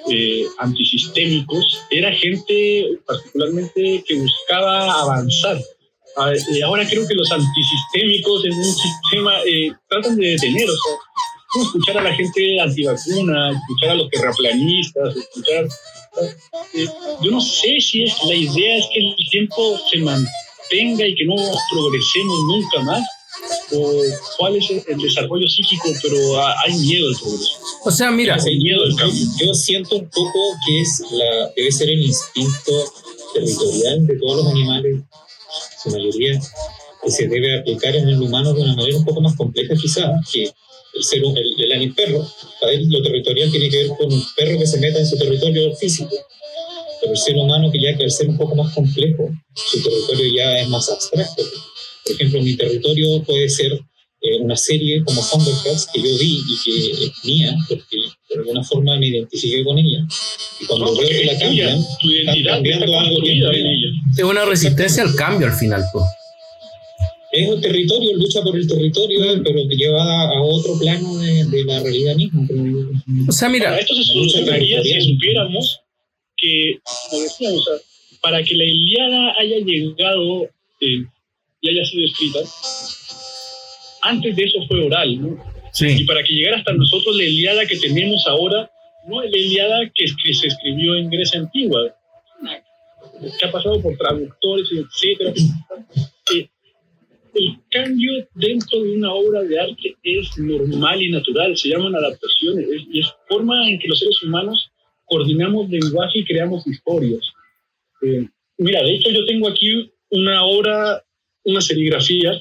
eh, 0.09 0.45
antisistémicos, 0.57 1.81
era 1.89 2.11
gente 2.13 2.99
particularmente 3.05 4.03
que 4.07 4.15
buscaba 4.15 5.01
avanzar. 5.01 5.57
Eh, 6.17 6.63
ahora 6.63 6.85
creo 6.87 7.07
que 7.07 7.13
los 7.15 7.31
antisistémicos 7.31 8.45
en 8.45 8.53
un 8.53 8.63
sistema 8.75 9.39
eh, 9.45 9.71
tratan 9.87 10.15
de 10.17 10.27
detener, 10.31 10.69
o 10.69 10.73
sea, 10.73 10.93
¿cómo 11.51 11.65
escuchar 11.65 11.97
a 11.99 12.03
la 12.03 12.13
gente 12.13 12.59
antivacuna, 12.59 13.51
escuchar 13.51 13.89
a 13.91 13.95
los 13.95 14.09
terraplanistas, 14.09 15.15
escuchar... 15.15 15.65
eh, 16.73 16.87
yo 17.21 17.31
no 17.31 17.39
sé 17.39 17.79
si 17.79 18.03
es, 18.03 18.23
la 18.25 18.35
idea 18.35 18.77
es 18.77 18.87
que 18.93 18.99
el 18.99 19.15
tiempo 19.29 19.79
se 19.89 19.99
mantenga 19.99 21.07
y 21.07 21.15
que 21.15 21.25
no 21.25 21.35
progresemos 21.71 22.39
nunca 22.47 22.81
más, 22.81 23.03
o 23.73 24.03
cuál 24.37 24.55
es 24.55 24.69
el, 24.69 24.83
el 24.87 24.97
desarrollo 24.97 25.47
psíquico, 25.47 25.89
pero 26.01 26.41
ah, 26.41 26.55
hay 26.65 26.73
miedo 26.77 27.07
al 27.07 27.15
progreso. 27.15 27.51
O 27.83 27.91
sea, 27.91 28.11
mira, 28.11 28.37
el 28.45 28.61
miedo 28.61 28.83
al 28.83 28.91
yo, 28.91 28.97
cambio. 28.97 29.25
yo 29.39 29.53
siento 29.53 29.97
un 29.97 30.09
poco 30.09 30.39
que 30.65 30.81
es 30.81 31.01
la, 31.11 31.51
debe 31.55 31.71
ser 31.71 31.89
el 31.89 32.03
instinto 32.03 32.93
territorial 33.33 34.05
de 34.07 34.19
todos 34.19 34.43
los 34.43 34.47
animales, 34.47 34.97
su 35.81 35.89
mayoría, 35.89 36.39
que 37.03 37.11
se 37.11 37.27
debe 37.27 37.59
aplicar 37.59 37.95
en 37.95 38.09
el 38.09 38.21
humano 38.21 38.53
de 38.53 38.61
una 38.61 38.75
manera 38.75 38.97
un 38.97 39.05
poco 39.05 39.21
más 39.21 39.35
compleja 39.35 39.73
quizás 39.75 40.09
que 40.31 40.51
el 40.93 41.03
ser 41.03 41.19
el, 41.23 41.61
el, 41.61 41.71
el 41.71 41.93
perro. 41.93 42.27
Para 42.59 42.73
él 42.73 42.89
lo 42.89 43.01
territorial 43.01 43.49
tiene 43.49 43.69
que 43.69 43.77
ver 43.77 43.87
con 43.97 44.11
un 44.11 44.23
perro 44.35 44.59
que 44.59 44.67
se 44.67 44.79
meta 44.79 44.99
en 44.99 45.07
su 45.07 45.17
territorio 45.17 45.73
físico. 45.75 46.15
Pero 46.99 47.13
el 47.13 47.17
ser 47.17 47.35
humano, 47.35 47.71
que 47.71 47.81
ya 47.81 47.97
que 47.97 48.03
al 48.03 48.11
ser 48.11 48.29
un 48.29 48.37
poco 48.37 48.55
más 48.55 48.73
complejo, 48.75 49.29
su 49.55 49.81
territorio 49.81 50.35
ya 50.35 50.59
es 50.59 50.67
más 50.67 50.89
abstracto. 50.89 51.43
Por 52.05 52.15
ejemplo, 52.15 52.41
mi 52.41 52.55
territorio 52.55 53.23
puede 53.23 53.49
ser 53.49 53.73
eh, 53.73 54.37
una 54.39 54.55
serie 54.55 55.03
como 55.03 55.21
Thundercats 55.21 55.87
que 55.91 55.99
yo 55.99 56.17
vi 56.19 56.41
y 56.47 56.63
que 56.63 57.05
es 57.05 57.25
mía, 57.25 57.55
porque 57.67 57.97
de 58.29 58.39
alguna 58.39 58.63
forma 58.63 58.97
me 58.97 59.07
identifiqué 59.07 59.63
con 59.63 59.77
ella. 59.79 60.05
Y 60.59 60.65
cuando 60.65 60.85
No, 60.87 60.95
veo 60.95 61.09
que 61.09 61.25
la 61.25 61.39
cambian, 61.39 61.77
tuya, 61.77 61.97
tu 61.99 62.11
identidad 62.11 62.37
está 62.37 62.51
cambiando 62.51 62.99
algo 62.99 63.21
que 63.23 63.41
es 64.17 64.23
una 64.23 64.45
resistencia 64.45 65.03
al 65.03 65.15
cambio 65.15 65.47
al 65.47 65.53
final, 65.53 65.83
pues. 65.91 66.05
es 67.31 67.49
un 67.49 67.61
territorio, 67.61 68.15
lucha 68.17 68.41
por 68.43 68.55
el 68.55 68.67
territorio, 68.67 69.41
pero 69.43 69.67
que 69.67 69.75
lleva 69.75 70.03
a 70.03 70.41
otro 70.41 70.77
plano 70.77 71.17
de, 71.17 71.45
de 71.45 71.63
la 71.65 71.79
realidad 71.79 72.15
misma. 72.15 72.47
O 73.27 73.31
sea, 73.31 73.49
mira, 73.49 73.79
esto 73.79 73.95
se 73.95 74.03
solucionaría 74.03 74.83
si 74.83 75.01
supiéramos 75.13 75.79
que, 76.37 76.79
como 77.09 77.23
decíamos, 77.23 77.61
o 77.61 77.63
sea, 77.63 77.73
para 78.21 78.43
que 78.43 78.55
la 78.55 78.65
Iliada 78.65 79.33
haya 79.39 79.57
llegado 79.65 80.43
eh, 80.81 81.05
y 81.61 81.69
haya 81.69 81.85
sido 81.85 82.05
escrita, 82.05 82.39
antes 84.01 84.35
de 84.35 84.43
eso 84.43 84.59
fue 84.67 84.85
oral, 84.85 85.21
¿no? 85.21 85.37
Y 85.73 85.97
sí, 85.97 86.03
para 86.03 86.23
que 86.23 86.33
llegara 86.33 86.57
hasta 86.57 86.73
nosotros 86.73 87.15
la 87.15 87.23
Iliada 87.23 87.65
que 87.65 87.77
tenemos 87.77 88.25
ahora, 88.27 88.69
no 89.07 89.21
es 89.21 89.31
la 89.31 89.37
Iliada 89.37 89.79
que, 89.93 90.05
que 90.23 90.33
se 90.33 90.47
escribió 90.47 90.95
en 90.95 91.09
Grecia 91.09 91.39
antigua, 91.39 91.95
que 93.39 93.45
ha 93.45 93.51
pasado 93.51 93.81
por 93.81 93.95
traductores, 93.97 94.67
etcétera. 94.71 95.33
Eh, 96.35 96.49
el 97.33 97.57
cambio 97.69 98.27
dentro 98.35 98.81
de 98.81 98.97
una 98.97 99.13
obra 99.13 99.41
de 99.43 99.59
arte 99.59 99.95
es 100.03 100.37
normal 100.37 101.01
y 101.01 101.11
natural, 101.11 101.55
se 101.55 101.69
llaman 101.69 101.95
adaptaciones, 101.95 102.67
es, 102.67 102.81
y 102.91 102.99
es 102.99 103.07
forma 103.27 103.69
en 103.69 103.79
que 103.79 103.87
los 103.87 103.99
seres 103.99 104.21
humanos 104.23 104.71
coordinamos 105.05 105.69
lenguaje 105.69 106.19
y 106.19 106.25
creamos 106.25 106.65
historias. 106.67 107.21
Eh, 108.01 108.27
mira, 108.57 108.83
de 108.83 108.95
hecho 108.95 109.11
yo 109.11 109.25
tengo 109.25 109.47
aquí 109.47 109.91
una 110.09 110.43
obra, 110.43 111.03
una 111.45 111.61
serigrafía 111.61 112.39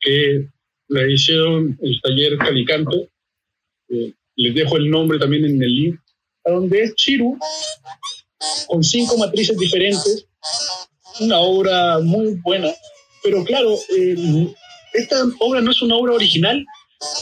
que 0.00 0.48
la 0.88 1.10
hicieron 1.10 1.78
el 1.82 2.00
taller 2.00 2.36
Calicanto, 2.38 3.08
eh, 3.88 4.12
les 4.36 4.54
dejo 4.54 4.76
el 4.76 4.90
nombre 4.90 5.18
también 5.18 5.44
en 5.44 5.62
el 5.62 5.74
link, 5.74 6.00
a 6.44 6.52
donde 6.52 6.82
es 6.82 6.94
Chiru 6.94 7.38
con 8.66 8.82
cinco 8.82 9.18
matrices 9.18 9.56
diferentes, 9.58 10.26
una 11.20 11.38
obra 11.38 11.98
muy 12.00 12.34
buena, 12.42 12.72
pero 13.22 13.44
claro, 13.44 13.76
esta 14.94 15.24
obra 15.40 15.60
no 15.60 15.70
es 15.70 15.82
una 15.82 15.96
obra 15.96 16.14
original, 16.14 16.64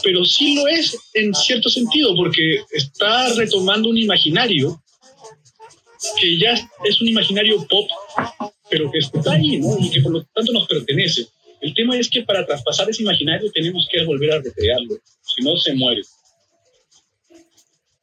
pero 0.03 0.23
sí 0.23 0.55
lo 0.55 0.67
es 0.67 0.97
en 1.13 1.33
cierto 1.33 1.69
sentido, 1.69 2.15
porque 2.15 2.61
está 2.71 3.33
retomando 3.33 3.89
un 3.89 3.97
imaginario 3.97 4.81
que 6.19 6.39
ya 6.39 6.53
es 6.85 7.01
un 7.01 7.09
imaginario 7.09 7.65
pop, 7.67 7.89
pero 8.69 8.91
que 8.91 8.99
está 8.99 9.31
ahí, 9.33 9.57
¿no? 9.59 9.77
Y 9.79 9.89
que 9.89 10.01
por 10.01 10.11
lo 10.11 10.23
tanto 10.33 10.51
nos 10.51 10.67
pertenece. 10.67 11.25
El 11.61 11.73
tema 11.73 11.97
es 11.97 12.09
que 12.09 12.21
para 12.23 12.45
traspasar 12.45 12.89
ese 12.89 13.03
imaginario 13.03 13.51
tenemos 13.51 13.87
que 13.91 14.03
volver 14.05 14.31
a 14.31 14.41
recrearlo, 14.41 14.97
si 15.23 15.41
no 15.43 15.57
se 15.57 15.73
muere. 15.73 16.01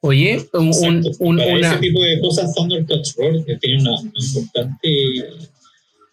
oye, 0.00 0.36
un, 0.52 0.60
un- 0.60 0.68
Exacto. 0.68 1.10
un- 1.20 1.36
Para 1.38 1.54
una, 1.56 1.70
ese 1.72 1.78
tipo 1.80 2.02
de 2.02 2.20
cosas, 2.20 2.54
Thundercats 2.54 3.14
Roar 3.16 3.44
tiene 3.60 3.80
una, 3.82 3.98
una 4.00 4.12
importante, 4.24 4.88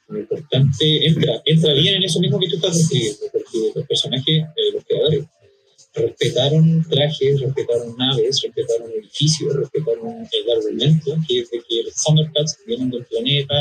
una 0.08 0.20
importante 0.20 1.06
entra, 1.08 1.41
entra 1.45 1.74
bien 1.74 1.95
en 1.95 2.04
eso 2.04 2.20
mismo 2.20 2.39
que 2.39 2.47
tú 2.49 2.56
estás 2.56 2.78
describiendo, 2.78 3.20
porque 3.32 3.72
los 3.76 3.88
personajes, 3.88 4.28
eh, 4.28 4.72
los 4.74 4.84
creadores, 4.86 5.26
respetaron 5.95 6.84
trajes, 6.89 7.39
respetaron 7.41 7.95
naves, 7.97 8.41
respetaron 8.41 8.89
edificios, 8.91 9.56
respetaron 9.56 10.28
el 10.32 10.51
argumento, 10.58 11.16
que 11.28 11.39
es 11.41 11.51
de 11.51 11.60
que 11.70 11.84
los 11.84 11.93
Thundercats 12.04 12.58
vienen 12.66 12.89
del 12.89 13.06
planeta, 13.06 13.54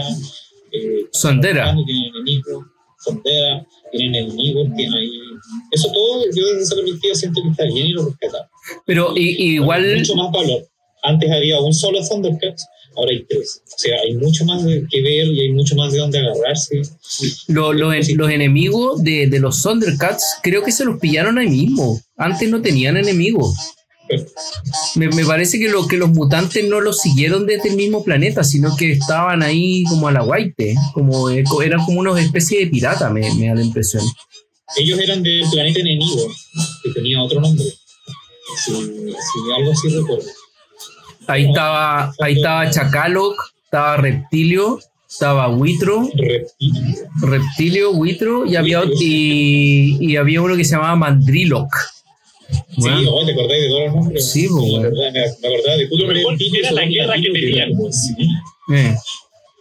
eh, 0.73 1.07
Sondera. 1.13 1.75
tienen 1.75 2.05
enemigos, 2.15 2.65
Sondera, 2.99 3.67
tienen 3.91 4.25
enemigos, 4.25 4.69
tienen 4.77 4.95
ahí... 4.95 5.11
Eso 5.73 5.91
todo, 5.93 6.25
yo 6.35 6.47
desde 6.47 6.63
esa 6.63 6.75
perspectiva 6.77 7.15
siento 7.15 7.43
que 7.43 7.49
está 7.51 7.65
bien 7.65 7.87
y 7.87 7.93
lo 7.93 8.05
respetamos. 8.07 8.49
pero 8.87 9.17
i- 9.17 9.55
igual, 9.55 9.97
Mucho 9.97 10.15
más 10.17 10.31
valor. 10.33 10.67
Antes 11.05 11.31
había 11.33 11.61
un 11.61 11.75
solo 11.75 11.99
Thundercats, 12.07 12.65
ahora 12.97 13.11
hay 13.11 13.25
tres. 13.29 13.61
O 13.67 13.75
sea, 13.79 13.97
hay 14.05 14.15
mucho 14.15 14.45
más 14.45 14.63
que 14.65 15.03
ver 15.03 15.27
y 15.27 15.41
hay 15.41 15.51
mucho 15.51 15.75
más 15.75 15.93
de 15.93 15.99
dónde 15.99 16.19
agarrarse. 16.21 16.81
lo- 17.49 17.73
lo- 17.73 17.91
los 17.93 18.31
enemigos 18.31 19.03
de, 19.03 19.27
de 19.27 19.39
los 19.41 19.61
Thundercats 19.63 20.25
creo 20.45 20.63
que 20.63 20.71
se 20.71 20.85
los 20.85 21.01
pillaron 21.01 21.39
ahí 21.39 21.49
mismo. 21.49 22.01
Antes 22.17 22.49
no 22.51 22.63
tenían 22.63 22.97
enemigos. 22.97 23.55
Me, 24.97 25.09
me 25.09 25.25
parece 25.25 25.59
que, 25.59 25.69
lo, 25.69 25.87
que 25.87 25.97
los 25.97 26.11
mutantes 26.11 26.69
no 26.69 26.81
los 26.81 27.01
siguieron 27.01 27.47
desde 27.47 27.71
el 27.71 27.77
mismo 27.77 28.05
planeta, 28.05 28.45
sino 28.45 28.77
que 28.77 28.93
estaban 28.93 29.43
ahí 29.43 29.85
como 29.85 30.09
a 30.09 30.13
la 30.13 30.23
guaite, 30.23 30.75
como 30.95 31.31
eh, 31.31 31.45
eran 31.65 31.85
como 31.85 32.01
una 32.01 32.21
especie 32.21 32.61
de 32.61 32.67
pirata, 32.67 33.11
me, 33.11 33.33
me 33.35 33.49
da 33.49 33.55
la 33.55 33.63
impresión. 33.63 34.05
Ellos 34.77 34.99
eran 34.99 35.23
del 35.23 35.45
planeta 35.51 35.81
enemigo, 35.81 36.33
que 36.83 36.91
tenía 36.91 37.23
otro 37.23 37.41
nombre. 37.41 37.65
Si, 38.65 38.73
si 38.73 39.53
algo 39.57 39.73
así 39.73 39.89
recuerdo. 39.89 40.25
Ahí 41.27 41.47
estaba, 41.47 42.13
ahí 42.21 42.35
estaba 42.35 42.71
Chacaloc, 42.71 43.35
estaba 43.65 43.97
Reptilio, 43.99 44.81
estaba 45.09 45.49
Witro, 45.49 46.09
Reptilio. 46.15 47.09
Reptilio, 47.21 47.91
Witro, 47.93 48.47
y 48.47 48.57
había, 48.57 48.83
y, 48.99 49.99
y 50.01 50.17
había 50.17 50.41
uno 50.43 50.57
que 50.57 50.65
se 50.65 50.73
llamaba 50.73 50.97
Mandriloc. 50.97 51.69
Sí, 52.79 52.89
oye, 52.89 53.27
¿te 53.27 53.33
acordáis 53.33 53.63
de 53.63 53.69
todos 53.69 53.85
los 53.85 53.95
nombres? 53.95 54.33
Sí, 54.33 54.49
pues, 54.49 54.63
me, 54.63 54.71
bueno. 54.71 54.89
acordaba, 54.89 55.11
me, 55.11 55.21
me 55.21 55.49
acordaba 55.49 55.77
de 55.77 55.89
Lo 55.91 56.07
mejor 56.07 56.37
era 56.59 56.73
la 56.73 56.85
guerra 56.85 57.15
que 57.15 57.31
tenían. 57.31 57.93
Sí, 57.93 58.15
eh, 58.75 58.95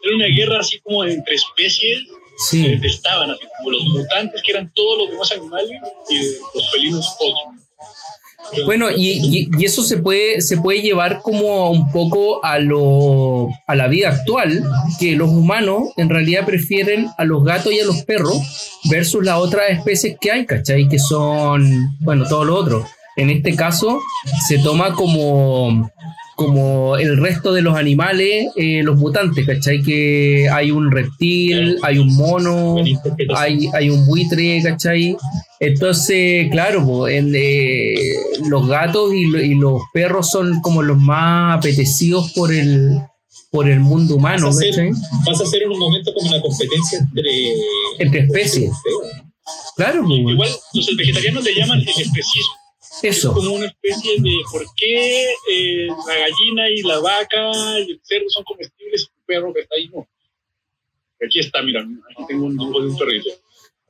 Era 0.03 0.15
una 0.15 0.27
guerra 0.27 0.59
así 0.59 0.79
como 0.79 1.03
entre 1.03 1.35
especies 1.35 1.99
Sí. 2.49 2.79
Estaban 2.83 3.29
así 3.29 3.41
como 3.57 3.71
los 3.71 3.83
mutantes, 3.85 4.41
que 4.41 4.51
eran 4.51 4.71
todos 4.73 4.97
los 4.99 5.11
demás 5.11 5.31
animales, 5.31 5.71
y 6.09 6.17
los 6.55 6.71
felinos 6.71 7.15
otros. 7.19 7.50
Bueno, 8.65 8.91
y, 8.91 9.49
y- 9.57 9.65
eso 9.65 9.83
se 9.83 9.97
puede, 9.97 10.41
se 10.41 10.57
puede 10.57 10.81
llevar 10.81 11.21
como 11.21 11.71
un 11.71 11.89
poco 11.91 12.43
a, 12.43 12.59
lo, 12.59 13.47
a 13.67 13.75
la 13.75 13.87
vida 13.87 14.09
actual, 14.09 14.63
que 14.99 15.15
los 15.15 15.29
humanos 15.29 15.89
en 15.97 16.09
realidad 16.09 16.45
prefieren 16.45 17.07
a 17.17 17.23
los 17.23 17.43
gatos 17.45 17.71
y 17.71 17.79
a 17.79 17.85
los 17.85 18.03
perros 18.03 18.37
versus 18.89 19.23
las 19.23 19.37
otras 19.37 19.69
especies 19.69 20.17
que 20.19 20.31
hay, 20.31 20.45
¿cachai? 20.45 20.87
Que 20.89 20.99
son, 20.99 21.95
bueno, 22.01 22.25
todo 22.27 22.43
lo 22.43 22.55
otro. 22.55 22.85
En 23.17 23.29
este 23.29 23.55
caso, 23.55 23.99
se 24.47 24.57
toma 24.59 24.93
como, 24.95 25.89
como 26.45 26.97
el 26.97 27.17
resto 27.17 27.53
de 27.53 27.61
los 27.61 27.75
animales, 27.77 28.47
eh, 28.55 28.81
los 28.83 28.97
mutantes, 28.97 29.45
¿cachai? 29.45 29.81
Que 29.81 30.47
hay 30.51 30.71
un 30.71 30.91
reptil, 30.91 31.77
hay 31.83 31.97
un 31.97 32.13
mono, 32.15 32.77
hay, 33.35 33.67
hay 33.73 33.89
un 33.89 34.05
buitre, 34.05 34.61
¿cachai? 34.63 35.15
Entonces, 35.59 36.49
claro, 36.51 37.07
en, 37.07 37.33
eh, 37.35 37.93
los 38.49 38.67
gatos 38.67 39.13
y, 39.13 39.25
lo- 39.25 39.41
y 39.41 39.55
los 39.55 39.81
perros 39.93 40.29
son 40.31 40.59
como 40.61 40.81
los 40.81 40.97
más 40.97 41.57
apetecidos 41.57 42.31
por 42.33 42.51
el, 42.51 42.97
por 43.51 43.69
el 43.69 43.79
mundo 43.79 44.15
humano, 44.15 44.47
Pasa 44.47 44.59
a 44.59 44.61
ser- 44.61 44.69
¿cachai? 44.71 44.91
Pasa 45.25 45.43
a 45.43 45.47
ser 45.47 45.63
en 45.63 45.71
un 45.71 45.79
momento 45.79 46.11
como 46.13 46.29
una 46.29 46.41
competencia 46.41 46.99
entre, 46.99 47.31
Entre 47.99 48.19
especies. 48.21 48.71
Claro, 49.75 50.05
Igual 50.09 50.49
los 50.73 50.95
vegetarianos 50.97 51.43
le 51.43 51.55
llaman 51.55 51.79
el 51.79 51.87
especismo. 51.87 52.53
Es 53.03 53.17
eso. 53.17 53.33
como 53.33 53.51
una 53.53 53.65
especie 53.67 54.21
de 54.21 54.31
por 54.51 54.63
qué 54.75 55.25
eh, 55.51 55.87
la 56.07 56.15
gallina 56.17 56.69
y 56.69 56.81
la 56.83 56.99
vaca 56.99 57.79
y 57.79 57.91
el 57.91 57.99
cerdo 58.03 58.29
son 58.29 58.43
comestibles 58.43 59.01
y 59.03 59.05
el 59.05 59.25
perro 59.25 59.53
que 59.53 59.61
está 59.61 59.75
ahí 59.75 59.87
no. 59.93 60.07
Aquí 61.25 61.39
está, 61.39 61.61
mira, 61.61 61.81
aquí 61.81 62.23
tengo 62.27 62.45
un 62.45 62.57
dibujo 62.57 62.81
de 62.81 62.87
un 62.87 62.97
perrito, 62.97 63.29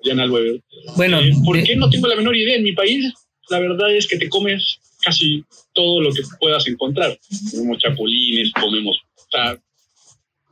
allá 0.04 0.24
en. 0.24 0.62
Bueno, 0.98 1.20
Eh, 1.22 1.32
¿Por 1.46 1.58
de- 1.58 1.64
qué 1.64 1.76
no 1.76 1.90
tengo 1.90 2.08
la 2.08 2.16
menor 2.16 2.36
idea? 2.36 2.56
En 2.58 2.64
mi 2.64 2.74
país, 2.74 3.06
la 3.50 3.60
verdad 3.60 3.96
es 3.96 4.08
que 4.08 4.18
te 4.18 4.28
comes 4.30 4.80
casi 5.02 5.44
todo 5.74 6.02
lo 6.02 6.14
que 6.14 6.22
puedas 6.40 6.68
encontrar. 6.68 7.18
Comemos 7.52 7.78
chapulines, 7.80 8.52
comemos. 8.54 8.98
O 9.16 9.28
sea, 9.32 9.54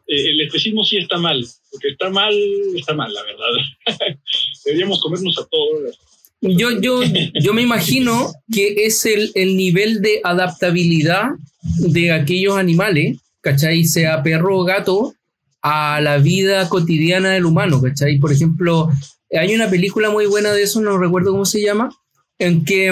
eh, 0.08 0.30
el 0.30 0.42
especismo 0.42 0.86
sí 0.86 0.98
está 0.98 1.18
mal. 1.18 1.40
Lo 1.42 1.80
que 1.80 1.90
está 1.90 2.10
mal, 2.10 2.34
está 2.76 2.94
mal, 2.94 3.14
la 3.14 3.24
verdad. 3.24 3.48
Deberíamos 4.66 5.02
comernos 5.02 5.38
a 5.38 5.46
todos. 5.48 6.00
Yo, 6.42 6.72
yo, 6.80 7.02
yo 7.34 7.54
me 7.54 7.62
imagino 7.62 8.32
que 8.52 8.86
es 8.86 9.06
el, 9.06 9.32
el 9.36 9.58
nivel 9.58 10.02
de 10.02 10.22
adaptabilidad 10.24 11.32
de 11.80 12.12
aquellos 12.12 12.58
animales, 12.58 13.18
¿cachai? 13.42 13.84
Sea 13.86 14.24
perro 14.24 14.60
o 14.60 14.64
gato, 14.64 15.14
a 15.62 16.00
la 16.02 16.18
vida 16.18 16.70
cotidiana 16.70 17.32
del 17.32 17.46
humano, 17.46 17.82
¿cachai? 17.82 18.18
Por 18.20 18.32
ejemplo, 18.32 18.90
hay 19.38 19.54
una 19.54 19.70
película 19.70 20.10
muy 20.10 20.26
buena 20.26 20.52
de 20.54 20.64
eso, 20.64 20.82
no 20.82 20.98
recuerdo 20.98 21.32
cómo 21.32 21.46
se 21.46 21.62
llama, 21.62 21.90
en 22.38 22.64
que 22.64 22.92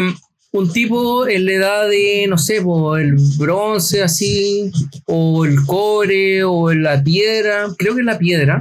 un 0.51 0.71
tipo 0.71 1.27
en 1.27 1.45
la 1.45 1.53
edad 1.53 1.89
de, 1.89 2.25
no 2.27 2.37
sé, 2.37 2.57
el 2.57 3.15
bronce 3.37 4.03
así, 4.03 4.71
o 5.05 5.45
el 5.45 5.63
cobre, 5.65 6.43
o 6.43 6.73
la 6.73 7.01
piedra, 7.03 7.67
creo 7.77 7.95
que 7.95 8.03
la 8.03 8.17
piedra, 8.17 8.59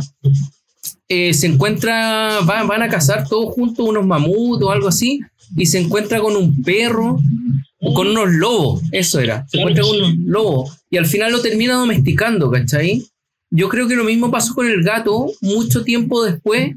eh, 1.08 1.34
se 1.34 1.46
encuentra, 1.46 2.40
van, 2.44 2.66
van 2.66 2.82
a 2.82 2.88
cazar 2.88 3.28
todos 3.28 3.54
juntos 3.54 3.86
unos 3.88 4.06
mamuts 4.06 4.62
o 4.62 4.70
algo 4.70 4.88
así, 4.88 5.20
y 5.56 5.66
se 5.66 5.78
encuentra 5.78 6.20
con 6.20 6.36
un 6.36 6.62
perro, 6.62 7.18
o 7.78 7.94
con 7.94 8.08
unos 8.08 8.30
lobos, 8.30 8.82
eso 8.92 9.20
era, 9.20 9.46
se 9.48 9.58
encuentra 9.58 9.84
con 9.84 9.96
unos 9.96 10.16
lobos, 10.18 10.78
y 10.90 10.96
al 10.96 11.06
final 11.06 11.32
lo 11.32 11.42
termina 11.42 11.74
domesticando, 11.74 12.50
¿cachai? 12.50 13.04
Yo 13.50 13.68
creo 13.68 13.86
que 13.86 13.96
lo 13.96 14.04
mismo 14.04 14.30
pasó 14.30 14.54
con 14.54 14.66
el 14.66 14.82
gato 14.82 15.26
mucho 15.40 15.84
tiempo 15.84 16.24
después, 16.24 16.74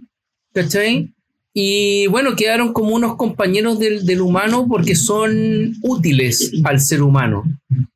¿cachai? 0.54 1.12
Y 1.54 2.08
bueno, 2.08 2.36
quedaron 2.36 2.74
como 2.74 2.96
unos 2.96 3.16
compañeros 3.16 3.80
del, 3.80 4.06
del 4.06 4.22
humano 4.22 4.68
porque 4.70 4.96
son 4.96 5.76
útiles 5.82 6.52
al 6.64 6.80
ser 6.80 7.02
humano. 7.02 7.44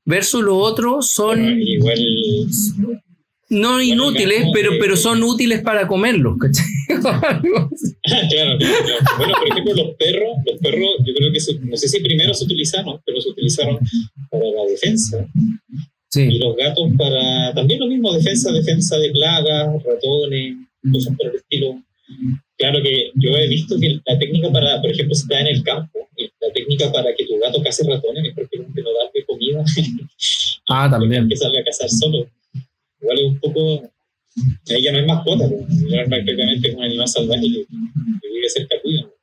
Versus 0.05 0.43
los 0.43 0.55
otros 0.57 1.09
son 1.11 1.59
Igual 1.59 1.99
no 3.54 3.82
inútiles, 3.82 4.45
pero, 4.54 4.72
pero 4.80 4.95
son 4.97 5.24
útiles 5.24 5.62
para 5.62 5.88
comerlos, 5.88 6.38
¿cachai? 6.41 6.66
Así. 6.89 7.95
claro, 8.30 8.58
claro. 8.58 8.58
Bueno, 9.18 9.34
por 9.39 9.47
ejemplo, 9.51 9.74
los 9.76 9.95
perros, 9.95 10.38
los 10.45 10.60
perros, 10.60 10.89
yo 11.06 11.14
creo 11.14 11.32
que 11.32 11.39
se- 11.39 11.60
no 11.60 11.78
sé 11.78 11.88
si 11.88 11.99
primero 12.01 12.34
se 12.34 12.43
utilizaron, 12.45 12.99
pero 13.06 13.22
se 13.22 13.30
utilizaron 13.30 13.80
para 14.30 14.43
la 14.45 14.66
defensa. 14.70 15.26
Y 15.72 15.80
sí, 16.12 16.38
los 16.39 16.56
gatos 16.56 16.89
para 16.97 17.54
también 17.56 17.80
lo 17.80 17.88
mismo, 17.88 18.14
defensa, 18.14 18.51
defensa 18.51 18.97
de 18.97 19.10
plagas, 19.12 19.84
ratones, 19.84 20.56
cosas 20.91 21.16
por 21.18 21.28
el 21.28 21.36
estilo. 21.36 21.82
Claro 22.58 22.84
que 22.84 23.12
yo 23.16 23.30
he 23.36 23.47
visto 23.47 23.80
que 23.80 23.99
la 24.06 24.20
técnica 24.20 24.51
para, 24.51 24.80
por 24.82 24.91
ejemplo, 24.91 25.16
si 25.16 25.24
está 25.24 25.39
en 25.39 25.47
el 25.47 25.64
campo, 25.64 26.08
la 26.39 26.54
técnica 26.54 26.91
para 26.91 27.16
que 27.16 27.26
tu 27.26 27.39
gato 27.39 27.62
case 27.64 27.84
ratones 27.89 28.26
es 28.26 28.34
prácticamente 28.36 28.82
no 28.84 28.89
darle 28.93 29.26
comida, 29.26 29.66
ah, 30.70 30.88
también. 30.89 31.28
que 31.30 31.36
salga 31.36 31.60
a 31.62 31.64
cazar 31.64 31.89
solo. 31.89 32.28
Igual 33.04 33.20
es 33.20 33.26
un 33.26 33.39
poco, 33.39 33.82
ya 34.66 34.91
no 34.91 34.99
es 34.99 35.06
mascota, 35.08 35.47
pues, 35.47 35.89
ya 35.89 36.01
es 36.01 36.08
prácticamente 36.10 36.72
un 36.76 36.84
animal 36.84 37.08
salvaje 37.08 37.41
que, 37.41 37.66
que 38.22 38.28
vive 38.34 38.49
cerca 38.49 38.82
tuyo. 38.82 39.14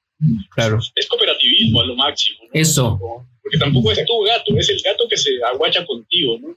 Claro. 0.55 0.78
Es 0.95 1.07
cooperativismo 1.09 1.81
a 1.81 1.87
lo 1.87 1.97
máximo. 1.97 2.39
¿no? 2.45 2.49
Eso. 2.53 3.01
Porque 3.43 3.59
tampoco 3.59 3.91
es 3.91 4.05
tu 4.05 4.20
gato, 4.22 4.57
es 4.59 4.68
el 4.68 4.81
gato 4.83 5.09
que 5.09 5.16
se 5.16 5.31
aguacha 5.51 5.85
contigo, 5.87 6.39
¿no? 6.41 6.57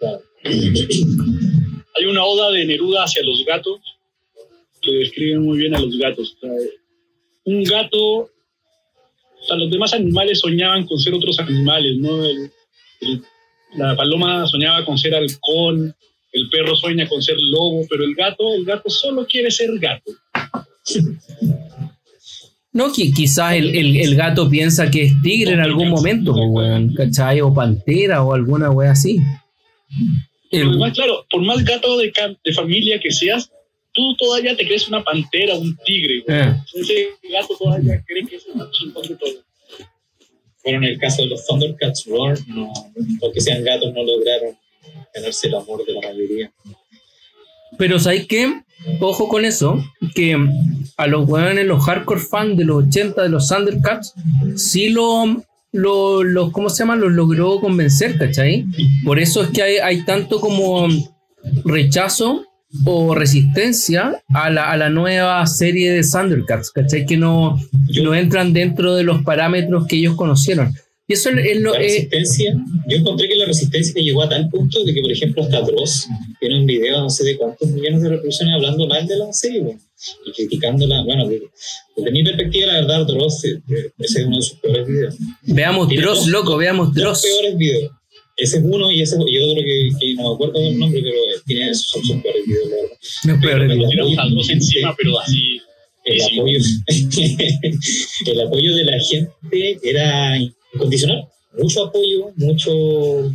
Claro. 0.00 0.22
Hay 1.96 2.04
una 2.06 2.24
oda 2.24 2.50
de 2.52 2.64
Neruda 2.64 3.04
hacia 3.04 3.22
los 3.22 3.44
gatos 3.44 3.80
que 4.80 4.92
describe 4.92 5.38
muy 5.40 5.58
bien 5.58 5.74
a 5.74 5.80
los 5.80 5.96
gatos. 5.98 6.36
O 6.36 6.40
sea, 6.40 6.50
un 7.44 7.62
gato, 7.64 8.00
o 8.20 8.30
sea, 9.46 9.56
los 9.56 9.70
demás 9.70 9.92
animales 9.92 10.38
soñaban 10.40 10.86
con 10.86 10.98
ser 10.98 11.14
otros 11.14 11.38
animales, 11.38 11.96
¿no? 11.98 12.24
El- 12.24 12.50
el- 13.00 13.22
la 13.76 13.96
paloma 13.96 14.46
soñaba 14.46 14.84
con 14.84 14.96
ser 14.98 15.14
halcón, 15.14 15.94
el 16.32 16.48
perro 16.50 16.76
sueña 16.76 17.08
con 17.08 17.22
ser 17.22 17.36
lobo, 17.40 17.86
pero 17.88 18.04
el 18.04 18.14
gato, 18.14 18.54
el 18.54 18.64
gato 18.64 18.88
solo 18.90 19.26
quiere 19.26 19.50
ser 19.50 19.70
gato. 19.78 20.12
No, 22.72 22.92
qui- 22.92 23.12
quizás 23.14 23.54
el, 23.54 23.74
el- 23.74 23.96
el 23.96 24.14
gato 24.14 24.48
piensa 24.48 24.90
que 24.90 25.04
es 25.04 25.12
tigre 25.22 25.52
en 25.52 25.60
algún 25.60 25.88
momento, 25.88 26.32
weón, 26.34 26.94
¿cachai? 26.94 27.40
O 27.40 27.52
pantera 27.52 28.22
o 28.22 28.34
alguna 28.34 28.70
wea 28.70 28.92
así. 28.92 29.18
El- 30.50 30.68
además, 30.68 30.92
claro, 30.94 31.26
por 31.30 31.42
más 31.42 31.64
gato 31.64 31.96
de, 31.98 32.12
de 32.44 32.52
familia 32.52 33.00
que 33.00 33.10
seas, 33.10 33.50
tú 33.92 34.14
todavía 34.16 34.54
te 34.56 34.66
crees 34.66 34.86
una 34.88 35.02
pantera, 35.02 35.54
un 35.56 35.76
tigre. 35.84 36.22
eh, 36.28 36.54
Ese 36.74 37.08
gato 37.32 37.56
todavía 37.58 38.02
cree 38.06 38.26
que 38.26 38.36
es 38.36 38.44
más 38.54 38.70
chingón 38.72 39.02
de 39.08 39.14
todo. 39.16 39.30
Bueno, 40.64 40.78
en 40.78 40.84
el 40.84 40.98
caso 40.98 41.22
de 41.22 41.28
los 41.28 41.46
Thundercats 41.46 42.04
Roar, 42.06 42.38
no, 42.48 42.70
aunque 43.22 43.40
sean 43.40 43.62
gatos, 43.64 43.92
no 43.94 44.02
lograron 44.04 44.56
ganarse 45.14 45.46
el 45.48 45.54
amor 45.54 45.84
de 45.86 45.92
la 45.94 46.00
mayoría. 46.00 46.50
Pero 47.78 47.98
¿sabes 47.98 48.26
qué? 48.26 48.62
Ojo 49.00 49.28
con 49.28 49.44
eso, 49.44 49.82
que 50.14 50.36
a 50.96 51.06
los 51.06 51.28
weones, 51.28 51.66
los 51.66 51.84
hardcore 51.84 52.20
fans 52.20 52.56
de 52.56 52.64
los 52.64 52.84
80 52.86 53.22
de 53.22 53.28
los 53.28 53.48
Thundercats, 53.48 54.14
sí 54.56 54.88
lo, 54.88 55.42
lo, 55.72 56.22
lo- 56.22 56.52
¿cómo 56.52 56.70
se 56.70 56.78
llama? 56.80 56.96
Los 56.96 57.12
logró 57.12 57.60
convencer, 57.60 58.18
¿cachai? 58.18 58.64
Por 59.04 59.18
eso 59.18 59.42
es 59.42 59.50
que 59.50 59.62
hay, 59.62 59.76
hay 59.78 60.04
tanto 60.04 60.40
como 60.40 60.88
rechazo 61.64 62.44
o 62.84 63.14
resistencia 63.14 64.22
a 64.28 64.50
la, 64.50 64.70
a 64.70 64.76
la 64.76 64.90
nueva 64.90 65.46
serie 65.46 65.90
de 65.92 66.02
Thundercats, 66.02 66.70
¿cachai? 66.70 67.06
Que 67.06 67.16
no, 67.16 67.58
no 68.02 68.14
entran 68.14 68.52
dentro 68.52 68.94
de 68.94 69.04
los 69.04 69.22
parámetros 69.22 69.86
que 69.86 69.96
ellos 69.96 70.16
conocieron. 70.16 70.74
Y 71.10 71.14
eso 71.14 71.30
es, 71.30 71.58
lo, 71.60 71.72
La 71.72 71.78
eh, 71.78 71.82
resistencia, 71.84 72.54
yo 72.86 72.96
encontré 72.98 73.28
que 73.28 73.36
la 73.36 73.46
resistencia 73.46 73.94
llegó 74.02 74.22
a 74.22 74.28
tal 74.28 74.46
punto 74.50 74.84
de 74.84 74.92
que, 74.92 75.00
por 75.00 75.10
ejemplo, 75.10 75.42
hasta 75.42 75.62
Dross 75.62 76.06
tiene 76.38 76.60
un 76.60 76.66
video, 76.66 77.00
no 77.00 77.08
sé 77.08 77.24
de 77.24 77.38
cuántos 77.38 77.66
millones 77.70 78.02
de 78.02 78.10
reproducciones, 78.10 78.54
hablando 78.54 78.86
mal 78.86 79.06
de 79.06 79.16
la 79.16 79.32
serie 79.32 79.60
güey, 79.60 79.76
y 80.26 80.32
criticándola. 80.32 81.02
Bueno, 81.04 81.26
de- 81.26 81.48
desde 81.96 82.10
mi 82.10 82.22
perspectiva, 82.22 82.66
la 82.66 82.80
verdad, 82.82 83.06
Dross, 83.06 83.42
eh, 83.46 83.58
eh, 83.70 83.90
ese 84.00 84.20
es 84.20 84.26
uno 84.26 84.36
de 84.36 84.42
sus 84.42 84.58
peores 84.58 84.86
videos. 84.86 85.14
veamos 85.44 85.88
tiene 85.88 86.02
Dross, 86.02 86.18
dos- 86.18 86.28
loco, 86.28 86.56
veamos 86.58 86.92
Dross. 86.92 87.22
peores 87.22 87.56
videos. 87.56 87.90
Ese 88.38 88.58
es 88.58 88.64
uno 88.64 88.90
y 88.90 89.02
ese 89.02 89.16
y 89.26 89.38
otro 89.38 89.62
que, 89.62 89.88
que 90.00 90.14
no 90.14 90.28
me 90.28 90.34
acuerdo 90.34 90.60
del 90.60 90.78
nombre, 90.78 91.00
pero 91.02 91.14
eh, 91.16 91.40
tiene 91.46 91.70
esos 91.70 91.86
son 91.88 92.04
sus 92.04 92.16
peores 92.22 92.46
videos, 92.46 92.68
la 92.70 92.76
verdad. 92.76 92.96
Los 93.24 93.40
peores 93.40 93.68
Pero- 93.90 94.52
encima, 94.52 94.94
pero 94.96 95.18
así. 95.18 95.60
el 96.04 96.20
Sí. 96.20 96.38
apoyo, 96.38 96.58
el 98.26 98.40
apoyo 98.40 98.76
de 98.76 98.84
la 98.84 98.98
gente 99.00 99.78
era 99.82 100.38
incondicional. 100.38 101.28
Mucho 101.60 101.84
apoyo, 101.84 102.30
mucho 102.36 103.32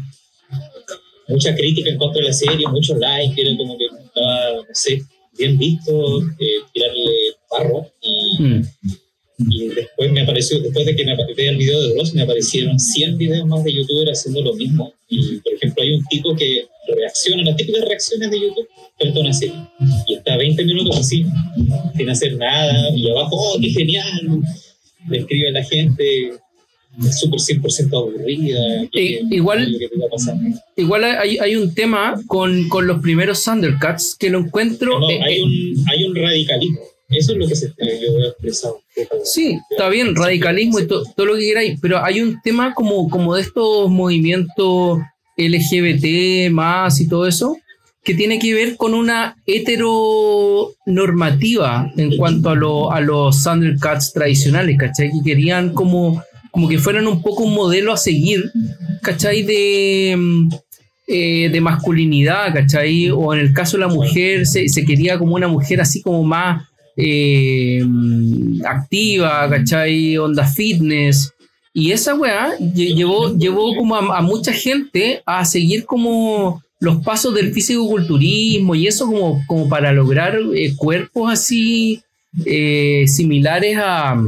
mucha 1.28 1.56
crítica 1.56 1.90
en 1.90 1.98
contra 1.98 2.22
de 2.22 2.28
la 2.28 2.34
serie, 2.34 2.68
muchos 2.68 2.98
likes, 2.98 3.42
era 3.42 3.56
como 3.58 3.78
que 3.78 3.86
estaba, 3.86 4.56
no 4.58 4.64
sé, 4.74 5.02
bien 5.38 5.58
visto 5.58 6.22
eh, 6.40 6.46
tirarle 6.74 7.12
barro 7.50 7.86
y, 8.02 8.42
Mm. 8.44 8.62
Y 9.50 9.68
después 9.70 10.12
me 10.12 10.22
apareció, 10.22 10.60
después 10.60 10.86
de 10.86 10.96
que 10.96 11.06
me 11.06 11.14
apareció 11.14 11.50
el 11.50 11.58
video 11.58 11.82
de 11.82 11.94
Dross, 11.94 12.14
me 12.14 12.22
aparecieron 12.22 12.80
100 12.80 13.18
videos 13.18 13.48
más 13.48 13.64
de 13.64 13.74
youtubers 13.74 14.20
haciendo 14.20 14.42
lo 14.42 14.54
mismo. 14.56 14.94
Y 15.10 15.38
por 15.38 15.54
ejemplo, 15.54 15.84
hay 15.84 15.94
un 15.94 16.06
tipo 16.06 16.36
que 16.36 16.66
reacciona, 16.96 17.44
las 17.44 17.56
típicas 17.56 17.86
reacciones 17.86 18.32
de 18.32 18.40
YouTube 18.40 18.68
frente 18.98 19.20
a 19.20 19.22
una 19.22 19.34
serie. 19.34 19.56
Y 20.08 20.16
vez 20.16 20.38
20 20.38 20.66
minutos 20.66 20.98
así, 20.98 21.26
sin 21.96 22.10
hacer 22.10 22.38
nada, 22.38 22.90
y 22.96 23.10
abajo, 23.10 23.36
oh, 23.36 23.58
qué 23.62 23.70
genial, 23.70 24.42
le 25.10 25.20
escribe 25.20 25.50
a 25.50 25.52
la 25.52 25.64
gente, 25.64 26.34
súper 27.20 27.40
100% 27.40 27.98
aburrida. 27.98 28.84
Eh, 28.94 29.22
igual- 29.32 29.76
que. 29.78 29.90
Igual 30.82 31.04
hay, 31.04 31.38
hay 31.38 31.56
un 31.56 31.74
tema 31.74 32.20
con, 32.28 32.68
con 32.70 32.88
los 32.88 33.02
primeros 33.02 33.44
Thundercats 33.44 34.16
que 34.20 34.30
lo 34.30 34.40
encuentro. 34.40 35.00
No, 35.00 35.10
eh, 35.10 35.20
hay, 35.24 35.36
eh, 35.36 35.44
un, 35.44 35.86
hay 35.90 36.04
un 36.06 36.16
radicalismo. 36.16 36.80
Eso 37.10 37.34
es 37.34 37.38
lo 37.38 37.48
que 37.48 37.56
se, 37.56 37.68
yo 37.68 38.20
he 38.20 38.28
expresado. 38.30 38.80
Sí, 39.24 39.58
está 39.70 39.90
bien, 39.90 40.16
radicalismo 40.16 40.80
y 40.80 40.88
to- 40.88 41.04
todo 41.16 41.28
lo 41.28 41.36
que 41.36 41.42
queráis, 41.48 41.80
pero 41.82 42.04
hay 42.04 42.22
un 42.22 42.40
tema 42.44 42.74
como, 42.74 43.10
como 43.10 43.36
de 43.36 43.42
estos 43.42 43.90
movimientos 43.90 45.00
LGBT 45.38 46.50
más 46.52 47.00
y 47.02 47.08
todo 47.08 47.28
eso, 47.28 47.58
que 48.04 48.14
tiene 48.16 48.40
que 48.40 48.54
ver 48.54 48.76
con 48.78 48.94
una 48.94 49.36
heteronormativa 49.46 51.92
en 51.98 52.16
cuanto 52.18 52.50
a, 52.50 52.56
lo- 52.56 52.92
a 52.92 53.00
los 53.02 53.44
Thundercats 53.44 54.14
tradicionales, 54.14 54.78
¿cachai? 54.78 55.10
Que 55.12 55.22
querían 55.32 55.74
como, 55.74 56.22
como 56.52 56.68
que 56.68 56.80
fueran 56.80 57.08
un 57.08 57.22
poco 57.22 57.44
un 57.44 57.54
modelo 57.54 57.94
a 57.94 57.98
seguir, 57.98 58.52
¿cachai? 59.02 59.44
De, 59.44 60.18
eh, 61.08 61.50
de 61.52 61.62
masculinidad, 61.62 62.54
¿cachai? 62.54 63.10
O 63.12 63.34
en 63.34 63.40
el 63.40 63.54
caso 63.54 63.78
de 63.78 63.82
la 63.82 63.88
mujer, 63.94 64.46
se, 64.46 64.68
se 64.70 64.86
quería 64.86 65.18
como 65.18 65.36
una 65.36 65.48
mujer 65.48 65.82
así 65.82 66.02
como 66.02 66.24
más 66.24 66.64
eh, 66.98 67.84
activa, 68.66 69.50
¿cachai? 69.50 70.18
Onda 70.18 70.46
fitness. 70.46 71.32
Y 71.74 71.92
esa 71.92 72.14
weá 72.16 72.52
lle- 72.60 72.94
llevó, 72.96 73.36
llevó 73.36 73.76
como 73.76 73.96
a, 73.96 74.22
mucha 74.22 74.54
gente 74.54 75.22
a 75.26 75.44
seguir 75.46 75.86
como 75.86 76.62
los 76.80 76.98
pasos 77.04 77.34
del 77.34 77.52
físico-culturismo 77.54 78.76
y 78.76 78.88
eso 78.88 79.08
como, 79.08 79.42
como 79.48 79.70
para 79.70 79.92
lograr 79.92 80.38
eh, 80.56 80.76
cuerpos 80.76 81.32
así 81.32 82.02
eh, 82.46 83.06
similares 83.08 83.78
a, 83.78 84.22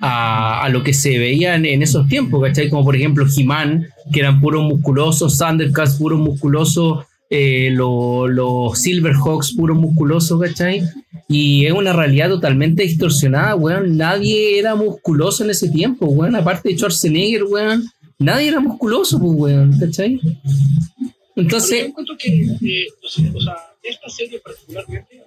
a, 0.00 0.62
a 0.64 0.68
lo 0.70 0.82
que 0.82 0.92
se 0.94 1.18
veía 1.18 1.54
en, 1.54 1.66
en 1.66 1.82
esos 1.82 2.08
tiempos, 2.08 2.42
¿cachai? 2.42 2.70
Como 2.70 2.84
por 2.84 2.96
ejemplo 2.96 3.24
He-Man, 3.36 3.86
que 4.12 4.20
eran 4.20 4.40
puros 4.40 4.64
musculosos, 4.64 5.38
Thundercats 5.38 5.96
puros 5.96 6.18
musculosos, 6.18 7.04
eh, 7.30 7.70
los 7.70 8.30
los 8.30 8.78
Silverhawks 8.78 9.54
puros 9.54 9.76
musculosos, 9.76 10.40
¿cachai? 10.40 10.82
Y 11.28 11.66
es 11.66 11.72
una 11.72 11.92
realidad 11.92 12.30
totalmente 12.30 12.82
distorsionada, 12.82 13.54
weón. 13.54 13.96
Nadie 13.96 14.58
era 14.58 14.74
musculoso 14.74 15.44
en 15.44 15.50
ese 15.50 15.68
tiempo, 15.68 16.06
weón. 16.06 16.36
Aparte 16.36 16.70
de 16.70 16.76
Schwarzenegger, 16.76 17.44
weón. 17.44 17.84
Nadie 18.18 18.48
era 18.48 18.60
musculoso, 18.60 19.18
pues, 19.18 19.32
weón, 19.34 19.78
¿cachai? 19.78 20.18
Yo 20.18 21.42
Entonces, 21.42 21.84
encuentro 21.86 22.16
que, 22.16 22.28
eh, 22.28 22.86
o 23.02 23.40
sea, 23.40 23.56
esta 23.82 24.08
serie 24.08 24.40
particularmente 24.40 25.22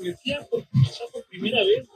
metía 0.00 0.40
por, 0.50 0.64
quizá 0.70 1.04
por 1.12 1.24
primera 1.24 1.62
vez 1.64 1.86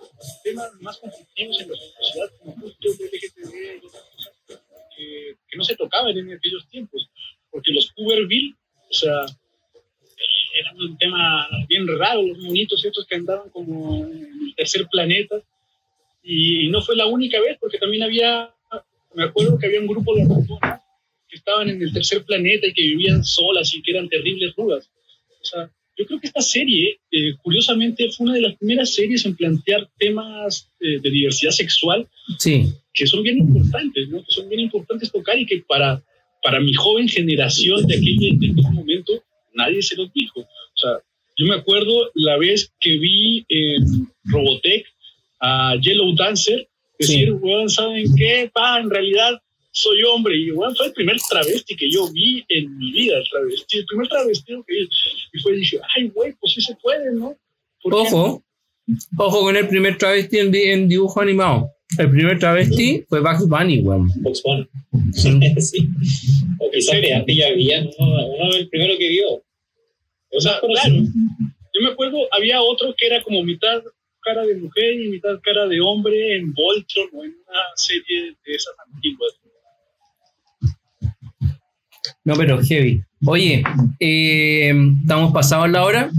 temas 0.45 0.69
más 0.81 0.99
conflictivos 0.99 1.61
en 1.61 1.71
la 1.71 1.77
sociedad, 1.77 2.31
como 2.39 2.55
justo 2.57 2.89
el 2.89 3.07
LGTB 3.07 3.55
y 3.83 3.87
otras 3.87 4.03
cosas 4.15 4.33
que, 4.97 5.37
que 5.49 5.57
no 5.57 5.65
se 5.65 5.77
tocaban 5.77 6.17
en 6.17 6.33
aquellos 6.33 6.69
tiempos. 6.69 7.09
Porque 7.51 7.73
los 7.73 7.91
Hooverville, 7.97 8.55
o 8.93 8.95
sea, 8.95 9.25
era 10.55 10.73
un 10.79 10.99
tema 10.99 11.49
bien 11.67 11.87
raro, 11.99 12.23
los 12.23 12.39
monitos 12.39 12.85
estos 12.85 13.07
que 13.07 13.17
andaban 13.17 13.49
como 13.51 14.05
en 14.05 14.49
el 14.49 14.55
tercer 14.55 14.87
planeta. 14.91 15.43
Y, 16.23 16.69
no 16.69 16.83
fue 16.83 16.95
la 16.95 17.07
única 17.07 17.41
vez, 17.41 17.57
porque 17.59 17.79
también 17.79 18.03
había, 18.03 18.51
me 19.15 19.25
acuerdo 19.25 19.59
que 19.59 19.67
había 19.67 19.81
un 19.81 19.87
grupo 19.87 20.15
de 20.15 20.23
ratones 20.23 20.81
que 21.29 21.37
estaban 21.37 21.71
en 21.71 21.83
el 21.83 21.93
tercer 21.93 22.23
planeta 22.25 22.67
y 22.67 22.75
que 22.75 22.83
vivían 22.83 23.25
solas 23.25 23.75
y 23.75 23.83
que 23.83 23.93
eran 23.93 24.09
terribles 24.09 24.55
rudas. 24.55 24.91
O 25.41 25.45
sea, 25.45 25.71
yo 25.97 26.07
creo 26.07 26.21
que 26.21 26.27
esta 26.27 26.43
serie, 26.43 27.01
eh, 27.11 27.35
curiosamente, 27.43 28.11
fue 28.11 28.27
una 28.27 28.35
de 28.35 28.43
las 28.43 28.57
primeras 28.57 28.95
series 28.95 29.25
en 29.25 29.35
plantear 29.35 29.89
temas 29.99 30.69
eh, 30.81 31.01
de 31.01 31.11
diversidad 31.11 31.51
sexual 31.51 32.07
sí, 32.39 32.73
que 32.93 33.07
son 33.07 33.23
bien 33.23 33.39
importantes, 33.39 34.09
¿no? 34.09 34.23
que 34.25 34.33
son 34.33 34.49
bien 34.49 34.61
importantes 34.61 35.11
tocar 35.11 35.39
y 35.39 35.47
que 35.47 35.65
para, 35.67 36.03
para 36.43 36.61
mi 36.61 36.75
joven 36.75 37.09
generación 37.09 37.87
de 37.87 37.95
aquel, 37.97 38.39
de 38.39 38.47
aquel 38.53 38.73
momento 38.73 39.13
nadie 39.55 39.83
se 39.83 39.97
los 39.97 40.13
dijo. 40.13 40.41
O 40.41 40.77
sea, 40.77 40.99
yo 41.37 41.47
me 41.47 41.55
acuerdo 41.57 42.11
la 42.15 42.37
vez 42.39 42.73
que 42.81 42.99
vi 42.99 43.45
en 43.49 44.09
Robotech 44.25 44.87
a 45.41 45.77
Yellow 45.81 46.15
Dancer 46.15 46.69
decir, 46.99 47.29
Sí. 47.29 47.31
weón, 47.31 47.69
¿saben 47.69 48.05
qué? 48.17 48.51
Pa, 48.53 48.79
en 48.81 48.91
realidad 48.91 49.41
soy 49.73 50.03
hombre. 50.05 50.37
Y 50.37 50.51
weón, 50.53 50.75
fue 50.77 50.87
el 50.87 50.93
primer 50.93 51.17
travesti 51.29 51.77
que 51.77 51.91
yo 51.91 52.11
vi 52.13 52.45
en 52.49 52.79
mi 52.79 52.93
vida, 52.93 53.19
el 53.19 53.25
travesti, 53.29 53.79
el 53.79 53.87
primer 53.87 54.09
travestido 54.09 54.65
que 54.65 54.75
vi. 54.75 54.89
Y 55.33 55.39
fue, 55.41 55.57
dije, 55.57 55.81
ay, 55.97 56.09
güey, 56.09 56.35
pues 56.41 56.53
sí 56.55 56.61
se 56.61 56.75
puede, 56.77 57.13
¿no? 57.15 57.37
¿Por 57.83 57.93
qué 57.93 57.99
ojo, 57.99 58.43
ojo 59.17 59.41
con 59.41 59.57
el 59.57 59.69
primer 59.69 59.99
travesti 59.99 60.39
en, 60.39 60.55
en 60.55 60.89
dibujo 60.89 61.21
animado. 61.21 61.71
El 61.99 62.11
primer 62.11 62.39
travesti 62.39 63.05
fue 63.09 63.21
Bugs 63.21 63.49
Bunny, 63.49 63.81
weón. 63.81 64.09
Box 64.23 64.43
Bunny. 64.43 64.67
sí. 65.61 65.89
O 66.59 66.71
quizás 66.71 66.95
había, 66.95 67.83
¿no? 67.83 67.91
Uno 67.99 68.55
el 68.55 68.69
primero 68.69 68.95
que 68.99 69.09
vio. 69.09 69.43
O 70.33 70.41
sea, 70.41 70.61
claro. 70.61 70.95
Yo 71.75 71.81
me 71.83 71.91
acuerdo, 71.91 72.19
había 72.33 72.61
otro 72.63 72.95
que 72.97 73.07
era 73.07 73.23
como 73.23 73.43
mitad 73.43 73.83
cara 74.23 74.45
de 74.47 74.57
mujer 74.57 74.95
y 74.95 75.09
mitad 75.09 75.41
cara 75.43 75.67
de 75.67 75.81
hombre 75.81 76.37
en 76.37 76.53
Voltron 76.55 77.09
o 77.13 77.25
en 77.25 77.31
una 77.31 77.61
serie 77.77 78.37
de 78.45 78.55
esas 78.55 78.75
antiguas. 78.87 79.33
No, 82.25 82.35
pero 82.35 82.61
heavy. 82.63 83.03
Oye, 83.25 83.63
eh, 84.01 84.73
estamos 85.01 85.33
pasados 85.33 85.71
la 85.71 85.85
hora 85.85 86.11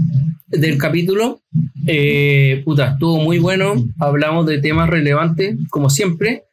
del 0.48 0.78
capítulo. 0.78 1.40
Eh, 1.86 2.62
puta, 2.64 2.92
estuvo 2.92 3.18
muy 3.18 3.38
bueno. 3.38 3.74
Hablamos 3.98 4.46
de 4.46 4.60
temas 4.60 4.88
relevantes, 4.88 5.56
como 5.70 5.90
siempre. 5.90 6.44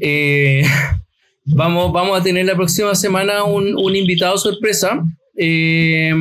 Eh, 0.00 0.64
vamos, 1.44 1.92
vamos 1.92 2.20
a 2.20 2.22
tener 2.22 2.46
la 2.46 2.56
próxima 2.56 2.94
semana 2.94 3.44
un, 3.44 3.96
invitado 3.96 4.38
sorpresa. 4.38 5.02
Eh, 5.36 6.12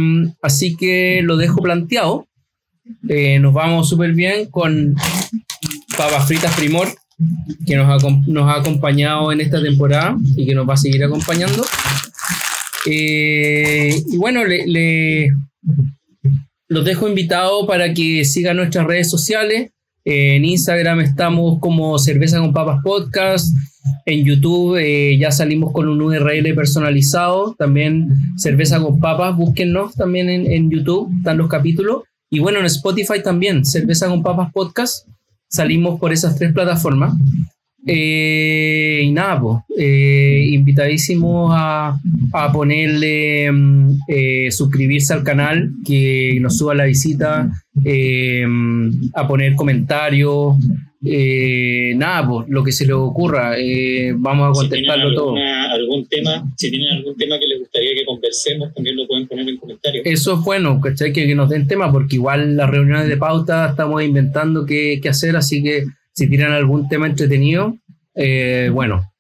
así 0.42 0.76
que 0.76 1.22
lo 1.24 1.38
dejo 1.38 1.62
planteado. 1.62 2.28
Eh, 3.08 3.40
nos 3.40 3.54
vamos 3.54 3.90
súper 3.90 4.14
bien 4.14 4.50
con 4.50 4.96
Papas 5.98 6.28
Fritas 6.28 6.56
Primor, 6.56 6.88
que 7.66 7.76
nos 7.76 7.88
ha, 7.88 8.08
nos 8.28 8.50
ha 8.50 8.60
acompañado 8.60 9.32
en 9.32 9.42
esta 9.42 9.62
temporada 9.62 10.18
y 10.36 10.46
que 10.46 10.56
nos 10.56 10.68
va 10.68 10.74
a 10.74 10.78
seguir 10.78 11.04
acompañando. 11.04 11.64
Eh, 12.90 14.02
y 14.08 14.18
bueno, 14.18 14.44
le, 14.46 14.66
le- 14.68 15.32
los 16.68 16.86
dejo 16.86 17.08
invitados 17.08 17.68
para 17.68 17.94
que 17.94 18.24
sigan 18.26 18.58
nuestras 18.58 18.86
redes 18.88 19.10
sociales. 19.10 19.72
En 20.04 20.46
Instagram 20.46 21.02
estamos 21.02 21.60
como 21.60 22.00
Cerveza 22.00 22.40
con 22.40 22.54
Papas 22.54 22.80
Podcast. 22.84 23.56
En 24.06 24.24
YouTube 24.26 24.78
eh, 24.78 25.18
ya 25.20 25.32
salimos 25.32 25.74
con 25.74 25.88
un 25.88 26.02
URL 26.02 26.56
personalizado. 26.56 27.56
También 27.58 28.10
Cerveza 28.38 28.80
con 28.82 29.00
Papas. 29.00 29.36
Búsquennos 29.36 29.94
también 29.96 30.30
en, 30.30 30.50
en 30.50 30.72
YouTube. 30.72 31.12
Están 31.18 31.38
los 31.38 31.50
capítulos. 31.50 32.04
Y 32.30 32.40
bueno, 32.40 32.60
en 32.60 32.66
Spotify 32.66 33.22
también. 33.24 33.66
Cerveza 33.66 34.08
con 34.08 34.24
Papas 34.24 34.52
Podcast. 34.54 35.08
Salimos 35.50 36.00
por 36.00 36.14
esas 36.14 36.38
tres 36.38 36.54
plataformas. 36.54 37.14
Eh, 37.86 39.02
y 39.06 39.12
nada, 39.12 39.40
pues, 39.40 39.58
eh, 39.78 40.46
invitadísimos 40.52 41.52
a, 41.56 41.98
a 42.34 42.52
ponerle, 42.52 43.52
mm, 43.52 43.98
eh, 44.08 44.52
suscribirse 44.52 45.14
al 45.14 45.24
canal, 45.24 45.72
que 45.86 46.38
nos 46.42 46.58
suba 46.58 46.76
la 46.76 46.86
visita, 46.86 47.50
eh, 47.84 48.46
a 49.16 49.28
poner 49.28 49.56
comentarios, 49.56 50.56
eh, 51.04 51.94
nada, 51.98 52.28
pues, 52.28 52.50
lo 52.50 52.64
que 52.64 52.72
se 52.72 52.86
les 52.86 52.94
ocurra, 52.94 53.56
eh, 53.58 54.14
vamos 54.16 54.50
a 54.52 54.54
Si 54.62 54.70
contestarlo 54.70 55.14
todo. 55.16 55.26
alguna- 55.30 55.72
algún 55.74 56.06
tema, 56.08 56.52
si 56.58 56.70
tienen 56.70 56.90
algún 56.98 57.16
tema 57.18 57.40
que 57.40 57.48
les 57.48 57.60
gustaría 57.60 57.90
que 57.96 58.06
conversemos, 58.06 58.74
también 58.76 58.96
lo 58.98 59.08
pueden 59.08 59.28
poner 59.28 59.50
en 59.50 59.58
comentarios. 59.58 60.06
Eso 60.06 60.38
es 60.38 60.46
bueno, 60.46 60.80
¿cachai? 60.80 61.12
Que, 61.12 61.26
que 61.26 61.34
nos 61.34 61.50
den 61.50 61.66
tema, 61.68 61.92
porque 61.92 62.18
igual 62.18 62.56
las 62.56 62.70
reuniones 62.70 63.08
de 63.08 63.18
pauta 63.18 63.70
estamos 63.70 64.04
inventando 64.04 64.66
qué, 64.66 65.00
qué 65.02 65.10
hacer, 65.10 65.36
así 65.36 65.64
que 65.64 65.86
si 66.14 66.28
tienen 66.28 66.52
algún 66.52 66.88
tema 66.88 67.08
entretenido, 67.08 67.78
eh, 68.16 68.70
bueno. 68.74 69.12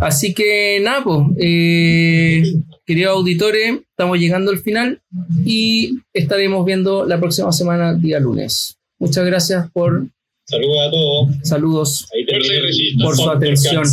Así 0.00 0.34
que 0.34 0.80
nada, 0.82 1.02
pues, 1.02 1.26
eh, 1.38 2.42
queridos 2.86 3.16
auditores, 3.16 3.80
estamos 3.90 4.18
llegando 4.18 4.50
al 4.50 4.58
final 4.58 5.00
y 5.44 5.98
estaremos 6.12 6.64
viendo 6.64 7.04
la 7.06 7.18
próxima 7.18 7.50
semana, 7.52 7.94
día 7.94 8.20
lunes. 8.20 8.76
Muchas 8.98 9.24
gracias 9.26 9.70
por 9.72 10.06
Saludos 10.46 10.78
a 10.86 10.90
todos. 10.90 11.28
saludos. 11.42 12.08
Ahí 12.14 12.96
por 13.02 13.16
su 13.16 13.30
atención. 13.30 13.84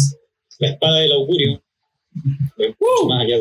La 0.59 0.69
espada 0.69 0.99
del 0.99 1.13
augurio. 1.13 1.61
Mucho 2.13 3.07
más 3.07 3.23
allá. 3.23 3.37